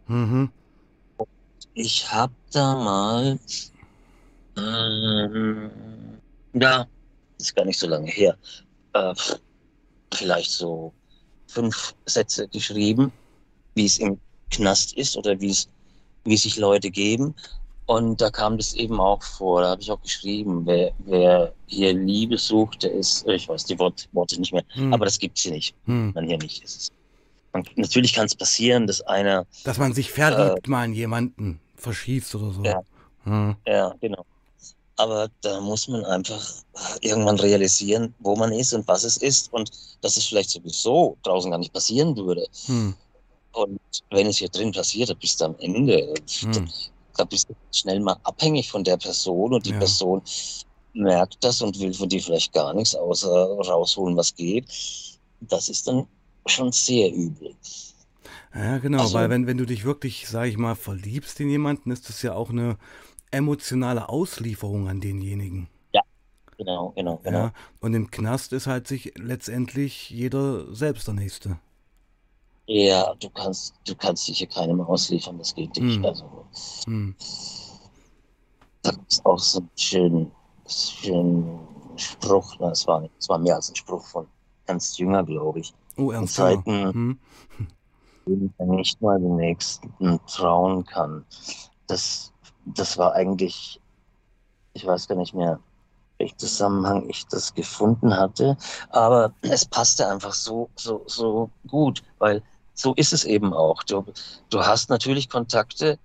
Mhm. 0.07 0.51
Ich 1.73 2.11
habe 2.11 2.33
da 2.51 2.75
mal, 2.75 3.39
ähm, 4.57 6.19
ja, 6.53 6.87
ist 7.39 7.55
gar 7.55 7.65
nicht 7.65 7.79
so 7.79 7.87
lange 7.87 8.09
her, 8.09 8.37
äh, 8.93 9.13
vielleicht 10.13 10.51
so 10.51 10.93
fünf 11.49 11.95
Sätze 12.05 12.47
geschrieben, 12.47 13.11
wie 13.75 13.85
es 13.85 13.97
im 13.97 14.19
Knast 14.51 14.93
ist 14.93 15.17
oder 15.17 15.39
wie 15.41 15.49
es, 15.49 15.67
wie 16.23 16.37
sich 16.37 16.57
Leute 16.57 16.89
geben. 16.91 17.33
Und 17.85 18.21
da 18.21 18.29
kam 18.29 18.57
das 18.57 18.73
eben 18.75 18.99
auch 18.99 19.23
vor. 19.23 19.61
Da 19.61 19.69
habe 19.69 19.81
ich 19.81 19.91
auch 19.91 20.01
geschrieben, 20.01 20.61
wer, 20.65 20.91
wer 20.99 21.53
hier 21.65 21.91
Liebe 21.93 22.37
sucht, 22.37 22.83
der 22.83 22.91
ist, 22.91 23.27
ich 23.27 23.49
weiß 23.49 23.65
die 23.65 23.79
Wort, 23.79 24.07
Worte 24.11 24.39
nicht 24.39 24.53
mehr, 24.53 24.63
hm. 24.73 24.93
aber 24.93 25.05
das 25.05 25.17
gibt 25.17 25.39
sie 25.39 25.49
nicht. 25.49 25.75
Hm. 25.85 26.11
Man 26.13 26.27
hier 26.27 26.37
nicht 26.37 26.63
ist. 26.63 26.91
Man, 27.51 27.63
natürlich 27.77 28.13
kann 28.13 28.27
es 28.27 28.35
passieren, 28.35 28.85
dass 28.85 29.01
einer. 29.01 29.47
Dass 29.63 29.79
man 29.79 29.93
sich 29.93 30.11
verliebt 30.11 30.67
äh, 30.67 30.69
mal 30.69 30.85
in 30.85 30.93
jemanden 30.93 31.59
verschießt 31.77 32.35
oder 32.35 32.51
so. 32.51 32.63
Ja, 32.63 32.81
hm. 33.23 33.55
ja, 33.65 33.95
genau. 33.99 34.23
Aber 34.99 35.29
da 35.41 35.61
muss 35.61 35.87
man 35.87 36.03
einfach 36.05 36.45
irgendwann 37.01 37.39
realisieren, 37.39 38.13
wo 38.19 38.35
man 38.35 38.51
ist 38.51 38.73
und 38.73 38.87
was 38.87 39.03
es 39.03 39.17
ist 39.17 39.51
und 39.53 39.71
dass 40.01 40.17
es 40.17 40.25
vielleicht 40.25 40.49
sowieso 40.49 41.17
draußen 41.23 41.51
gar 41.51 41.57
nicht 41.57 41.73
passieren 41.73 42.15
würde. 42.17 42.45
Hm. 42.65 42.93
Und 43.53 43.79
wenn 44.11 44.27
es 44.27 44.37
hier 44.37 44.49
drin 44.49 44.71
passiert, 44.71 45.09
dann 45.09 45.17
bist 45.17 45.39
du 45.39 45.45
am 45.45 45.55
Ende. 45.59 46.13
Hm 46.41 46.67
da 47.19 47.25
bist 47.25 47.49
du 47.49 47.55
schnell 47.71 47.99
mal 47.99 48.17
abhängig 48.23 48.71
von 48.71 48.83
der 48.83 48.97
Person 48.97 49.53
und 49.53 49.65
die 49.65 49.71
ja. 49.71 49.77
Person 49.77 50.21
merkt 50.93 51.37
das 51.43 51.61
und 51.61 51.79
will 51.79 51.93
von 51.93 52.09
dir 52.09 52.21
vielleicht 52.21 52.53
gar 52.53 52.73
nichts 52.73 52.95
außer 52.95 53.29
rausholen, 53.29 54.15
was 54.15 54.33
geht. 54.33 54.65
Das 55.41 55.69
ist 55.69 55.87
dann 55.87 56.07
schon 56.45 56.71
sehr 56.71 57.11
übel. 57.13 57.53
Ja, 58.55 58.79
genau, 58.79 59.01
also, 59.01 59.13
weil 59.13 59.29
wenn, 59.29 59.45
wenn 59.45 59.57
du 59.57 59.65
dich 59.65 59.83
wirklich, 59.83 60.27
sag 60.27 60.47
ich 60.47 60.57
mal, 60.57 60.75
verliebst 60.75 61.39
in 61.39 61.49
jemanden, 61.49 61.91
ist 61.91 62.09
das 62.09 62.21
ja 62.23 62.33
auch 62.33 62.49
eine 62.49 62.77
emotionale 63.31 64.09
Auslieferung 64.09 64.87
an 64.87 65.01
denjenigen. 65.01 65.69
Ja, 65.93 66.01
genau, 66.57 66.91
genau, 66.95 67.17
genau. 67.23 67.37
Ja, 67.39 67.53
und 67.79 67.93
im 67.93 68.11
Knast 68.11 68.53
ist 68.53 68.67
halt 68.67 68.87
sich 68.87 69.13
letztendlich 69.15 70.09
jeder 70.09 70.73
selbst 70.73 71.07
der 71.07 71.13
Nächste. 71.13 71.59
Ja, 72.71 73.15
du 73.15 73.31
kannst, 73.31 73.73
du 73.87 73.95
kannst 73.95 74.27
dich 74.27 74.37
hier 74.37 74.47
keinem 74.47 74.79
ausliefern, 74.81 75.39
das 75.39 75.55
geht 75.55 75.75
nicht. 75.77 75.97
Hm. 75.97 76.05
Also, 76.05 76.45
hm. 76.85 77.15
Da 78.83 78.91
gibt 78.91 79.11
es 79.11 79.25
auch 79.25 79.39
so 79.39 79.59
einen 79.59 79.69
schönen, 79.75 80.31
schönen 80.67 81.59
Spruch, 81.95 82.55
na, 82.59 82.69
es 82.69 82.85
war, 82.85 83.09
es 83.17 83.27
war 83.27 83.39
mehr 83.39 83.55
als 83.55 83.69
ein 83.69 83.75
Spruch 83.75 84.05
von 84.05 84.27
Ernst 84.67 84.99
Jünger, 84.99 85.23
glaube 85.23 85.61
ich. 85.61 85.73
Oh, 85.97 86.11
Ernst 86.11 86.37
In 86.37 86.43
Zeiten, 86.43 87.19
hm. 88.27 88.49
nicht 88.59 89.01
mal 89.01 89.19
den 89.19 89.35
Nächsten 89.37 90.19
trauen 90.27 90.85
kann. 90.85 91.25
Das, 91.87 92.31
das 92.65 92.97
war 92.97 93.13
eigentlich, 93.13 93.79
ich 94.73 94.85
weiß 94.85 95.07
gar 95.07 95.15
nicht 95.15 95.33
mehr, 95.33 95.59
welchen 96.17 96.37
Zusammenhang 96.37 97.09
ich 97.09 97.25
das 97.27 97.53
gefunden 97.53 98.15
hatte, 98.15 98.57
aber 98.89 99.33
es 99.41 99.65
passte 99.65 100.07
einfach 100.07 100.33
so, 100.33 100.69
so, 100.75 101.03
so 101.07 101.49
gut, 101.67 102.03
weil 102.17 102.43
so 102.73 102.93
ist 102.95 103.13
es 103.13 103.25
eben 103.25 103.53
auch. 103.53 103.83
Du, 103.83 104.05
du 104.49 104.65
hast 104.65 104.89
natürlich 104.89 105.29
Kontakte, 105.29 105.97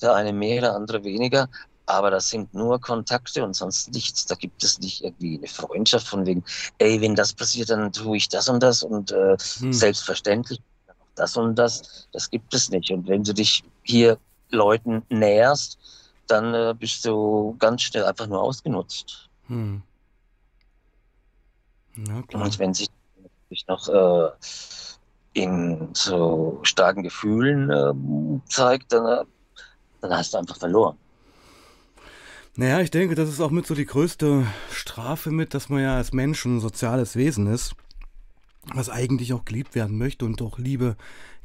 der 0.00 0.14
eine 0.14 0.32
mehr, 0.32 0.60
der 0.60 0.74
andere 0.74 1.02
weniger, 1.04 1.48
aber 1.86 2.10
das 2.10 2.28
sind 2.28 2.52
nur 2.54 2.80
Kontakte 2.80 3.44
und 3.44 3.54
sonst 3.54 3.92
nichts. 3.92 4.26
Da 4.26 4.34
gibt 4.34 4.62
es 4.62 4.78
nicht 4.78 5.02
irgendwie 5.02 5.38
eine 5.38 5.48
Freundschaft 5.48 6.06
von 6.06 6.26
wegen, 6.26 6.44
ey, 6.78 7.00
wenn 7.00 7.14
das 7.14 7.32
passiert, 7.32 7.70
dann 7.70 7.92
tue 7.92 8.16
ich 8.16 8.28
das 8.28 8.48
und 8.48 8.62
das 8.62 8.82
und 8.82 9.10
äh, 9.10 9.36
hm. 9.58 9.72
selbstverständlich 9.72 10.60
das 11.14 11.36
und 11.36 11.56
das. 11.56 12.08
Das 12.12 12.30
gibt 12.30 12.54
es 12.54 12.70
nicht. 12.70 12.90
Und 12.90 13.08
wenn 13.08 13.24
du 13.24 13.32
dich 13.34 13.64
hier 13.82 14.18
Leuten 14.50 15.02
näherst, 15.08 15.78
dann 16.26 16.54
äh, 16.54 16.74
bist 16.78 17.04
du 17.04 17.56
ganz 17.58 17.82
schnell 17.82 18.04
einfach 18.04 18.26
nur 18.26 18.40
ausgenutzt. 18.42 19.28
Hm. 19.46 19.82
und 21.96 22.58
wenn 22.58 22.74
sich 22.74 22.90
noch 23.66 23.88
äh, 23.88 24.30
in 25.32 25.88
so 25.94 26.60
starken 26.62 27.02
Gefühlen 27.02 27.70
äh, 27.70 28.50
zeigt, 28.50 28.92
dann, 28.92 29.06
äh, 29.06 29.24
dann 30.00 30.12
hast 30.12 30.34
du 30.34 30.38
einfach 30.38 30.58
verloren. 30.58 30.96
Naja, 32.56 32.80
ich 32.80 32.90
denke, 32.90 33.14
das 33.14 33.28
ist 33.28 33.40
auch 33.40 33.50
mit 33.50 33.66
so 33.66 33.74
die 33.74 33.86
größte 33.86 34.44
Strafe 34.72 35.30
mit, 35.30 35.54
dass 35.54 35.68
man 35.68 35.80
ja 35.80 35.96
als 35.96 36.12
Mensch 36.12 36.44
ein 36.44 36.58
soziales 36.58 37.14
Wesen 37.14 37.46
ist, 37.46 37.74
was 38.74 38.90
eigentlich 38.90 39.32
auch 39.32 39.44
geliebt 39.44 39.74
werden 39.76 39.96
möchte 39.96 40.24
und 40.24 40.42
auch 40.42 40.58
Liebe 40.58 40.96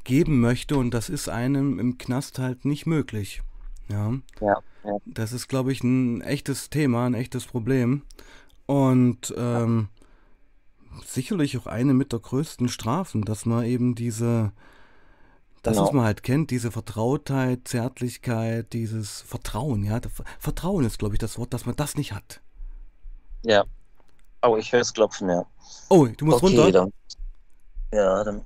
geben 0.04 0.40
möchte 0.40 0.78
und 0.78 0.92
das 0.92 1.10
ist 1.10 1.30
einem 1.30 1.80
im 1.80 1.98
Knast 1.98 2.40
halt 2.40 2.66
nicht 2.66 2.86
möglich. 2.86 3.42
Ja. 3.90 4.14
ja, 4.42 4.58
ja. 4.84 4.98
Das 5.06 5.34
ist, 5.34 5.48
glaube 5.48 5.72
ich, 5.72 5.84
ein 5.84 6.22
echtes 6.22 6.70
Thema, 6.70 7.06
ein 7.06 7.14
echtes 7.14 7.46
Problem. 7.46 8.04
Und 8.66 9.34
ähm, 9.38 9.90
sicherlich 11.06 11.58
auch 11.58 11.68
eine 11.68 11.94
mit 11.94 12.12
der 12.12 12.20
größten 12.20 12.70
Strafen, 12.70 13.24
dass 13.24 13.46
man 13.46 13.66
eben 13.66 13.96
diese, 13.96 14.52
das, 15.62 15.74
genau. 15.74 15.86
was 15.86 15.94
man 15.94 16.06
halt 16.06 16.24
kennt, 16.24 16.52
diese 16.52 16.72
Vertrautheit, 16.72 17.68
Zärtlichkeit, 17.68 18.72
dieses 18.74 19.22
Vertrauen, 19.22 19.84
ja. 19.84 20.00
Vertrauen 20.40 20.86
ist, 20.86 21.00
glaube 21.00 21.16
ich, 21.16 21.20
das 21.20 21.38
Wort, 21.38 21.54
dass 21.54 21.66
man 21.66 21.76
das 21.76 21.96
nicht 21.96 22.14
hat. 22.14 22.42
Ja. 23.44 23.66
Oh, 24.42 24.58
ich 24.58 24.72
höre 24.72 24.82
es 24.82 24.94
klopfen, 24.94 25.30
ja. 25.30 25.46
Oh, 25.90 26.06
du 26.06 26.26
musst 26.26 26.44
okay, 26.44 26.58
runter. 26.58 26.72
Dann, 26.72 26.94
ja, 27.94 28.24
dann 28.24 28.42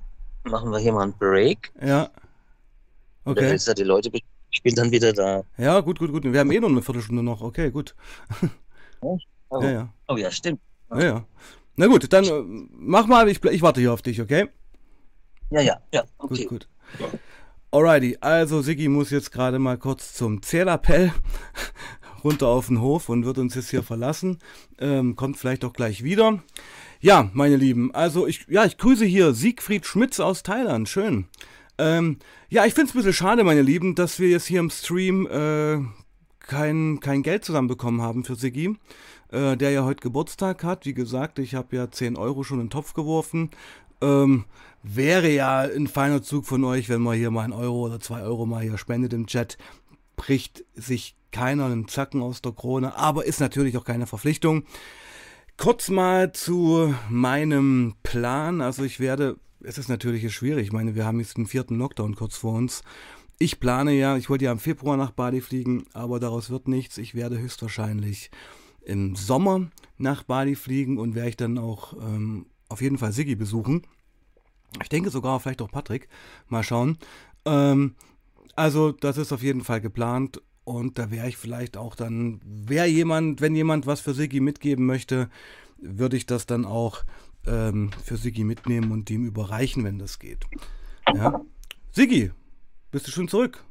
machen 0.50 0.70
wir 0.70 0.78
hier 0.78 0.92
mal 0.92 1.02
einen 1.02 1.18
Break. 1.18 1.72
Ja. 1.80 2.10
Okay. 3.24 3.54
Ist 3.54 3.68
ja 3.68 3.74
die 3.74 3.84
Leute, 3.84 4.10
ich 4.50 4.62
bin 4.62 4.74
dann 4.74 4.90
wieder 4.90 5.12
da. 5.12 5.44
Ja, 5.56 5.80
gut, 5.80 5.98
gut, 5.98 6.10
gut. 6.10 6.24
Wir 6.24 6.40
haben 6.40 6.50
eh 6.50 6.60
noch 6.60 6.68
eine 6.68 6.82
Viertelstunde 6.82 7.22
noch. 7.22 7.42
Okay, 7.42 7.70
gut. 7.70 7.94
Oh, 9.00 9.18
ja, 9.62 9.70
ja. 9.70 9.88
oh 10.08 10.16
ja, 10.16 10.30
stimmt. 10.30 10.60
Ja, 10.90 11.02
ja. 11.02 11.24
Na 11.76 11.86
gut, 11.86 12.12
dann 12.12 12.24
äh, 12.24 12.42
mach 12.72 13.06
mal, 13.06 13.28
ich, 13.28 13.42
ich 13.44 13.62
warte 13.62 13.80
hier 13.80 13.92
auf 13.92 14.02
dich, 14.02 14.20
okay? 14.20 14.48
Ja, 15.50 15.60
ja, 15.60 15.80
ja, 15.92 16.04
okay. 16.18 16.44
Gut, 16.46 16.68
gut. 16.98 17.08
Alrighty, 17.70 18.18
also 18.20 18.62
Siggi 18.62 18.88
muss 18.88 19.10
jetzt 19.10 19.30
gerade 19.30 19.58
mal 19.58 19.78
kurz 19.78 20.14
zum 20.14 20.42
Zählappell 20.42 21.12
runter 22.24 22.48
auf 22.48 22.66
den 22.66 22.80
Hof 22.80 23.08
und 23.08 23.24
wird 23.24 23.38
uns 23.38 23.54
jetzt 23.54 23.70
hier 23.70 23.82
verlassen. 23.82 24.38
Ähm, 24.78 25.16
kommt 25.16 25.36
vielleicht 25.36 25.64
auch 25.64 25.72
gleich 25.72 26.02
wieder. 26.02 26.42
Ja, 27.00 27.30
meine 27.32 27.56
Lieben, 27.56 27.94
also 27.94 28.26
ich, 28.26 28.46
ja, 28.48 28.64
ich 28.64 28.76
grüße 28.76 29.04
hier 29.04 29.32
Siegfried 29.32 29.86
Schmitz 29.86 30.18
aus 30.20 30.42
Thailand. 30.42 30.88
Schön. 30.88 31.26
Ähm, 31.78 32.18
ja, 32.48 32.66
ich 32.66 32.74
finde 32.74 32.88
es 32.88 32.94
ein 32.94 32.98
bisschen 32.98 33.12
schade, 33.12 33.44
meine 33.44 33.62
Lieben, 33.62 33.94
dass 33.94 34.18
wir 34.18 34.28
jetzt 34.28 34.46
hier 34.46 34.60
im 34.60 34.70
Stream 34.70 35.26
äh, 35.26 35.78
kein, 36.40 36.98
kein 37.00 37.22
Geld 37.22 37.44
zusammenbekommen 37.44 38.02
haben 38.02 38.24
für 38.24 38.34
Siggi 38.34 38.76
äh, 39.30 39.56
der 39.56 39.70
ja 39.70 39.84
heute 39.84 40.00
Geburtstag 40.00 40.64
hat. 40.64 40.86
Wie 40.86 40.94
gesagt, 40.94 41.38
ich 41.38 41.54
habe 41.54 41.76
ja 41.76 41.90
10 41.90 42.16
Euro 42.16 42.44
schon 42.44 42.60
in 42.60 42.66
den 42.66 42.70
Topf 42.70 42.94
geworfen. 42.94 43.50
Ähm, 44.00 44.44
wäre 44.82 45.30
ja 45.30 45.60
ein 45.60 45.88
feiner 45.88 46.22
Zug 46.22 46.46
von 46.46 46.64
euch, 46.64 46.88
wenn 46.88 47.02
man 47.02 47.16
hier 47.16 47.30
mal 47.30 47.44
einen 47.44 47.52
Euro 47.52 47.86
oder 47.86 48.00
zwei 48.00 48.22
Euro 48.22 48.46
mal 48.46 48.62
hier 48.62 48.78
spendet 48.78 49.12
im 49.12 49.26
Chat. 49.26 49.58
Bricht 50.16 50.64
sich 50.74 51.16
keiner 51.30 51.66
einen 51.66 51.88
Zacken 51.88 52.22
aus 52.22 52.42
der 52.42 52.52
Krone, 52.52 52.96
aber 52.96 53.24
ist 53.24 53.40
natürlich 53.40 53.76
auch 53.76 53.84
keine 53.84 54.06
Verpflichtung. 54.06 54.64
Kurz 55.58 55.90
mal 55.90 56.30
zu 56.30 56.94
meinem 57.10 57.96
Plan. 58.04 58.60
Also 58.60 58.84
ich 58.84 59.00
werde 59.00 59.38
es 59.60 59.76
ist 59.76 59.88
natürlich 59.88 60.32
schwierig. 60.32 60.68
Ich 60.68 60.72
meine, 60.72 60.94
wir 60.94 61.04
haben 61.04 61.18
jetzt 61.18 61.36
den 61.36 61.46
vierten 61.46 61.78
Lockdown 61.78 62.14
kurz 62.14 62.36
vor 62.36 62.54
uns. 62.54 62.84
Ich 63.40 63.58
plane 63.58 63.92
ja, 63.92 64.16
ich 64.16 64.30
wollte 64.30 64.44
ja 64.44 64.52
im 64.52 64.60
Februar 64.60 64.96
nach 64.96 65.10
Bali 65.10 65.40
fliegen, 65.40 65.84
aber 65.94 66.20
daraus 66.20 66.48
wird 66.48 66.68
nichts. 66.68 66.96
Ich 66.96 67.16
werde 67.16 67.40
höchstwahrscheinlich 67.40 68.30
im 68.82 69.16
Sommer 69.16 69.68
nach 69.96 70.22
Bali 70.22 70.54
fliegen 70.54 70.96
und 70.96 71.16
werde 71.16 71.30
ich 71.30 71.36
dann 71.36 71.58
auch 71.58 71.94
ähm, 71.94 72.46
auf 72.68 72.80
jeden 72.80 72.96
Fall 72.96 73.12
Siggi 73.12 73.34
besuchen. 73.34 73.82
Ich 74.80 74.88
denke 74.88 75.10
sogar 75.10 75.40
vielleicht 75.40 75.60
auch 75.60 75.72
Patrick. 75.72 76.08
Mal 76.46 76.62
schauen. 76.62 76.98
Ähm, 77.44 77.96
also 78.54 78.92
das 78.92 79.18
ist 79.18 79.32
auf 79.32 79.42
jeden 79.42 79.64
Fall 79.64 79.80
geplant 79.80 80.40
und 80.68 80.98
da 80.98 81.10
wäre 81.10 81.28
ich 81.28 81.38
vielleicht 81.38 81.78
auch 81.78 81.94
dann, 81.94 82.42
wäre 82.44 82.86
jemand, 82.86 83.40
wenn 83.40 83.54
jemand 83.54 83.86
was 83.86 84.00
für 84.00 84.12
Siggi 84.12 84.40
mitgeben 84.40 84.84
möchte, 84.84 85.30
würde 85.78 86.18
ich 86.18 86.26
das 86.26 86.44
dann 86.44 86.66
auch 86.66 87.04
ähm, 87.46 87.90
für 88.04 88.18
Siggi 88.18 88.44
mitnehmen 88.44 88.92
und 88.92 89.08
ihm 89.08 89.24
überreichen, 89.24 89.82
wenn 89.84 89.98
das 89.98 90.18
geht. 90.18 90.44
Ja. 91.14 91.40
Siggi, 91.90 92.32
bist 92.90 93.06
du 93.06 93.10
schon 93.10 93.28
zurück? 93.28 93.64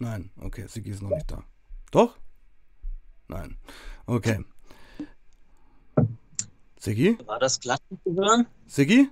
Nein, 0.00 0.32
okay, 0.40 0.66
Siggi 0.66 0.90
ist 0.90 1.00
noch 1.00 1.10
nicht 1.10 1.30
da. 1.30 1.44
Doch? 1.92 2.18
Nein. 3.28 3.56
Okay. 4.06 4.44
Siggi? 6.80 7.18
War 7.26 7.38
das 7.38 7.60
Klatschen 7.60 8.00
zu 8.02 8.16
hören? 8.16 8.46
Siggi? 8.66 9.08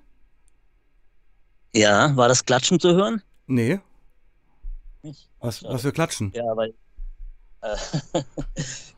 Ja, 1.72 2.16
war 2.16 2.26
das 2.26 2.44
Klatschen 2.44 2.80
zu 2.80 2.92
hören? 2.94 3.22
Nee. 3.46 3.78
Nicht? 5.02 5.30
Was, 5.38 5.62
was 5.62 5.82
für 5.82 5.92
Klatschen? 5.92 6.32
Ja, 6.34 6.56
weil. 6.56 6.74
Äh, 7.62 7.76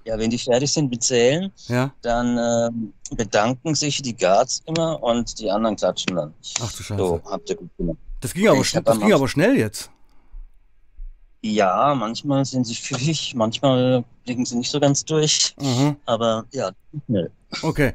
ja, 0.04 0.18
wenn 0.18 0.30
die 0.30 0.38
fertig 0.38 0.72
sind 0.72 0.90
mit 0.90 1.02
Zählen, 1.02 1.52
Ja? 1.68 1.92
dann 2.02 2.38
ähm, 2.38 2.92
bedanken 3.16 3.74
sich 3.74 4.02
die 4.02 4.16
Guards 4.16 4.62
immer 4.66 5.02
und 5.02 5.38
die 5.38 5.50
anderen 5.50 5.76
klatschen 5.76 6.16
dann. 6.16 6.34
Ach 6.60 6.72
du 6.72 6.82
Scheiße. 6.82 6.98
So, 6.98 7.20
habt 7.24 7.50
ihr 7.50 7.56
gut 7.56 7.70
gemacht. 7.76 7.98
Das 8.20 8.34
ging 8.34 8.48
aber, 8.48 8.58
das 8.62 8.98
ging 9.00 9.12
aber 9.12 9.28
schnell 9.28 9.56
jetzt. 9.56 9.90
Ja, 11.44 11.92
manchmal 11.96 12.44
sind 12.44 12.64
sie 12.66 12.74
pfiffig, 12.76 13.34
manchmal 13.34 14.04
blicken 14.24 14.46
sie 14.46 14.56
nicht 14.56 14.70
so 14.70 14.78
ganz 14.78 15.04
durch, 15.04 15.54
Aha. 15.60 15.96
aber 16.06 16.44
ja, 16.52 16.70
schnell. 17.06 17.32
Okay. 17.62 17.94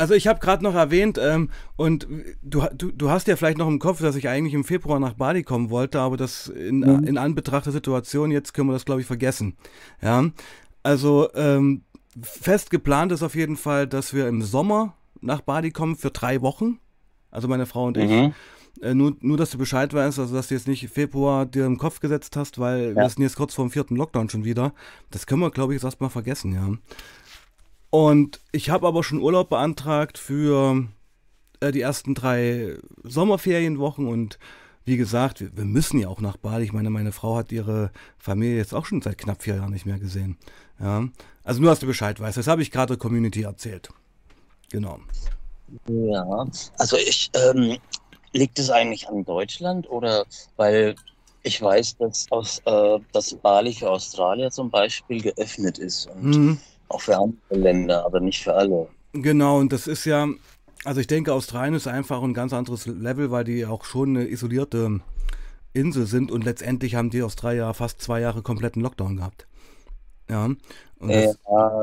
Also 0.00 0.14
ich 0.14 0.26
habe 0.26 0.40
gerade 0.40 0.64
noch 0.64 0.74
erwähnt, 0.74 1.18
ähm, 1.22 1.50
und 1.76 2.08
du, 2.42 2.62
du, 2.74 2.90
du 2.90 3.10
hast 3.10 3.28
ja 3.28 3.36
vielleicht 3.36 3.58
noch 3.58 3.68
im 3.68 3.78
Kopf, 3.78 4.00
dass 4.00 4.16
ich 4.16 4.28
eigentlich 4.28 4.54
im 4.54 4.64
Februar 4.64 4.98
nach 4.98 5.12
Bali 5.14 5.42
kommen 5.42 5.68
wollte, 5.70 6.00
aber 6.00 6.16
das 6.16 6.48
in, 6.48 6.80
Mhm. 6.80 7.04
in 7.04 7.18
Anbetracht 7.18 7.66
der 7.66 7.72
Situation, 7.72 8.30
jetzt 8.30 8.54
können 8.54 8.68
wir 8.68 8.72
das, 8.72 8.84
glaube 8.84 9.00
ich, 9.02 9.06
vergessen. 9.06 9.56
Ja. 10.02 10.24
Also 10.82 11.28
ähm, 11.34 11.82
fest 12.22 12.70
geplant 12.70 13.12
ist 13.12 13.22
auf 13.22 13.34
jeden 13.34 13.56
Fall, 13.56 13.86
dass 13.86 14.14
wir 14.14 14.26
im 14.26 14.42
Sommer 14.42 14.94
nach 15.20 15.42
Bali 15.42 15.70
kommen 15.70 15.96
für 15.96 16.10
drei 16.10 16.40
Wochen. 16.40 16.78
Also 17.30 17.46
meine 17.46 17.66
Frau 17.66 17.84
und 17.86 17.96
ich. 17.98 18.10
Mhm. 18.10 18.32
Äh, 18.80 18.94
nur, 18.94 19.16
nur, 19.20 19.36
dass 19.36 19.50
du 19.50 19.58
Bescheid 19.58 19.92
weißt, 19.92 20.18
also 20.18 20.34
dass 20.34 20.48
du 20.48 20.54
jetzt 20.54 20.66
nicht 20.68 20.88
Februar 20.88 21.44
dir 21.44 21.66
im 21.66 21.76
Kopf 21.76 22.00
gesetzt 22.00 22.36
hast, 22.36 22.58
weil 22.58 22.94
wir 22.96 23.02
Ja. 23.02 23.08
sind 23.08 23.22
jetzt 23.22 23.36
kurz 23.36 23.52
vor 23.54 23.66
dem 23.66 23.70
vierten 23.70 23.96
Lockdown 23.96 24.30
schon 24.30 24.44
wieder. 24.44 24.72
Das 25.10 25.26
können 25.26 25.42
wir, 25.42 25.50
glaube 25.50 25.74
ich, 25.74 25.76
jetzt 25.76 25.84
erstmal 25.84 26.08
vergessen, 26.08 26.52
ja. 26.54 26.68
Und 27.90 28.40
ich 28.52 28.70
habe 28.70 28.86
aber 28.86 29.02
schon 29.02 29.20
Urlaub 29.20 29.48
beantragt 29.50 30.16
für 30.18 30.86
äh, 31.60 31.72
die 31.72 31.80
ersten 31.80 32.14
drei 32.14 32.78
Sommerferienwochen 33.02 34.06
und 34.06 34.38
wie 34.84 34.96
gesagt, 34.96 35.40
wir, 35.40 35.56
wir 35.56 35.64
müssen 35.64 36.00
ja 36.00 36.08
auch 36.08 36.20
nach 36.20 36.36
Bali. 36.36 36.64
Ich 36.64 36.72
meine, 36.72 36.90
meine 36.90 37.12
Frau 37.12 37.36
hat 37.36 37.52
ihre 37.52 37.90
Familie 38.18 38.56
jetzt 38.56 38.74
auch 38.74 38.86
schon 38.86 39.02
seit 39.02 39.18
knapp 39.18 39.42
vier 39.42 39.56
Jahren 39.56 39.72
nicht 39.72 39.86
mehr 39.86 39.98
gesehen. 39.98 40.38
Ja. 40.80 41.06
Also 41.44 41.60
nur, 41.60 41.70
dass 41.70 41.80
du 41.80 41.86
Bescheid 41.86 42.18
weißt. 42.18 42.36
Das 42.36 42.46
habe 42.46 42.62
ich 42.62 42.70
gerade 42.70 42.94
der 42.94 42.98
Community 42.98 43.42
erzählt. 43.42 43.90
Genau. 44.70 45.00
Ja, 45.88 46.46
also 46.78 46.96
ich, 46.96 47.30
ähm, 47.34 47.78
liegt 48.32 48.58
es 48.58 48.70
eigentlich 48.70 49.08
an 49.08 49.24
Deutschland 49.24 49.88
oder 49.90 50.24
weil 50.56 50.94
ich 51.42 51.60
weiß, 51.60 51.96
dass 51.98 52.26
aus, 52.30 52.60
äh, 52.66 52.98
dass 53.12 53.34
Bali 53.34 53.72
für 53.72 53.90
Australier 53.90 54.50
zum 54.50 54.70
Beispiel 54.70 55.22
geöffnet 55.22 55.78
ist 55.78 56.06
und 56.06 56.22
Mhm. 56.22 56.58
Auch 56.90 57.00
für 57.00 57.16
andere 57.16 57.58
Länder, 57.58 58.04
aber 58.04 58.20
nicht 58.20 58.42
für 58.42 58.54
alle. 58.54 58.88
Genau, 59.12 59.58
und 59.58 59.72
das 59.72 59.86
ist 59.86 60.04
ja, 60.04 60.28
also 60.84 61.00
ich 61.00 61.06
denke, 61.06 61.32
Australien 61.32 61.74
ist 61.74 61.86
einfach 61.86 62.22
ein 62.22 62.34
ganz 62.34 62.52
anderes 62.52 62.86
Level, 62.86 63.30
weil 63.30 63.44
die 63.44 63.66
auch 63.66 63.84
schon 63.84 64.16
eine 64.16 64.28
isolierte 64.28 65.00
Insel 65.72 66.06
sind 66.06 66.30
und 66.30 66.44
letztendlich 66.44 66.94
haben 66.94 67.10
die 67.10 67.22
Australier 67.22 67.72
fast 67.74 68.02
zwei 68.02 68.20
Jahre 68.20 68.42
kompletten 68.42 68.82
Lockdown 68.82 69.16
gehabt. 69.16 69.46
Ja, 70.28 70.48
ja, 71.02 71.32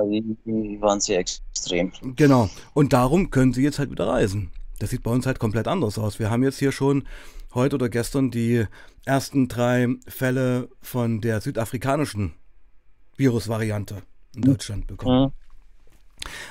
die, 0.06 0.38
die 0.46 0.78
waren 0.80 1.00
sehr 1.00 1.20
extrem. 1.20 1.92
genau. 2.16 2.50
Und 2.74 2.94
darum 2.94 3.30
können 3.30 3.52
sie 3.52 3.64
jetzt 3.64 3.80
halt 3.80 3.92
wieder 3.92 4.08
reisen. 4.08 4.52
Das 4.80 4.92
sieht 4.92 5.04
bei 5.04 5.12
uns 5.12 5.26
halt 5.26 5.40
komplett 5.40 5.68
anders 5.68 5.98
aus. 5.98 6.20
Wir 6.20 6.30
haben 6.30 6.44
jetzt 6.44 6.60
hier 6.60 6.72
schon 6.72 7.04
heute 7.54 7.76
oder 7.76 7.90
gestern 7.90 8.30
die 8.30 8.66
ersten 9.06 9.48
drei 9.48 9.88
Fälle 10.08 10.70
von 10.82 11.20
der 11.20 11.42
südafrikanischen 11.42 12.34
Virusvariante 13.18 14.04
in 14.36 14.42
Deutschland 14.44 14.88
bekommen. 14.88 15.26
Mhm. 15.26 15.32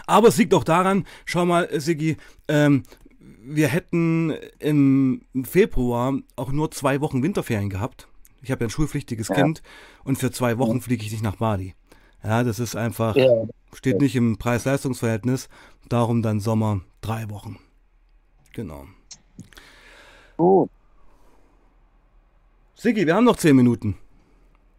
Aber 0.06 0.28
es 0.28 0.36
liegt 0.36 0.54
auch 0.54 0.64
daran, 0.64 1.06
schau 1.24 1.44
mal, 1.44 1.68
Sigi, 1.80 2.16
ähm, 2.48 2.84
wir 3.18 3.68
hätten 3.68 4.30
im 4.58 5.22
Februar 5.44 6.14
auch 6.36 6.50
nur 6.52 6.70
zwei 6.70 7.00
Wochen 7.00 7.22
Winterferien 7.22 7.70
gehabt. 7.70 8.08
Ich 8.42 8.50
habe 8.50 8.64
ja 8.64 8.68
ein 8.68 8.70
schulpflichtiges 8.70 9.28
Ja. 9.28 9.34
Kind 9.34 9.62
und 10.04 10.18
für 10.18 10.30
zwei 10.30 10.58
Wochen 10.58 10.80
fliege 10.80 11.04
ich 11.04 11.12
nicht 11.12 11.22
nach 11.22 11.36
Bali. 11.36 11.74
Ja, 12.22 12.42
das 12.42 12.58
ist 12.58 12.74
einfach, 12.76 13.16
Ja, 13.16 13.46
steht 13.72 14.00
nicht 14.00 14.16
im 14.16 14.36
Preis-Leistungs-Verhältnis. 14.36 15.48
Darum 15.88 16.22
dann 16.22 16.40
Sommer 16.40 16.80
drei 17.00 17.28
Wochen. 17.30 17.58
Genau. 18.52 18.86
gut. 20.36 20.70
Sigi, 22.74 23.06
wir 23.06 23.14
haben 23.14 23.24
noch 23.24 23.36
zehn 23.36 23.56
Minuten. 23.56 23.96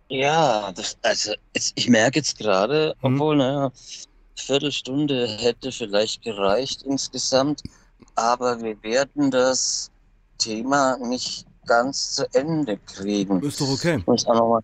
Ja, 0.10 0.72
das, 0.72 0.98
also 1.02 1.34
jetzt, 1.54 1.74
ich 1.76 1.90
merke 1.90 2.20
jetzt 2.20 2.38
gerade, 2.38 2.96
Mhm. 3.02 3.16
obwohl, 3.16 3.36
naja, 3.38 3.72
Viertelstunde 4.36 5.28
hätte 5.28 5.72
vielleicht 5.72 6.22
gereicht 6.24 6.84
insgesamt, 6.84 7.64
aber 8.16 8.62
wir 8.62 8.82
werden 8.84 9.32
das 9.32 9.92
Thema 10.38 10.98
nicht 11.00 11.46
ganz 11.66 12.14
zu 12.16 12.26
Ende 12.34 12.78
kriegen. 12.78 13.42
Ist 13.42 13.60
doch 13.60 13.70
okay. 13.70 13.98
Ich 13.98 14.08
muss 14.08 14.26
auch 14.28 14.36
nochmal 14.36 14.62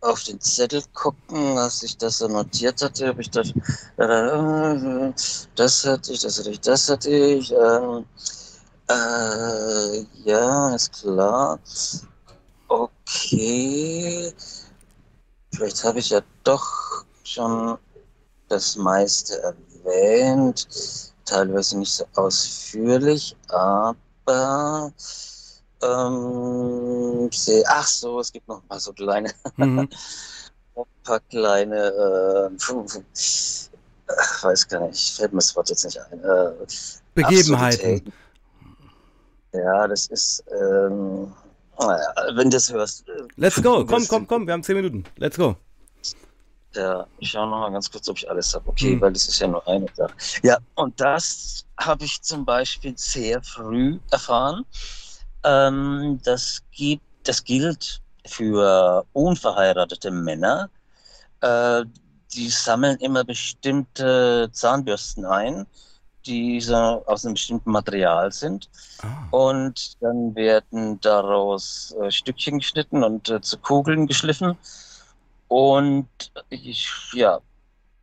auf 0.00 0.24
den 0.24 0.40
Zettel 0.40 0.82
gucken, 0.94 1.54
was 1.56 1.82
ich 1.82 1.96
das 1.98 2.18
so 2.18 2.26
notiert 2.28 2.82
hatte, 2.82 3.10
ob 3.10 3.18
ich 3.20 3.30
das, 3.30 3.50
äh, 3.98 5.12
das 5.54 5.84
hatte 5.84 6.12
ich, 6.12 6.20
das 6.20 6.38
hatte 6.38 6.50
ich, 6.50 6.60
das 6.60 6.88
hatte 6.88 7.10
ich, 7.10 7.52
ähm, 7.52 8.04
äh, 8.88 10.04
ja, 10.24 10.74
ist 10.74 10.92
klar. 10.92 11.60
Okay. 12.68 14.32
Vielleicht 15.54 15.84
habe 15.84 15.98
ich 15.98 16.10
ja 16.10 16.20
doch 16.44 17.04
schon 17.24 17.78
das 18.48 18.76
meiste 18.76 19.40
erwähnt, 19.42 20.68
teilweise 21.24 21.78
nicht 21.78 21.92
so 21.92 22.04
ausführlich, 22.14 23.36
aber 23.48 24.92
ähm, 25.82 27.30
ach 27.66 27.86
so, 27.86 28.20
es 28.20 28.32
gibt 28.32 28.48
noch 28.48 28.62
ein 28.62 28.68
paar 28.68 28.80
so 28.80 28.92
kleine, 28.92 29.32
Mhm. 29.56 29.78
ein 30.76 30.84
paar 31.04 31.20
kleine, 31.20 31.76
äh, 31.76 32.46
äh, 32.46 34.42
weiß 34.42 34.68
gar 34.68 34.86
nicht, 34.88 35.16
fällt 35.16 35.32
mir 35.32 35.38
das 35.38 35.54
Wort 35.56 35.70
jetzt 35.70 35.84
nicht 35.84 35.98
ein. 36.00 36.22
Äh, 36.24 36.52
Begebenheiten. 37.14 37.54
Absurditäten. 37.54 38.12
Ja, 39.52 39.88
das 39.88 40.06
ist, 40.06 40.44
ähm, 40.52 41.32
wenn 42.34 42.50
du 42.50 42.56
das 42.56 42.72
hörst. 42.72 43.08
äh, 43.08 43.12
Let's 43.36 43.62
go. 43.62 43.84
Komm, 43.84 44.06
komm, 44.08 44.26
komm. 44.26 44.46
Wir 44.46 44.52
haben 44.54 44.62
zehn 44.62 44.76
Minuten. 44.76 45.04
Let's 45.16 45.36
go. 45.36 45.56
Ja, 46.74 47.04
ich 47.18 47.30
schaue 47.30 47.48
noch 47.48 47.58
mal 47.60 47.72
ganz 47.72 47.90
kurz, 47.90 48.08
ob 48.08 48.16
ich 48.18 48.30
alles 48.30 48.54
habe. 48.54 48.68
Okay, 48.68 48.92
Hm. 48.92 49.00
weil 49.00 49.12
das 49.12 49.26
ist 49.26 49.40
ja 49.40 49.48
nur 49.48 49.66
eine 49.66 49.86
Sache. 49.94 50.12
Ja, 50.44 50.58
und 50.76 51.00
das 51.00 51.64
habe 51.78 52.04
ich 52.04 52.22
zum 52.22 52.44
Beispiel 52.44 52.94
sehr 52.96 53.42
früh 53.42 53.98
erfahren. 54.12 54.64
Ähm, 55.42 56.20
das 56.24 56.60
gibt, 56.70 57.02
das 57.24 57.42
gilt 57.42 58.00
für 58.26 59.04
unverheiratete 59.12 60.10
Männer. 60.12 60.70
Äh, 61.40 61.84
die 62.34 62.48
sammeln 62.48 62.96
immer 62.98 63.24
bestimmte 63.24 64.48
Zahnbürsten 64.52 65.24
ein, 65.24 65.66
die 66.26 66.62
aus 66.70 67.24
einem 67.24 67.34
bestimmten 67.34 67.70
Material 67.70 68.32
sind. 68.32 68.68
Ah. 69.02 69.28
Und 69.30 70.00
dann 70.02 70.34
werden 70.34 71.00
daraus 71.00 71.94
äh, 72.00 72.10
Stückchen 72.10 72.58
geschnitten 72.58 73.02
und 73.02 73.28
äh, 73.28 73.40
zu 73.40 73.58
Kugeln 73.58 74.06
geschliffen. 74.06 74.56
Und 75.48 76.08
ich, 76.48 76.88
ja, 77.12 77.40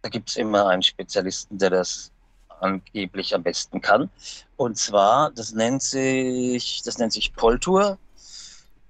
da 0.01 0.09
gibt 0.09 0.29
es 0.29 0.35
immer 0.35 0.67
einen 0.67 0.83
Spezialisten, 0.83 1.57
der 1.57 1.69
das 1.69 2.11
angeblich 2.59 3.33
am 3.33 3.43
besten 3.43 3.81
kann. 3.81 4.09
Und 4.57 4.77
zwar, 4.77 5.31
das 5.31 5.53
nennt 5.53 5.83
sich, 5.83 6.81
das 6.83 6.97
nennt 6.97 7.13
sich 7.13 7.33
Poltur. 7.33 7.97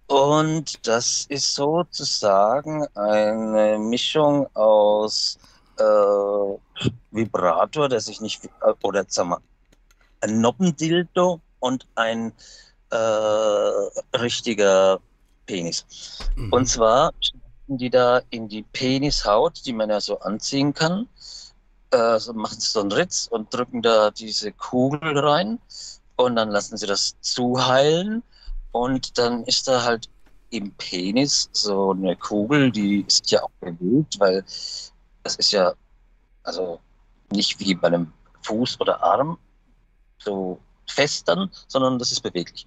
Und 0.07 0.87
das 0.87 1.25
ist 1.27 1.53
sozusagen 1.53 2.87
eine 2.95 3.77
Mischung 3.77 4.47
aus 4.55 5.37
äh, 5.77 6.91
Vibrator, 7.11 7.89
der 7.89 7.99
sich 7.99 8.21
nicht, 8.21 8.45
äh, 8.45 8.73
oder 8.83 9.05
sag 9.07 9.27
mal, 9.27 9.39
ein 10.21 10.41
Noppendildo 10.41 11.41
und 11.59 11.87
ein 11.95 12.33
äh, 12.89 12.95
richtiger 14.17 14.99
Penis. 15.45 15.85
Mhm. 16.35 16.53
Und 16.53 16.65
zwar 16.67 17.13
schneiden 17.19 17.77
die 17.77 17.89
da 17.89 18.21
in 18.29 18.47
die 18.47 18.63
Penishaut, 18.63 19.65
die 19.65 19.73
man 19.73 19.89
ja 19.89 19.99
so 19.99 20.19
anziehen 20.19 20.73
kann, 20.73 21.07
äh, 21.91 22.19
machen 22.33 22.59
sie 22.59 22.67
so 22.69 22.81
einen 22.81 22.91
Ritz 22.91 23.27
und 23.29 23.53
drücken 23.53 23.81
da 23.81 24.11
diese 24.11 24.51
Kugel 24.51 25.17
rein 25.17 25.59
und 26.15 26.35
dann 26.35 26.49
lassen 26.49 26.77
sie 26.77 26.87
das 26.87 27.15
zuheilen 27.21 28.23
und 28.71 29.17
dann 29.17 29.43
ist 29.43 29.67
da 29.67 29.83
halt 29.83 30.09
im 30.49 30.71
Penis 30.71 31.49
so 31.51 31.91
eine 31.91 32.15
Kugel, 32.15 32.71
die 32.71 33.01
ist 33.01 33.29
ja 33.31 33.43
auch 33.43 33.51
bewegt, 33.59 34.19
weil 34.19 34.43
das 35.27 35.35
ist 35.35 35.51
ja 35.51 35.73
also 36.43 36.79
nicht 37.31 37.59
wie 37.59 37.75
bei 37.75 37.87
einem 37.87 38.13
Fuß 38.43 38.79
oder 38.79 39.03
Arm 39.03 39.37
so 40.17 40.59
fest 40.89 41.27
dann, 41.27 41.51
sondern 41.67 41.99
das 41.99 42.13
ist 42.13 42.21
beweglich. 42.21 42.65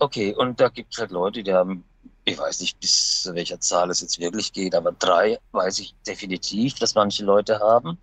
Okay, 0.00 0.34
und 0.34 0.58
da 0.58 0.68
gibt 0.68 0.92
es 0.92 0.98
halt 0.98 1.12
Leute, 1.12 1.44
die 1.44 1.54
haben, 1.54 1.84
ich 2.24 2.36
weiß 2.36 2.60
nicht, 2.62 2.80
bis 2.80 3.22
zu 3.22 3.34
welcher 3.34 3.60
Zahl 3.60 3.90
es 3.90 4.00
jetzt 4.00 4.18
wirklich 4.18 4.52
geht, 4.52 4.74
aber 4.74 4.90
drei 4.90 5.38
weiß 5.52 5.78
ich 5.78 5.94
definitiv, 6.04 6.74
dass 6.80 6.96
manche 6.96 7.24
Leute 7.24 7.60
haben. 7.60 7.96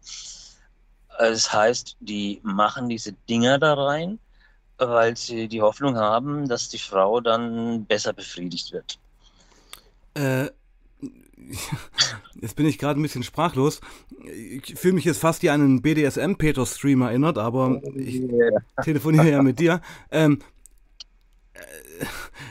Das 1.20 1.51
heißt, 1.51 1.97
die 1.99 2.39
machen 2.43 2.88
diese 2.88 3.12
Dinger 3.12 3.60
da 3.60 3.74
rein, 3.74 4.20
weil 4.78 5.18
sie 5.18 5.49
die 5.49 5.62
Hoffnung 5.62 5.97
haben, 5.97 6.47
dass 6.47 6.70
die 6.70 6.80
Frau 6.80 7.20
dann 7.20 7.84
besser 7.86 8.14
befriedigt 8.14 8.72
wird. 8.72 8.97
Äh, 10.14 10.49
jetzt 12.41 12.55
bin 12.55 12.65
ich 12.65 12.77
gerade 12.77 12.99
ein 12.99 13.03
bisschen 13.03 13.23
sprachlos. 13.23 13.81
Ich 14.25 14.75
fühle 14.75 14.95
mich 14.95 15.05
jetzt 15.05 15.19
fast 15.19 15.43
wie 15.43 15.49
an 15.49 15.61
einen 15.61 15.81
BDSM-Peter-Stream 15.81 17.01
erinnert, 17.01 17.38
aber 17.38 17.81
ich 17.95 18.21
telefoniere 18.83 19.29
ja 19.29 19.41
mit 19.43 19.59
dir. 19.59 19.81
Ähm, 20.11 20.39
äh, 21.53 22.05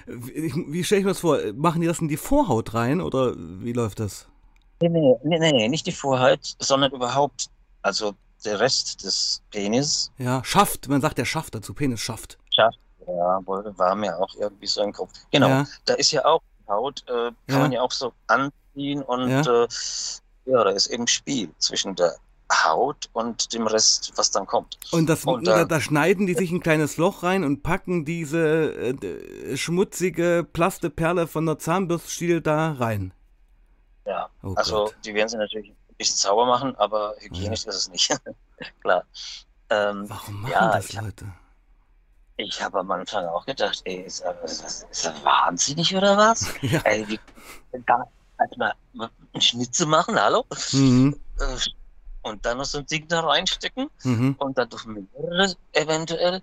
wie, 0.06 0.84
stelle 0.84 1.00
ich 1.00 1.04
mir 1.04 1.10
das 1.12 1.20
vor? 1.20 1.38
Machen 1.54 1.80
die 1.80 1.86
das 1.86 2.00
in 2.00 2.08
die 2.08 2.16
Vorhaut 2.16 2.74
rein 2.74 3.00
oder 3.00 3.34
wie 3.36 3.72
läuft 3.72 4.00
das? 4.00 4.26
Nee, 4.80 4.88
nee, 4.88 5.16
nee, 5.24 5.38
nee, 5.52 5.68
nicht 5.68 5.86
die 5.86 5.92
Vorhaut, 5.92 6.54
sondern 6.58 6.92
überhaupt, 6.92 7.46
also 7.82 8.14
der 8.44 8.60
Rest 8.60 9.04
des 9.04 9.42
Penis. 9.50 10.12
Ja, 10.18 10.44
Schaft, 10.44 10.88
man 10.88 11.00
sagt 11.00 11.18
ja 11.18 11.24
Schaft 11.24 11.54
dazu, 11.54 11.72
Penis 11.74 12.00
Schaft. 12.00 12.38
Schaft, 12.54 12.78
ja, 13.06 13.40
war 13.46 13.94
mir 13.94 14.16
auch 14.18 14.34
irgendwie 14.38 14.66
so 14.66 14.82
im 14.82 14.92
Kopf. 14.92 15.12
Genau, 15.30 15.48
Ja. 15.48 15.66
da 15.86 15.94
ist 15.94 16.12
ja 16.12 16.24
auch 16.24 16.42
Haut, 16.68 17.04
äh, 17.08 17.12
kann 17.12 17.34
Ja. 17.48 17.58
man 17.60 17.72
ja 17.72 17.80
auch 17.80 17.92
so 17.92 18.12
anziehen 18.76 19.02
und 19.02 19.28
Ja. 19.30 19.42
ja. 19.42 19.64
Äh, 19.64 19.68
ja, 20.48 20.62
da 20.64 20.70
ist 20.70 20.86
eben 20.88 21.06
Spiel 21.08 21.50
zwischen 21.58 21.96
der 21.96 22.14
Haut 22.64 23.08
und 23.12 23.52
dem 23.52 23.66
Rest, 23.66 24.12
was 24.14 24.30
dann 24.30 24.46
kommt. 24.46 24.78
Und, 24.92 25.08
das, 25.08 25.24
Und 25.24 25.44
da, 25.48 25.64
da- 25.64 25.80
schneiden 25.80 26.28
die 26.28 26.34
sich 26.34 26.52
ein 26.52 26.60
kleines 26.60 26.96
Loch 26.96 27.24
rein 27.24 27.42
und 27.42 27.64
packen 27.64 28.04
diese 28.04 28.72
äh, 28.72 29.56
schmutzige 29.56 30.46
Plasteperle 30.52 31.26
von 31.26 31.46
der 31.46 31.58
Zahnbürststiel 31.58 32.40
da 32.40 32.72
rein. 32.72 33.12
Ja, 34.06 34.28
Oh 34.44 34.54
also 34.54 34.84
Gott. 34.84 34.96
die 35.04 35.14
werden 35.14 35.28
sie 35.28 35.36
natürlich 35.36 35.70
ein 35.70 35.76
bisschen 35.98 36.16
sauber 36.18 36.46
machen, 36.46 36.76
aber 36.76 37.16
hygienisch 37.18 37.64
ist 37.64 37.74
es 37.74 37.88
nicht. 37.90 38.16
Klar. 38.82 39.02
Ähm, 39.68 40.04
Warum 40.08 40.42
machen 40.42 40.52
Ja, 40.52 40.70
das 40.76 40.92
Leute? 40.92 41.24
ich 42.36 42.62
habe 42.62 42.78
am 42.78 42.90
Anfang 42.92 43.24
auch 43.26 43.44
gedacht, 43.46 43.80
ey, 43.84 44.02
ist, 44.02 44.22
das- 44.22 44.60
ist, 44.60 44.86
ist 44.92 45.04
das 45.06 45.24
wahnsinnig 45.24 45.96
oder 45.96 46.16
was? 46.16 46.46
Ja. 46.62 46.78
Ey, 46.84 47.04
wie, 47.08 47.18
da, 47.84 48.04
halt 48.38 48.56
mal 48.58 48.74
einen 49.32 49.40
Schnitzel 49.40 49.86
machen, 49.86 50.20
hallo? 50.20 50.44
Mhm. 50.72 51.16
Äh, 51.40 51.56
Und 52.22 52.44
dann 52.44 52.58
noch 52.58 52.64
so 52.64 52.78
ein 52.78 52.86
Ding 52.86 53.06
da 53.08 53.20
reinstecken 53.20 53.88
Mhm. 54.02 54.34
und 54.38 54.58
dann 54.58 54.68
durch 54.68 54.84
mehrere 54.84 55.54
eventuell. 55.72 56.42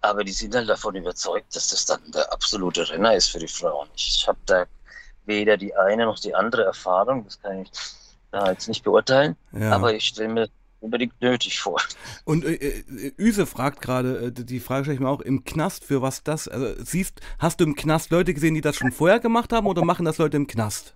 Aber 0.00 0.24
die 0.24 0.32
sind 0.32 0.54
halt 0.54 0.68
davon 0.68 0.96
überzeugt, 0.96 1.54
dass 1.54 1.68
das 1.68 1.84
dann 1.86 2.00
der 2.12 2.32
absolute 2.32 2.88
Renner 2.90 3.14
ist 3.14 3.28
für 3.28 3.38
die 3.38 3.46
Frauen. 3.46 3.88
Ich 3.94 4.26
habe 4.26 4.38
da 4.46 4.64
weder 5.26 5.56
die 5.56 5.74
eine 5.76 6.06
noch 6.06 6.18
die 6.18 6.34
andere 6.34 6.64
Erfahrung, 6.64 7.24
das 7.26 7.40
kann 7.40 7.60
ich 7.62 7.70
da 8.32 8.50
jetzt 8.50 8.66
nicht 8.66 8.82
beurteilen, 8.82 9.36
Ja. 9.52 9.70
aber 9.72 9.94
ich 9.94 10.04
stelle 10.06 10.30
mir 10.30 10.48
unbedingt 10.80 11.20
nötig 11.20 11.60
vor. 11.60 11.80
Und 12.24 12.44
äh, 12.44 12.54
äh, 12.54 13.12
Üse 13.18 13.44
fragt 13.46 13.82
gerade, 13.82 14.26
äh, 14.26 14.32
die 14.32 14.58
Frage 14.60 14.84
stelle 14.84 14.94
ich 14.94 15.00
mir 15.00 15.10
auch, 15.10 15.20
im 15.20 15.44
Knast 15.44 15.84
für 15.84 16.00
was 16.02 16.22
das, 16.24 16.48
also 16.48 16.74
siehst, 16.82 17.20
hast 17.38 17.60
du 17.60 17.64
im 17.64 17.76
Knast 17.76 18.10
Leute 18.10 18.32
gesehen, 18.34 18.54
die 18.54 18.62
das 18.62 18.76
schon 18.76 18.90
vorher 18.90 19.20
gemacht 19.20 19.52
haben 19.52 19.66
oder 19.66 19.84
machen 19.84 20.06
das 20.06 20.18
Leute 20.18 20.38
im 20.38 20.46
Knast? 20.46 20.94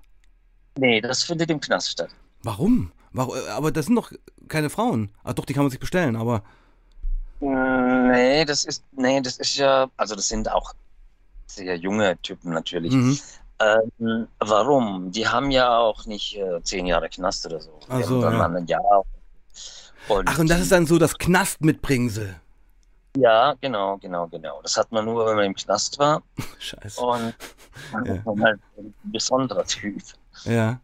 Nee, 0.79 1.01
das 1.01 1.23
findet 1.23 1.51
im 1.51 1.61
Knast 1.61 1.91
statt. 1.91 2.11
Warum? 2.43 2.93
Warum? 3.13 3.37
äh, 3.37 3.49
Aber 3.51 3.71
das 3.71 3.87
sind 3.87 3.95
doch 3.97 4.13
keine 4.49 4.71
Frauen. 4.71 5.11
Ah 5.23 5.33
doch, 5.33 5.45
die 5.45 5.53
kann 5.55 5.63
man 5.65 5.71
sich 5.71 5.81
bestellen, 5.81 6.17
aber 6.17 6.43
Mm, 7.41 8.11
Nee, 8.13 8.45
das 8.45 8.65
ist, 8.65 8.85
nee, 8.93 9.21
das 9.21 9.39
ist 9.39 9.57
ja, 9.57 9.89
also 9.97 10.15
das 10.15 10.29
sind 10.29 10.51
auch 10.51 10.73
sehr 11.47 11.77
junge 11.77 12.17
Typen 12.23 12.53
natürlich. 12.53 12.93
mhm. 12.93 13.19
Ähm, 13.61 14.29
warum? 14.41 15.11
Die 15.13 15.27
haben 15.27 15.51
ja 15.51 15.79
auch 15.79 16.07
nicht 16.07 16.37
äh, 16.37 16.61
zehn 16.63 16.87
Jahre 16.87 17.09
Knast 17.09 17.45
oder 17.47 17.61
so. 17.61 17.79
Ach 17.89 18.03
so, 18.05 18.21
dann 18.21 18.35
ja. 18.35 18.47
ein 18.47 18.67
Jahr. 18.67 19.05
Und 20.09 20.29
Ach, 20.29 20.39
und 20.39 20.49
das 20.49 20.61
ist 20.61 20.73
dann 20.73 20.87
so 20.87 20.99
das 20.99 21.17
Knastmitbringsel. 21.19 22.35
ja, 23.17 23.55
genau, 23.61 23.97
genau, 23.99 24.27
genau. 24.29 24.61
Das 24.63 24.77
hat 24.77 24.91
man 24.93 25.05
nur, 25.05 25.25
wenn 25.27 25.37
man 25.37 25.45
im 25.47 25.55
Knast 25.55 25.99
war 25.99 26.23
Scheiße. 26.59 27.01
und 27.01 27.35
Ja. 28.07 28.23
man 28.25 28.43
halt 28.45 28.61
ein 28.79 28.95
besonderer 29.05 29.65
Typ. 29.65 30.03
Ja. 30.45 30.81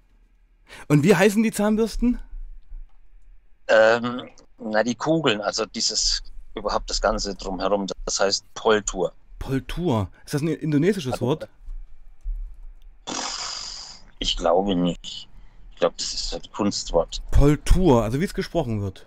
Und 0.89 1.03
wie 1.03 1.15
heißen 1.17 1.43
die 1.43 1.51
Zahnbürsten? 1.53 2.19
Ähm, 3.69 4.29
na, 4.59 4.83
die 4.83 4.95
Kugeln, 4.95 5.41
also 5.41 5.67
dieses 5.67 6.23
überhaupt 6.55 6.91
das 6.91 7.01
Ganze 7.01 7.35
drumherum, 7.35 7.87
das 8.05 8.21
heißt 8.21 8.45
Poltur. 8.55 9.13
Poltur. 9.39 10.09
Ist 10.25 10.35
das 10.35 10.43
ein 10.43 10.49
indonesisches 10.49 11.15
Also- 11.15 11.27
Wort? 11.27 11.49
Ich 14.19 14.37
glaube 14.37 14.75
nicht. 14.75 15.29
Ich 15.73 15.77
glaube, 15.77 15.95
das 15.97 16.13
ist 16.13 16.35
ein 16.35 16.43
Kunstwort. 16.53 17.23
Poltur, 17.31 18.03
also 18.05 18.21
wie 18.21 18.25
es 18.25 18.35
gesprochen 18.35 18.83
wird. 18.83 19.07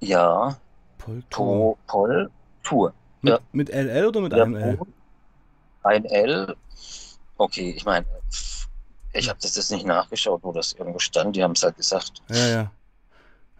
Ja, 0.00 0.56
Poltur. 0.98 1.24
to, 1.30 1.78
Pol, 1.88 2.30
Tour. 2.62 2.92
Mit, 3.22 3.32
ja. 3.32 3.40
mit 3.52 3.68
LL 3.70 4.06
oder 4.06 4.20
mit 4.20 4.32
Ja, 4.32 4.44
einem 4.44 4.54
L? 4.54 4.78
Ein 5.82 6.04
L. 6.04 6.56
Okay, 7.38 7.70
ich 7.76 7.84
meine, 7.84 8.06
ich 9.12 9.28
habe 9.28 9.38
das 9.40 9.56
jetzt 9.56 9.70
nicht 9.70 9.86
nachgeschaut, 9.86 10.40
wo 10.42 10.52
das 10.52 10.72
irgendwo 10.72 10.98
stand. 10.98 11.36
Die 11.36 11.42
haben 11.42 11.52
es 11.52 11.62
halt 11.62 11.76
gesagt. 11.76 12.22
Ja, 12.28 12.46
ja. 12.46 12.72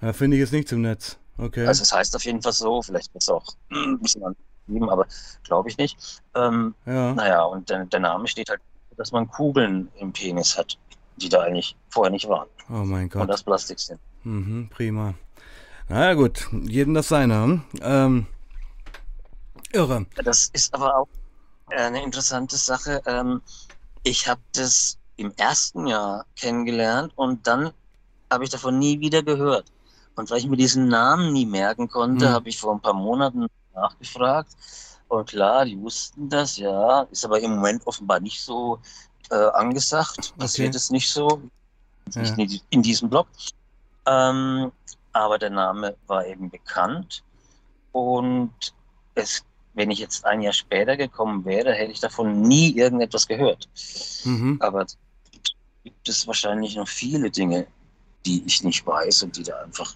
Ja, 0.02 0.12
finde 0.12 0.36
ich 0.36 0.40
jetzt 0.40 0.52
nicht 0.52 0.70
im 0.72 0.82
Netz. 0.82 1.18
Okay. 1.38 1.66
Also 1.66 1.82
es 1.82 1.92
heißt 1.92 2.14
auf 2.16 2.24
jeden 2.24 2.42
Fall 2.42 2.52
so. 2.52 2.82
Vielleicht 2.82 3.12
wird 3.14 3.22
es 3.22 3.28
auch 3.28 3.44
ein 3.70 3.98
bisschen 3.98 4.22
anders 4.24 4.38
geschrieben, 4.66 4.90
aber 4.90 5.06
glaube 5.44 5.68
ich 5.68 5.78
nicht. 5.78 6.22
Ähm, 6.34 6.74
ja. 6.86 7.14
naja, 7.14 7.44
und 7.44 7.68
der, 7.70 7.84
der 7.86 8.00
Name 8.00 8.26
steht 8.28 8.48
halt, 8.50 8.60
dass 8.96 9.12
man 9.12 9.28
Kugeln 9.28 9.88
im 9.98 10.12
Penis 10.12 10.56
hat, 10.56 10.78
die 11.16 11.28
da 11.28 11.40
eigentlich 11.42 11.76
vorher 11.90 12.10
nicht 12.10 12.28
waren. 12.28 12.48
Oh 12.70 12.84
mein 12.84 13.04
Und 13.04 13.10
Gott. 13.10 13.28
das 13.30 13.42
Plastik 13.42 13.78
sind. 13.78 14.00
Mhm, 14.24 14.68
prima. 14.70 15.14
Naja, 15.88 16.14
gut. 16.14 16.48
Jedem 16.62 16.94
das 16.94 17.08
seine. 17.08 17.42
hm? 17.42 17.62
Ähm, 17.80 18.26
irre. 19.72 20.06
Das 20.16 20.48
ist 20.52 20.74
aber 20.74 20.96
auch 20.96 21.08
eine 21.68 22.02
interessante 22.02 22.56
Sache. 22.56 23.02
Ähm, 23.06 23.42
ich 24.02 24.28
habe 24.28 24.40
das 24.54 24.98
im 25.16 25.32
ersten 25.36 25.86
Jahr 25.86 26.26
kennengelernt 26.36 27.12
und 27.16 27.46
dann 27.46 27.72
habe 28.30 28.44
ich 28.44 28.50
davon 28.50 28.78
nie 28.78 29.00
wieder 29.00 29.22
gehört. 29.22 29.70
Und 30.14 30.30
weil 30.30 30.38
ich 30.38 30.46
mir 30.46 30.56
diesen 30.56 30.88
Namen 30.88 31.32
nie 31.32 31.46
merken 31.46 31.88
konnte, 31.88 32.26
Hm. 32.26 32.32
habe 32.32 32.48
ich 32.48 32.58
vor 32.58 32.72
ein 32.74 32.80
paar 32.80 32.94
Monaten 32.94 33.46
nachgefragt. 33.74 34.50
Und 35.08 35.28
klar, 35.28 35.64
die 35.64 35.80
wussten 35.80 36.28
das, 36.28 36.56
ja. 36.56 37.02
Ist 37.10 37.24
aber 37.24 37.40
im 37.40 37.56
Moment 37.56 37.86
offenbar 37.86 38.20
nicht 38.20 38.40
so 38.40 38.80
äh, 39.30 39.34
angesagt. 39.34 40.34
Passiert 40.38 40.70
Okay. 40.70 40.76
es 40.76 40.90
nicht 40.90 41.10
so. 41.10 41.42
Ja. 42.14 42.34
Nicht 42.36 42.64
in 42.70 42.82
diesem 42.82 43.10
Blog. 43.10 43.26
Ähm, 44.06 44.72
aber 45.12 45.38
der 45.38 45.50
Name 45.50 45.96
war 46.06 46.26
eben 46.26 46.50
bekannt. 46.50 47.22
Und 47.92 48.52
es, 49.14 49.44
wenn 49.76 49.90
ich 49.90 49.98
jetzt 50.00 50.24
ein 50.24 50.40
Jahr 50.40 50.54
später 50.54 50.96
gekommen 50.96 51.44
wäre, 51.44 51.72
hätte 51.72 51.92
ich 51.92 52.00
davon 52.00 52.40
nie 52.40 52.76
irgendetwas 52.76 53.28
gehört. 53.28 53.68
Mhm. 54.24 54.56
Aber 54.58 54.86
gibt 55.84 56.08
es 56.08 56.26
wahrscheinlich 56.26 56.74
noch 56.76 56.88
viele 56.88 57.30
Dinge, 57.30 57.66
die 58.24 58.42
ich 58.46 58.64
nicht 58.64 58.84
weiß 58.86 59.22
und 59.22 59.36
die 59.36 59.44
da 59.44 59.60
einfach 59.60 59.94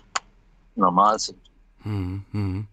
normal 0.76 1.18
sind. 1.18 1.41
Mhm. 1.83 2.24
Mhm. 2.31 2.66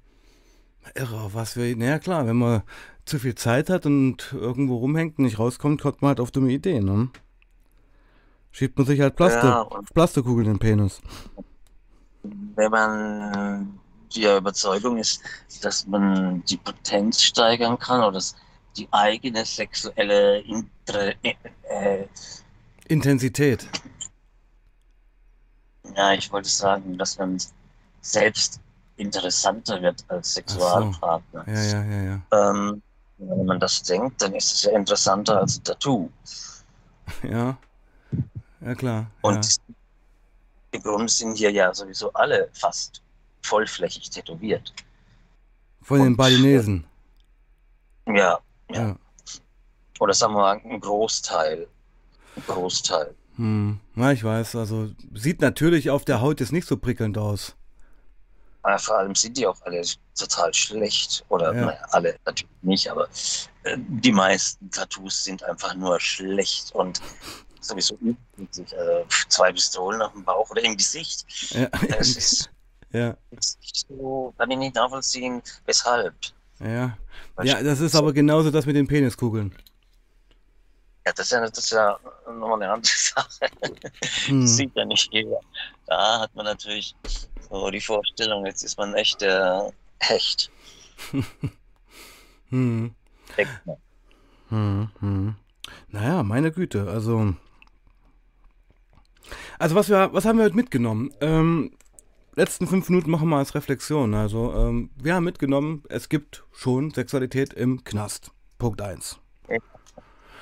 Irre, 0.96 1.34
was 1.34 1.56
wir. 1.56 1.76
Naja, 1.76 1.98
klar, 2.00 2.28
wenn 2.28 2.36
man 2.36 2.62
zu 3.06 3.20
viel 3.20 3.36
Zeit 3.36 3.70
hat 3.70 3.86
und 3.86 4.34
irgendwo 4.34 4.78
rumhängt 4.78 5.18
und 5.18 5.24
nicht 5.24 5.40
rauskommt, 5.40 5.82
kommt 5.82 6.02
man 6.02 6.10
halt 6.10 6.20
auf 6.20 6.32
dumme 6.32 6.52
Ideen, 6.52 6.86
ne? 6.86 7.10
Schiebt 8.52 8.78
man 8.78 8.86
sich 8.86 9.00
halt 9.00 9.16
Plaste, 9.16 9.48
Ja, 9.48 9.70
Plastikkugeln 9.94 10.48
in 10.48 10.54
den 10.54 10.60
Penis. 10.60 11.02
wenn 12.24 12.72
man 12.72 13.80
der 14.16 14.38
Überzeugung 14.38 14.98
ist, 14.98 15.22
dass 15.62 15.86
man 15.88 16.44
die 16.46 16.58
Potenz 16.58 17.22
steigern 17.22 17.78
kann 17.78 18.02
oder 18.02 18.14
das, 18.14 18.36
die 18.76 18.88
eigene 18.92 19.46
sexuelle 19.46 20.40
Inter 20.40 21.14
äh, 21.24 21.36
äh, 21.70 22.08
Intensität. 22.88 23.68
ja, 25.96 26.14
ich 26.14 26.32
wollte 26.32 26.50
sagen, 26.50 26.98
dass 26.98 27.18
man 27.18 27.38
selbst 28.02 28.62
interessanter 28.98 29.82
wird 29.82 30.04
als 30.08 30.34
Sexualpartner. 30.34 31.46
Ja, 31.48 31.64
ja, 31.64 31.84
ja, 31.84 32.02
ja. 32.04 32.50
Ähm, 32.50 32.82
Wenn 33.18 33.46
man 33.46 33.60
das 33.60 33.84
denkt, 33.84 34.22
dann 34.22 34.34
ist 34.36 34.54
es 34.54 34.64
ja 34.64 34.72
interessanter 34.72 35.40
als 35.40 35.58
ein 35.58 35.64
Tattoo. 35.64 36.10
Ja. 37.24 37.58
Ja, 38.60 38.76
klar. 38.76 39.10
Und 39.22 39.46
ja. 39.46 39.74
im 40.72 40.84
Grunde 40.84 41.10
sind 41.10 41.38
hier 41.38 41.52
ja 41.52 41.74
sowieso 41.74 42.12
alle 42.12 42.50
fast 42.52 43.02
vollflächig 43.48 44.10
tätowiert. 44.10 44.74
Von 45.82 46.02
den 46.02 46.18
Balinesen. 46.18 46.86
Ja, 48.06 48.40
ja. 48.70 48.88
Ja. 48.90 48.96
Oder 50.00 50.14
sagen 50.14 50.34
wir 50.34 50.40
mal, 50.42 50.62
ein 50.64 50.80
Großteil. 50.80 51.68
Ein 52.36 52.44
Großteil. 52.46 53.16
Hm. 53.38 53.80
Ja, 53.96 54.12
ich 54.12 54.24
weiß. 54.24 54.56
Also 54.56 54.92
sieht 55.14 55.42
natürlich 55.42 55.90
auf 55.90 56.06
der 56.06 56.22
Haut 56.22 56.40
jetzt 56.40 56.52
nicht 56.52 56.68
so 56.68 56.78
prickelnd 56.78 57.18
aus. 57.18 57.56
Aber 58.64 58.78
vor 58.80 58.98
allem 58.98 59.16
sind 59.16 59.38
die 59.38 59.48
auch 59.48 59.62
alle 59.62 59.82
total 60.18 60.54
schlecht. 60.54 61.24
Oder, 61.30 61.54
Ja. 61.56 61.66
naja, 61.66 61.80
alle 61.92 62.18
natürlich 62.26 62.52
nicht, 62.64 62.90
aber 62.90 63.08
äh, 63.64 63.78
die 63.78 64.12
meisten 64.12 64.70
Tattoos 64.72 65.24
sind 65.24 65.42
einfach 65.44 65.74
nur 65.76 66.00
schlecht 66.00 66.74
und 66.74 67.02
sowieso 67.62 67.96
üblich. 67.96 68.18
Also 68.78 69.06
zwei 69.30 69.52
Pistolen 69.54 70.02
auf 70.02 70.12
dem 70.12 70.24
Bauch 70.24 70.50
oder 70.50 70.64
im 70.64 70.76
Gesicht. 70.76 71.26
Ja. 71.52 71.68
Das 71.90 72.10
ist 72.10 72.50
ja. 72.92 73.18
so, 73.40 74.34
kann 74.38 74.52
ich 74.52 74.58
nicht 74.58 74.76
nachvollziehen, 74.76 75.42
weshalb. 75.66 76.16
Ja. 76.60 76.98
Ja, 77.44 77.62
das 77.62 77.80
ist 77.80 77.96
aber 77.96 78.14
genauso 78.14 78.50
das 78.52 78.66
mit 78.66 78.76
den 78.76 78.88
Peniskugeln. 78.88 79.56
Ja, 81.06 81.14
das 81.14 81.28
ist 81.28 81.32
ja, 81.32 81.42
das 81.42 81.58
ist 81.58 81.72
ja 81.72 82.00
nochmal 82.26 82.64
eine 82.64 82.74
andere 82.74 82.94
Sache. 82.96 83.48
Hm. 84.26 84.42
Das 84.42 84.58
sieht 84.58 84.76
ja 84.76 84.86
nicht 84.86 85.14
jeder. 85.14 85.40
Da 85.86 86.22
hat 86.22 86.36
man 86.36 86.46
natürlich 86.46 86.96
so 87.50 87.70
die 87.70 87.82
Vorstellung, 87.82 88.46
jetzt 88.46 88.64
ist 88.64 88.78
man 88.78 88.94
echt 88.94 89.22
der 89.22 89.72
Hecht. 90.00 90.52
Hm. 92.50 92.96
Hm, 94.48 94.90
hm. 95.00 95.36
Naja, 95.90 96.24
meine 96.24 96.52
Güte, 96.52 96.88
also. 96.90 97.34
Also 99.60 99.76
was 99.76 99.90
wir, 99.90 100.14
was 100.14 100.24
haben 100.24 100.38
wir 100.38 100.46
heute 100.46 100.56
mitgenommen? 100.56 101.12
Ähm, 101.20 101.74
letzten 102.38 102.68
fünf 102.68 102.88
Minuten 102.90 103.12
machen 103.12 103.28
wir 103.30 103.38
als 103.38 103.56
Reflexion. 103.56 104.14
Also, 104.14 104.54
ähm, 104.54 104.92
wir 104.96 105.16
haben 105.16 105.26
mitgenommen, 105.26 105.84
es 105.90 106.08
gibt 106.08 106.46
schon 106.54 106.92
Sexualität 106.92 107.54
im 107.54 107.84
Knast. 107.84 108.32
Punkt 108.58 108.82
1. 108.82 109.20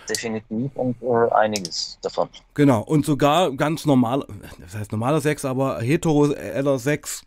Definitiv 0.08 0.72
und 0.76 1.02
äh, 1.02 1.34
einiges 1.34 1.98
davon. 2.02 2.30
Genau. 2.54 2.82
Und 2.82 3.06
sogar 3.06 3.52
ganz 3.56 3.88
normal, 3.88 4.24
das 4.60 4.76
heißt 4.76 4.92
normaler 4.92 5.20
Sex, 5.20 5.46
aber 5.46 5.82
heteroeller 5.82 6.78
Sex 6.78 7.26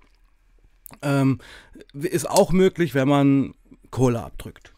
ähm, 1.03 1.41
ist 1.93 2.31
auch 2.31 2.53
möglich, 2.53 2.95
wenn 2.95 3.09
man 3.09 3.55
Kohle 3.91 4.23
abdrückt. 4.23 4.73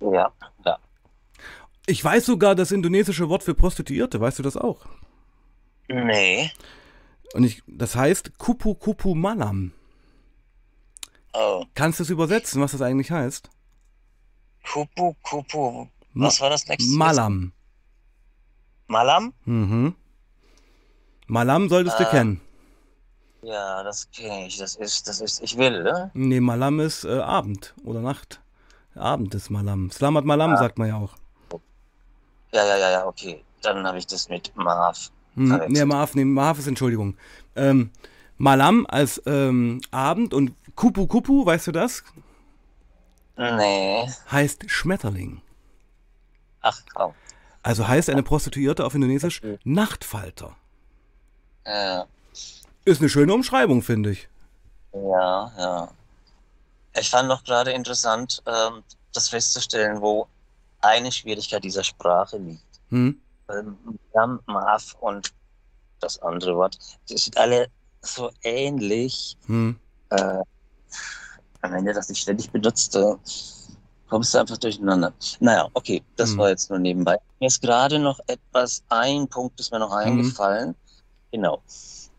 Ja, 0.00 0.30
ja. 0.66 0.78
Ich 1.86 2.04
weiß 2.04 2.26
sogar 2.26 2.54
das 2.54 2.72
indonesische 2.72 3.30
Wort 3.30 3.42
für 3.42 3.54
Prostituierte, 3.54 4.20
weißt 4.20 4.40
du 4.40 4.42
das 4.42 4.58
auch? 4.58 4.84
Nee. 5.88 6.50
Und 7.34 7.44
ich, 7.44 7.62
das 7.66 7.94
heißt 7.94 8.38
Kupu 8.38 8.74
Kupu 8.74 9.14
Malam. 9.14 9.72
Oh. 11.34 11.64
Kannst 11.74 11.98
du 11.98 12.02
es 12.04 12.10
übersetzen, 12.10 12.60
was 12.62 12.72
das 12.72 12.82
eigentlich 12.82 13.10
heißt? 13.10 13.50
Kupu, 14.72 15.14
Kupu. 15.22 15.86
Was 16.14 16.40
war 16.40 16.50
das 16.50 16.66
nächste? 16.66 16.96
Malam. 16.96 17.52
Malam? 18.86 19.32
Mhm. 19.44 19.94
Malam 21.26 21.68
solltest 21.68 21.98
du 22.00 22.04
Äh. 22.04 22.10
kennen. 22.10 22.40
Ja, 23.42 23.82
das 23.84 24.10
kenne 24.10 24.46
ich. 24.46 24.56
Das 24.56 24.74
ist, 24.76 25.06
das 25.06 25.20
ist, 25.20 25.42
ich 25.42 25.56
will, 25.56 25.82
ne? 25.84 26.10
Nee, 26.14 26.40
Malam 26.40 26.80
ist 26.80 27.04
äh, 27.04 27.20
Abend 27.20 27.74
oder 27.84 28.00
Nacht. 28.00 28.40
Abend 28.94 29.34
ist 29.34 29.50
Malam. 29.50 29.90
Slamat 29.90 30.24
Malam 30.24 30.52
Ah. 30.54 30.56
sagt 30.56 30.78
man 30.78 30.88
ja 30.88 30.96
auch. 30.96 31.14
Ja, 32.52 32.64
ja, 32.66 32.76
ja, 32.78 32.90
ja, 32.90 33.06
okay. 33.06 33.44
Dann 33.62 33.86
habe 33.86 33.98
ich 33.98 34.06
das 34.06 34.28
mit 34.28 34.50
Marv. 34.56 35.10
Hm, 35.38 35.48
verwechselt. 35.48 35.72
nee, 35.72 35.84
Marv, 35.84 36.14
nee, 36.14 36.24
Marv 36.24 36.58
ist 36.58 36.66
Entschuldigung. 36.66 37.16
Ähm, 37.56 37.90
Malam 38.36 38.86
als 38.88 39.20
ähm, 39.26 39.80
Abend 39.90 40.32
und 40.34 40.52
Kupu 40.76 41.06
Kupu, 41.06 41.44
weißt 41.44 41.66
du 41.68 41.72
das? 41.72 42.04
Nee. 43.36 44.08
Heißt 44.30 44.68
Schmetterling. 44.70 45.40
Ach, 46.60 46.80
komm. 46.94 47.12
Also 47.62 47.86
heißt 47.86 48.10
eine 48.10 48.22
Prostituierte 48.22 48.84
auf 48.84 48.94
Indonesisch 48.94 49.38
Okay. 49.42 49.58
Nachtfalter. 49.64 50.56
Äh, 51.64 52.02
Ist 52.84 53.00
eine 53.00 53.08
schöne 53.08 53.32
Umschreibung, 53.34 53.82
finde 53.82 54.10
ich. 54.12 54.28
ja, 54.92 55.52
ja. 55.58 55.88
Ich 56.98 57.10
fand 57.10 57.28
noch 57.28 57.44
gerade 57.44 57.72
interessant, 57.72 58.42
ähm, 58.46 58.82
das 59.12 59.28
festzustellen, 59.28 60.00
wo 60.00 60.26
eine 60.80 61.12
Schwierigkeit 61.12 61.62
dieser 61.62 61.84
Sprache 61.84 62.38
liegt. 62.38 62.62
Hm? 62.90 63.20
Ähm, 63.50 63.76
Marv 64.46 64.96
und 65.00 65.32
das 66.00 66.20
andere 66.20 66.56
Wort, 66.56 66.78
die 67.08 67.16
sind 67.16 67.36
alle 67.36 67.68
so 68.02 68.30
ähnlich. 68.42 69.36
Hm. 69.46 69.78
Äh, 70.10 70.42
wenn 71.62 71.86
ihr 71.86 71.94
das 71.94 72.08
nicht 72.08 72.22
ständig 72.22 72.50
benutzt, 72.50 72.96
kommst 74.08 74.34
du 74.34 74.38
einfach 74.38 74.58
durcheinander. 74.58 75.12
Naja, 75.40 75.68
okay, 75.74 76.02
das 76.16 76.30
Hm. 76.30 76.38
war 76.38 76.48
jetzt 76.50 76.70
nur 76.70 76.78
nebenbei. 76.78 77.18
Mir 77.40 77.46
ist 77.46 77.60
gerade 77.60 77.98
noch 77.98 78.20
etwas, 78.26 78.82
ein 78.88 79.28
Punkt 79.28 79.58
ist 79.60 79.72
mir 79.72 79.78
noch 79.78 79.92
eingefallen. 79.92 80.74
Genau. 81.32 81.62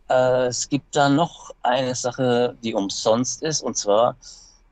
Äh, 0.08 0.46
es 0.46 0.68
gibt 0.68 0.94
da 0.94 1.08
noch 1.08 1.50
eine 1.62 1.94
Sache, 1.94 2.56
die 2.62 2.74
umsonst 2.74 3.42
ist, 3.42 3.62
und 3.62 3.76
zwar, 3.76 4.16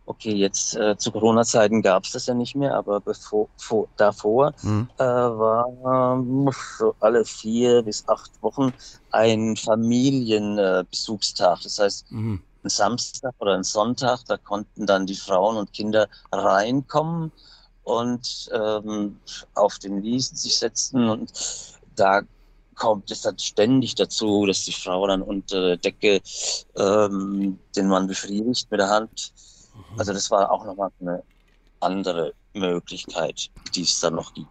okay, 0.08 0.34
jetzt 0.34 0.74
äh, 0.76 0.96
zu 0.96 1.12
Corona-Zeiten 1.12 1.82
gab 1.82 2.04
es 2.04 2.12
das 2.12 2.26
ja 2.26 2.34
nicht 2.34 2.54
mehr, 2.56 2.74
aber 2.74 3.00
bevor, 3.00 3.48
vor, 3.56 3.88
davor 3.96 4.54
Hm. 4.60 4.88
äh, 4.98 5.04
war 5.04 6.16
ähm, 6.18 6.50
so 6.78 6.94
alle 7.00 7.24
vier 7.24 7.82
bis 7.82 8.06
acht 8.08 8.30
Wochen 8.42 8.72
ein 9.10 9.56
Familienbesuchstag. 9.56 11.60
Äh, 11.60 11.62
das 11.64 11.78
heißt, 11.78 12.12
Mhm. 12.12 12.42
ein 12.64 12.68
Samstag 12.70 13.34
oder 13.38 13.54
ein 13.54 13.64
Sonntag, 13.64 14.20
da 14.26 14.36
konnten 14.38 14.86
dann 14.86 15.06
die 15.06 15.16
Frauen 15.16 15.56
und 15.56 15.72
Kinder 15.72 16.08
reinkommen 16.32 17.32
und 17.82 18.48
ähm, 18.52 19.20
auf 19.54 19.78
den 19.78 20.02
Wiesen 20.02 20.36
sich 20.36 20.58
setzen 20.58 21.08
und 21.08 21.32
da 21.96 22.22
kommt 22.74 23.10
es 23.10 23.22
dann 23.22 23.38
ständig 23.38 23.94
dazu, 23.96 24.46
dass 24.46 24.64
die 24.64 24.72
Frau 24.72 25.06
dann 25.06 25.22
unter 25.22 25.60
der 25.60 25.76
Decke 25.78 26.20
ähm, 26.76 27.58
den 27.76 27.88
Mann 27.88 28.06
befriedigt 28.06 28.70
mit 28.70 28.80
der 28.80 28.88
Hand. 28.90 29.32
Also 29.98 30.12
das 30.12 30.30
war 30.30 30.50
auch 30.50 30.64
nochmal 30.64 30.90
eine 31.00 31.22
andere 31.80 32.32
Möglichkeit, 32.54 33.50
die 33.74 33.82
es 33.82 34.00
dann 34.00 34.14
noch 34.14 34.32
gibt, 34.34 34.48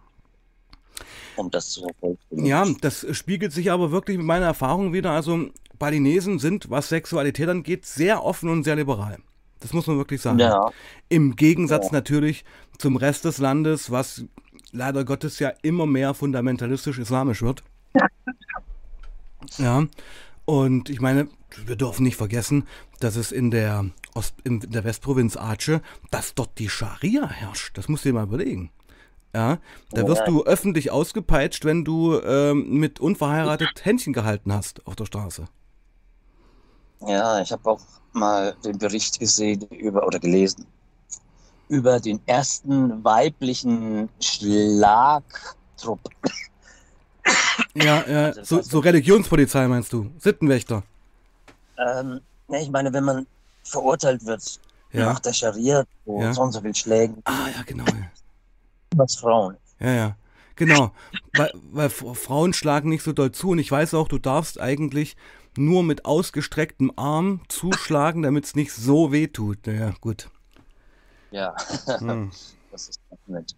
um 1.36 1.50
das 1.50 1.70
zu 1.70 1.82
vervollständigen. 1.82 2.46
Ja, 2.46 2.66
das 2.80 3.06
spiegelt 3.16 3.52
sich 3.52 3.70
aber 3.70 3.90
wirklich 3.90 4.16
mit 4.16 4.26
meiner 4.26 4.46
Erfahrung 4.46 4.92
wieder. 4.92 5.10
Also 5.12 5.48
Balinesen 5.78 6.38
sind, 6.38 6.70
was 6.70 6.88
Sexualität 6.88 7.48
angeht, 7.48 7.86
sehr 7.86 8.24
offen 8.24 8.48
und 8.48 8.64
sehr 8.64 8.76
liberal. 8.76 9.18
Das 9.60 9.72
muss 9.72 9.86
man 9.86 9.96
wirklich 9.96 10.20
sagen. 10.20 10.38
Ja, 10.38 10.70
Im 11.08 11.34
Gegensatz 11.36 11.86
Ja. 11.86 11.92
natürlich 11.92 12.44
zum 12.78 12.96
Rest 12.96 13.24
des 13.24 13.38
Landes, 13.38 13.90
was 13.90 14.24
leider 14.72 15.04
Gottes 15.04 15.38
ja 15.40 15.52
immer 15.62 15.86
mehr 15.86 16.14
fundamentalistisch 16.14 16.98
islamisch 16.98 17.42
wird. 17.42 17.62
Ja, 19.56 19.86
und 20.48 20.88
ich 20.88 21.02
meine, 21.02 21.28
wir 21.66 21.76
dürfen 21.76 22.04
nicht 22.04 22.16
vergessen, 22.16 22.66
dass 23.00 23.16
es 23.16 23.32
in 23.32 23.50
der, 23.50 23.84
Ost, 24.14 24.34
in 24.44 24.60
der 24.60 24.82
Westprovinz 24.82 25.36
Aceh, 25.36 25.80
dass 26.10 26.34
dort 26.34 26.58
die 26.58 26.70
Scharia 26.70 27.28
herrscht. 27.28 27.76
Das 27.76 27.88
musst 27.88 28.06
du 28.06 28.08
dir 28.08 28.14
mal 28.14 28.22
überlegen. 28.24 28.70
Ja, 29.34 29.58
da 29.90 30.06
wirst 30.08 30.20
Ja. 30.20 30.26
du 30.26 30.44
öffentlich 30.44 30.90
ausgepeitscht, 30.90 31.66
wenn 31.66 31.84
du 31.84 32.18
ähm, 32.22 32.70
mit 32.70 32.98
unverheiratet 32.98 33.68
Händchen 33.84 34.14
gehalten 34.14 34.50
hast 34.50 34.86
auf 34.86 34.96
der 34.96 35.04
Straße. 35.04 35.44
Ja, 37.06 37.42
ich 37.42 37.52
habe 37.52 37.70
auch 37.70 37.82
mal 38.14 38.56
den 38.64 38.78
Bericht 38.78 39.20
gesehen 39.20 39.68
über 39.68 40.06
oder 40.06 40.18
gelesen 40.18 40.64
über 41.68 42.00
den 42.00 42.20
ersten 42.24 43.04
weiblichen 43.04 44.08
Schlagtrupp. 44.18 46.00
Ja, 47.74 48.04
ja, 48.08 48.24
Also 48.26 48.42
so, 48.44 48.62
so 48.62 48.78
Religionspolizei 48.80 49.68
meinst 49.68 49.92
du? 49.92 50.10
Sittenwächter. 50.18 50.82
Ähm, 51.78 52.20
ne, 52.48 52.62
ich 52.62 52.70
meine, 52.70 52.92
wenn 52.92 53.04
man 53.04 53.26
verurteilt 53.64 54.24
wird 54.26 54.60
Ja. 54.92 55.06
nach 55.12 55.20
der 55.20 55.32
Scharia, 55.32 55.84
so, 56.06 56.20
Ja. 56.20 56.32
so 56.34 56.42
und 56.42 56.52
so 56.52 56.60
viel 56.60 56.74
Schlägen, 56.74 57.20
Ah, 57.24 57.46
ja, 57.54 57.62
genau. 57.64 57.84
Ja. 57.84 58.10
was 58.96 59.16
Frauen. 59.16 59.56
Ja, 59.78 59.90
ja. 59.92 60.16
Genau. 60.56 60.92
weil, 61.34 61.52
weil 61.70 61.88
Frauen 61.90 62.52
schlagen 62.52 62.88
nicht 62.88 63.04
so 63.04 63.12
doll 63.12 63.30
zu 63.30 63.50
und 63.50 63.60
ich 63.60 63.70
weiß 63.70 63.94
auch, 63.94 64.08
du 64.08 64.18
darfst 64.18 64.58
eigentlich 64.58 65.16
nur 65.56 65.84
mit 65.84 66.04
ausgestrecktem 66.04 66.92
Arm 66.96 67.42
zuschlagen, 67.48 68.22
damit 68.22 68.44
es 68.44 68.54
nicht 68.56 68.72
so 68.72 69.12
weh 69.12 69.28
tut. 69.28 69.66
Naja, 69.66 69.92
gut. 70.00 70.28
Ja, 71.30 71.54
Hm. 71.98 72.30
das 72.72 72.88
ist 72.88 73.00
nett. 73.26 73.54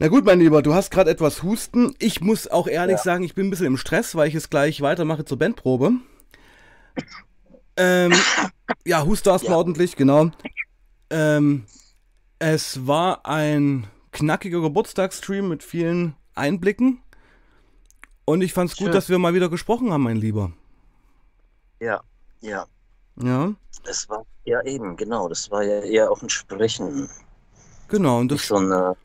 Na 0.00 0.06
gut, 0.08 0.24
mein 0.24 0.38
Lieber, 0.38 0.62
du 0.62 0.74
hast 0.74 0.90
gerade 0.92 1.10
etwas 1.10 1.42
Husten. 1.42 1.94
Ich 1.98 2.20
muss 2.20 2.46
auch 2.48 2.68
ehrlich 2.68 2.98
Ja. 2.98 3.02
sagen, 3.02 3.24
ich 3.24 3.34
bin 3.34 3.48
ein 3.48 3.50
bisschen 3.50 3.66
im 3.66 3.76
Stress, 3.76 4.14
weil 4.14 4.28
ich 4.28 4.34
es 4.34 4.48
gleich 4.48 4.80
weitermache 4.80 5.24
zur 5.24 5.38
Bandprobe. 5.38 5.92
Ähm, 7.76 8.12
ja, 8.84 9.04
huste 9.04 9.30
erstmal 9.30 9.52
Ja. 9.52 9.58
ordentlich, 9.58 9.96
genau. 9.96 10.30
Ähm, 11.10 11.64
Es 12.40 12.86
war 12.86 13.26
ein 13.26 13.88
knackiger 14.12 14.60
Geburtstagsstream 14.60 15.48
mit 15.48 15.64
vielen 15.64 16.14
Einblicken. 16.36 17.02
Und 18.24 18.42
ich 18.42 18.52
fand 18.52 18.70
es 18.70 18.76
gut, 18.76 18.86
Schön. 18.86 18.92
dass 18.92 19.08
wir 19.08 19.18
mal 19.18 19.34
wieder 19.34 19.48
gesprochen 19.48 19.92
haben, 19.92 20.04
mein 20.04 20.18
Lieber. 20.18 20.52
Ja, 21.80 22.00
ja. 22.40 22.64
Ja, 23.20 23.52
Das 23.84 24.08
war 24.08 24.24
ja 24.44 24.62
eben, 24.62 24.96
genau. 24.96 25.28
Das 25.28 25.50
war 25.50 25.64
ja 25.64 25.80
eher 25.80 26.12
auch 26.12 26.22
ein 26.22 26.28
Sprechen, 26.28 27.08
genau. 27.88 28.20
Und 28.20 28.30
nicht 28.30 28.42
das, 28.42 28.48
so 28.48 28.56
eine, 28.58 28.96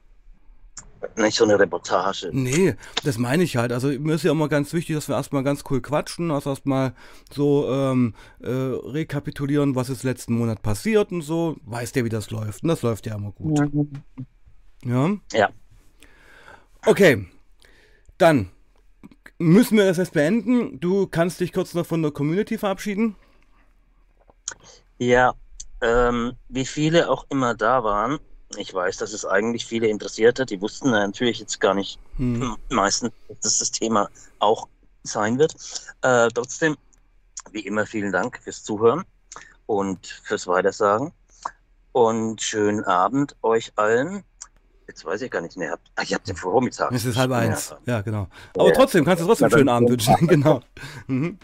nicht 1.16 1.38
so 1.38 1.43
eine 1.43 1.60
Reportage. 1.60 2.30
nee, 2.32 2.76
das 3.04 3.18
meine 3.18 3.43
ich 3.43 3.58
halt. 3.58 3.72
Also 3.72 3.88
mir 3.88 4.16
ist 4.16 4.24
ja 4.24 4.32
immer 4.32 4.47
ganz 4.47 4.74
wichtig, 4.74 4.95
dass 4.95 5.08
wir 5.08 5.16
erstmal 5.16 5.43
ganz 5.43 5.64
cool 5.70 5.82
quatschen, 5.82 6.32
also 6.32 6.51
erstmal 6.51 6.93
so 7.32 7.70
ähm, 7.70 8.14
äh, 8.41 8.49
rekapitulieren, 8.49 9.76
was 9.76 9.89
ist 9.89 10.04
letzten 10.04 10.34
Monat 10.36 10.62
passiert 10.62 11.12
und 11.12 11.22
so. 11.22 11.58
Weißt 11.66 11.95
ja, 11.95 12.06
wie 12.06 12.10
das 12.10 12.32
läuft. 12.32 12.64
Und 12.64 12.70
das 12.70 12.82
läuft 12.82 13.06
ja 13.06 13.16
immer 13.16 13.32
gut. 13.32 13.60
Ja. 14.86 15.12
Ja. 15.32 15.49
Okay. 16.86 17.26
Dann 18.18 18.49
müssen 19.38 19.78
wir 19.78 19.86
das 19.86 19.97
jetzt 19.97 20.14
beenden. 20.14 20.80
Du 20.80 21.08
kannst 21.08 21.39
dich 21.39 21.54
kurz 21.54 21.74
noch 21.74 21.86
von 21.86 22.01
der 22.01 22.12
Community 22.12 22.58
verabschieden. 22.58 23.16
Ja, 24.97 25.34
ähm, 25.82 26.34
wie 26.49 26.66
viele 26.66 27.10
auch 27.10 27.26
immer 27.30 27.56
da 27.56 27.84
waren, 27.84 28.20
ich 28.58 28.74
weiß, 28.74 28.97
dass 28.97 29.14
es 29.14 29.26
eigentlich 29.26 29.66
viele 29.66 29.88
interessiert 29.88 30.39
hat. 30.39 30.49
Die 30.49 30.62
wussten 30.62 30.91
natürlich 30.91 31.39
jetzt 31.39 31.60
gar 31.60 31.74
nicht 31.74 31.99
Hm. 32.18 32.56
meistens, 32.70 33.12
dass 33.41 33.58
das 33.60 33.72
Thema 33.72 34.10
auch 34.39 34.68
sein 35.04 35.38
wird. 35.39 35.56
Äh, 36.01 36.30
trotzdem, 36.34 36.76
wie 37.51 37.62
immer, 37.62 37.86
vielen 37.86 38.12
Dank 38.12 38.39
fürs 38.43 38.64
Zuhören 38.64 39.04
und 39.66 40.06
fürs 40.24 40.47
Weitersagen. 40.47 41.12
Und 41.91 42.41
schönen 42.41 42.84
Abend 42.86 43.36
euch 43.43 43.72
allen. 43.76 44.24
Jetzt 44.88 45.06
weiß 45.06 45.22
ich 45.22 45.32
gar 45.32 45.41
nicht 45.41 45.56
mehr. 45.58 45.78
Ach, 45.95 46.04
ihr 46.10 46.16
habt 46.16 46.28
den 46.28 46.36
Vormittag. 46.36 46.91
Es 46.91 47.06
ist 47.06 47.18
halb 47.18 47.32
eins. 47.32 47.74
Ja, 47.86 48.01
genau. 48.01 48.28
Aber 48.58 48.70
Ja. 48.70 48.74
trotzdem, 48.76 49.06
kannst 49.06 49.22
du 49.24 49.28
trotzdem 49.28 49.45
einen 49.45 49.51
schönen 49.51 49.70
Abend 49.70 49.89
wünschen. 49.89 50.16
Genau. 50.28 50.62
Mhm. 51.08 51.38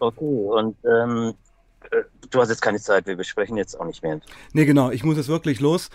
Okay, 0.00 0.24
und 0.24 0.76
ähm, 0.84 1.34
äh, 1.34 1.47
du 2.30 2.40
hast 2.40 2.48
jetzt 2.50 2.62
keine 2.62 2.78
Zeit, 2.80 3.06
wir 3.06 3.16
besprechen 3.16 3.56
jetzt 3.56 3.78
auch 3.78 3.84
nicht 3.84 4.02
mehr. 4.02 4.20
Nee, 4.52 4.64
genau. 4.64 4.90
Ich 4.90 5.04
muss 5.04 5.16
jetzt 5.16 5.28
wirklich 5.28 5.60
los. 5.60 5.90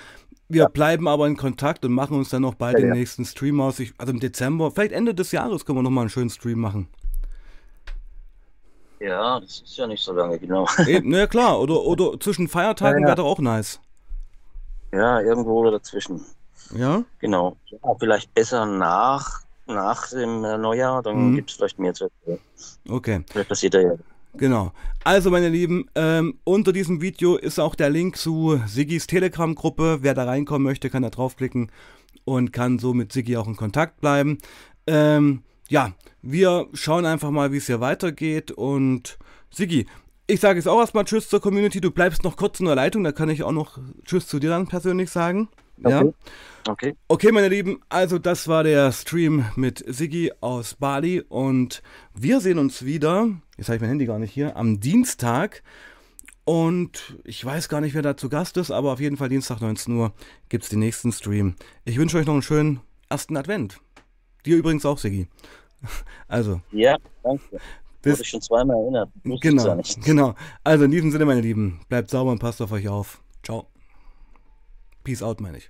Wir 0.49 0.67
bleiben 0.69 1.07
aber 1.07 1.25
in 1.27 1.37
Kontakt 1.37 1.83
und 1.85 1.93
machen 1.93 2.17
uns 2.17 2.29
dann 2.29 2.41
noch 2.41 2.55
bald 2.55 2.73
Ja, 2.75 2.79
den 2.81 2.89
ja. 2.89 2.95
nächsten 2.95 3.25
Stream 3.25 3.59
aus. 3.61 3.79
Ich, 3.79 3.93
also 3.97 4.11
im 4.13 4.19
Dezember, 4.19 4.71
vielleicht 4.71 4.91
Ende 4.91 5.15
des 5.15 5.31
Jahres 5.31 5.65
können 5.65 5.77
wir 5.79 5.83
noch 5.83 5.89
mal 5.89 6.01
einen 6.01 6.09
schönen 6.09 6.29
Stream 6.29 6.59
machen. 6.59 6.87
Ja, 8.99 9.39
das 9.39 9.61
ist 9.61 9.75
ja 9.77 9.87
nicht 9.87 10.03
so 10.03 10.13
lange, 10.13 10.39
genau. 10.39 10.67
Eben, 10.87 11.09
na 11.09 11.19
ja, 11.19 11.27
klar. 11.27 11.59
Oder, 11.59 11.81
oder 11.81 12.19
zwischen 12.19 12.47
Feiertagen 12.47 12.99
Ja, 12.99 13.01
ja. 13.01 13.07
wäre 13.07 13.15
doch 13.17 13.25
auch 13.25 13.39
nice. 13.39 13.79
Ja, 14.93 15.19
irgendwo 15.21 15.69
dazwischen. 15.69 16.21
Ja? 16.75 17.03
Genau. 17.19 17.57
Ja, 17.65 17.79
vielleicht 17.99 18.33
besser 18.33 18.65
nach, 18.65 19.41
nach 19.65 20.09
dem 20.09 20.43
äh, 20.45 20.57
Neujahr, 20.57 21.01
dann 21.03 21.31
Mhm. 21.31 21.35
gibt 21.35 21.49
es 21.49 21.57
vielleicht 21.57 21.79
mehr 21.79 21.93
zu 21.93 22.05
erzählen. 22.05 22.39
Okay. 22.89 23.23
Vielleicht 23.29 23.49
passiert 23.49 23.73
da 23.73 23.79
ja. 23.79 23.93
Genau. 24.35 24.71
Also, 25.03 25.29
meine 25.29 25.49
Lieben, 25.49 25.85
ähm, 25.95 26.39
unter 26.43 26.73
diesem 26.73 27.01
Video 27.01 27.35
ist 27.35 27.59
auch 27.59 27.75
der 27.75 27.89
Link 27.89 28.17
zu 28.17 28.59
Siggis 28.65 29.07
Telegram-Gruppe. 29.07 29.99
Wer 30.01 30.13
da 30.13 30.25
reinkommen 30.25 30.63
möchte, 30.63 30.89
kann 30.89 31.03
da 31.03 31.09
draufklicken 31.09 31.71
und 32.25 32.53
kann 32.53 32.79
so 32.79 32.93
mit 32.93 33.11
Siggi 33.11 33.37
auch 33.37 33.47
in 33.47 33.55
Kontakt 33.55 34.01
bleiben. 34.01 34.37
Ähm, 34.87 35.43
ja, 35.69 35.93
wir 36.21 36.67
schauen 36.73 37.05
einfach 37.05 37.31
mal, 37.31 37.51
wie 37.51 37.57
es 37.57 37.67
hier 37.67 37.79
weitergeht. 37.79 38.51
Und 38.51 39.17
Siggi, 39.51 39.85
ich 40.27 40.39
sage 40.39 40.59
jetzt 40.59 40.67
auch 40.67 40.79
erstmal 40.79 41.05
Tschüss 41.05 41.29
zur 41.29 41.41
Community. 41.41 41.81
Du 41.81 41.91
bleibst 41.91 42.23
noch 42.23 42.37
kurz 42.37 42.59
in 42.59 42.65
der 42.65 42.75
Leitung, 42.75 43.03
da 43.03 43.11
kann 43.11 43.29
ich 43.29 43.43
auch 43.43 43.51
noch 43.51 43.77
Tschüss 44.05 44.27
zu 44.27 44.39
dir 44.39 44.49
dann 44.49 44.67
persönlich 44.67 45.09
sagen. 45.09 45.49
Ja. 45.77 46.03
Okay. 46.67 46.95
Okay. 47.07 47.31
Meine 47.31 47.49
Lieben, 47.49 47.81
also 47.89 48.19
das 48.19 48.47
war 48.47 48.63
der 48.63 48.91
Stream 48.91 49.45
mit 49.55 49.83
Siggi 49.87 50.31
aus 50.39 50.75
Bali 50.75 51.21
und 51.21 51.81
wir 52.13 52.39
sehen 52.39 52.57
uns 52.57 52.85
wieder, 52.85 53.29
jetzt 53.57 53.67
habe 53.67 53.75
ich 53.75 53.81
mein 53.81 53.89
Handy 53.89 54.05
gar 54.05 54.19
nicht 54.19 54.31
hier, 54.33 54.55
am 54.55 54.79
Dienstag 54.79 55.61
und 56.45 57.17
ich 57.23 57.43
weiß 57.43 57.69
gar 57.69 57.81
nicht, 57.81 57.93
wer 57.95 58.01
da 58.01 58.15
zu 58.17 58.29
Gast 58.29 58.57
ist, 58.57 58.71
aber 58.71 58.93
auf 58.93 58.99
jeden 58.99 59.17
Fall 59.17 59.29
Dienstag 59.29 59.59
19 59.61 59.95
Uhr 59.95 60.13
gibt 60.49 60.63
es 60.63 60.69
den 60.69 60.79
nächsten 60.79 61.11
Stream. 61.11 61.55
Ich 61.85 61.97
wünsche 61.97 62.17
euch 62.17 62.25
noch 62.25 62.33
einen 62.33 62.41
schönen 62.41 62.79
ersten 63.09 63.35
Advent. 63.37 63.79
Dir 64.45 64.57
übrigens 64.57 64.85
auch, 64.85 64.97
Siggi. 64.97 65.27
Also, 66.29 66.61
Ja, 66.71 66.95
danke. 67.23 67.59
Bis- 68.01 68.13
Wurde 68.13 68.21
ich 68.23 68.29
schon 68.29 68.41
zweimal 68.41 68.77
erinnert. 68.77 69.09
Wusste 69.23 69.49
genau, 69.49 69.63
gar 69.65 69.75
nicht. 69.75 70.01
genau. 70.03 70.35
Also 70.63 70.85
in 70.85 70.91
diesem 70.91 71.11
Sinne, 71.11 71.25
meine 71.25 71.39
Lieben, 71.41 71.81
bleibt 71.89 72.09
sauber 72.09 72.31
und 72.31 72.39
passt 72.39 72.61
auf 72.61 72.71
euch 72.71 72.87
auf. 72.89 73.21
Ciao. 73.43 73.67
Peace 75.03 75.21
out, 75.23 75.39
meine 75.41 75.57
ich. 75.57 75.69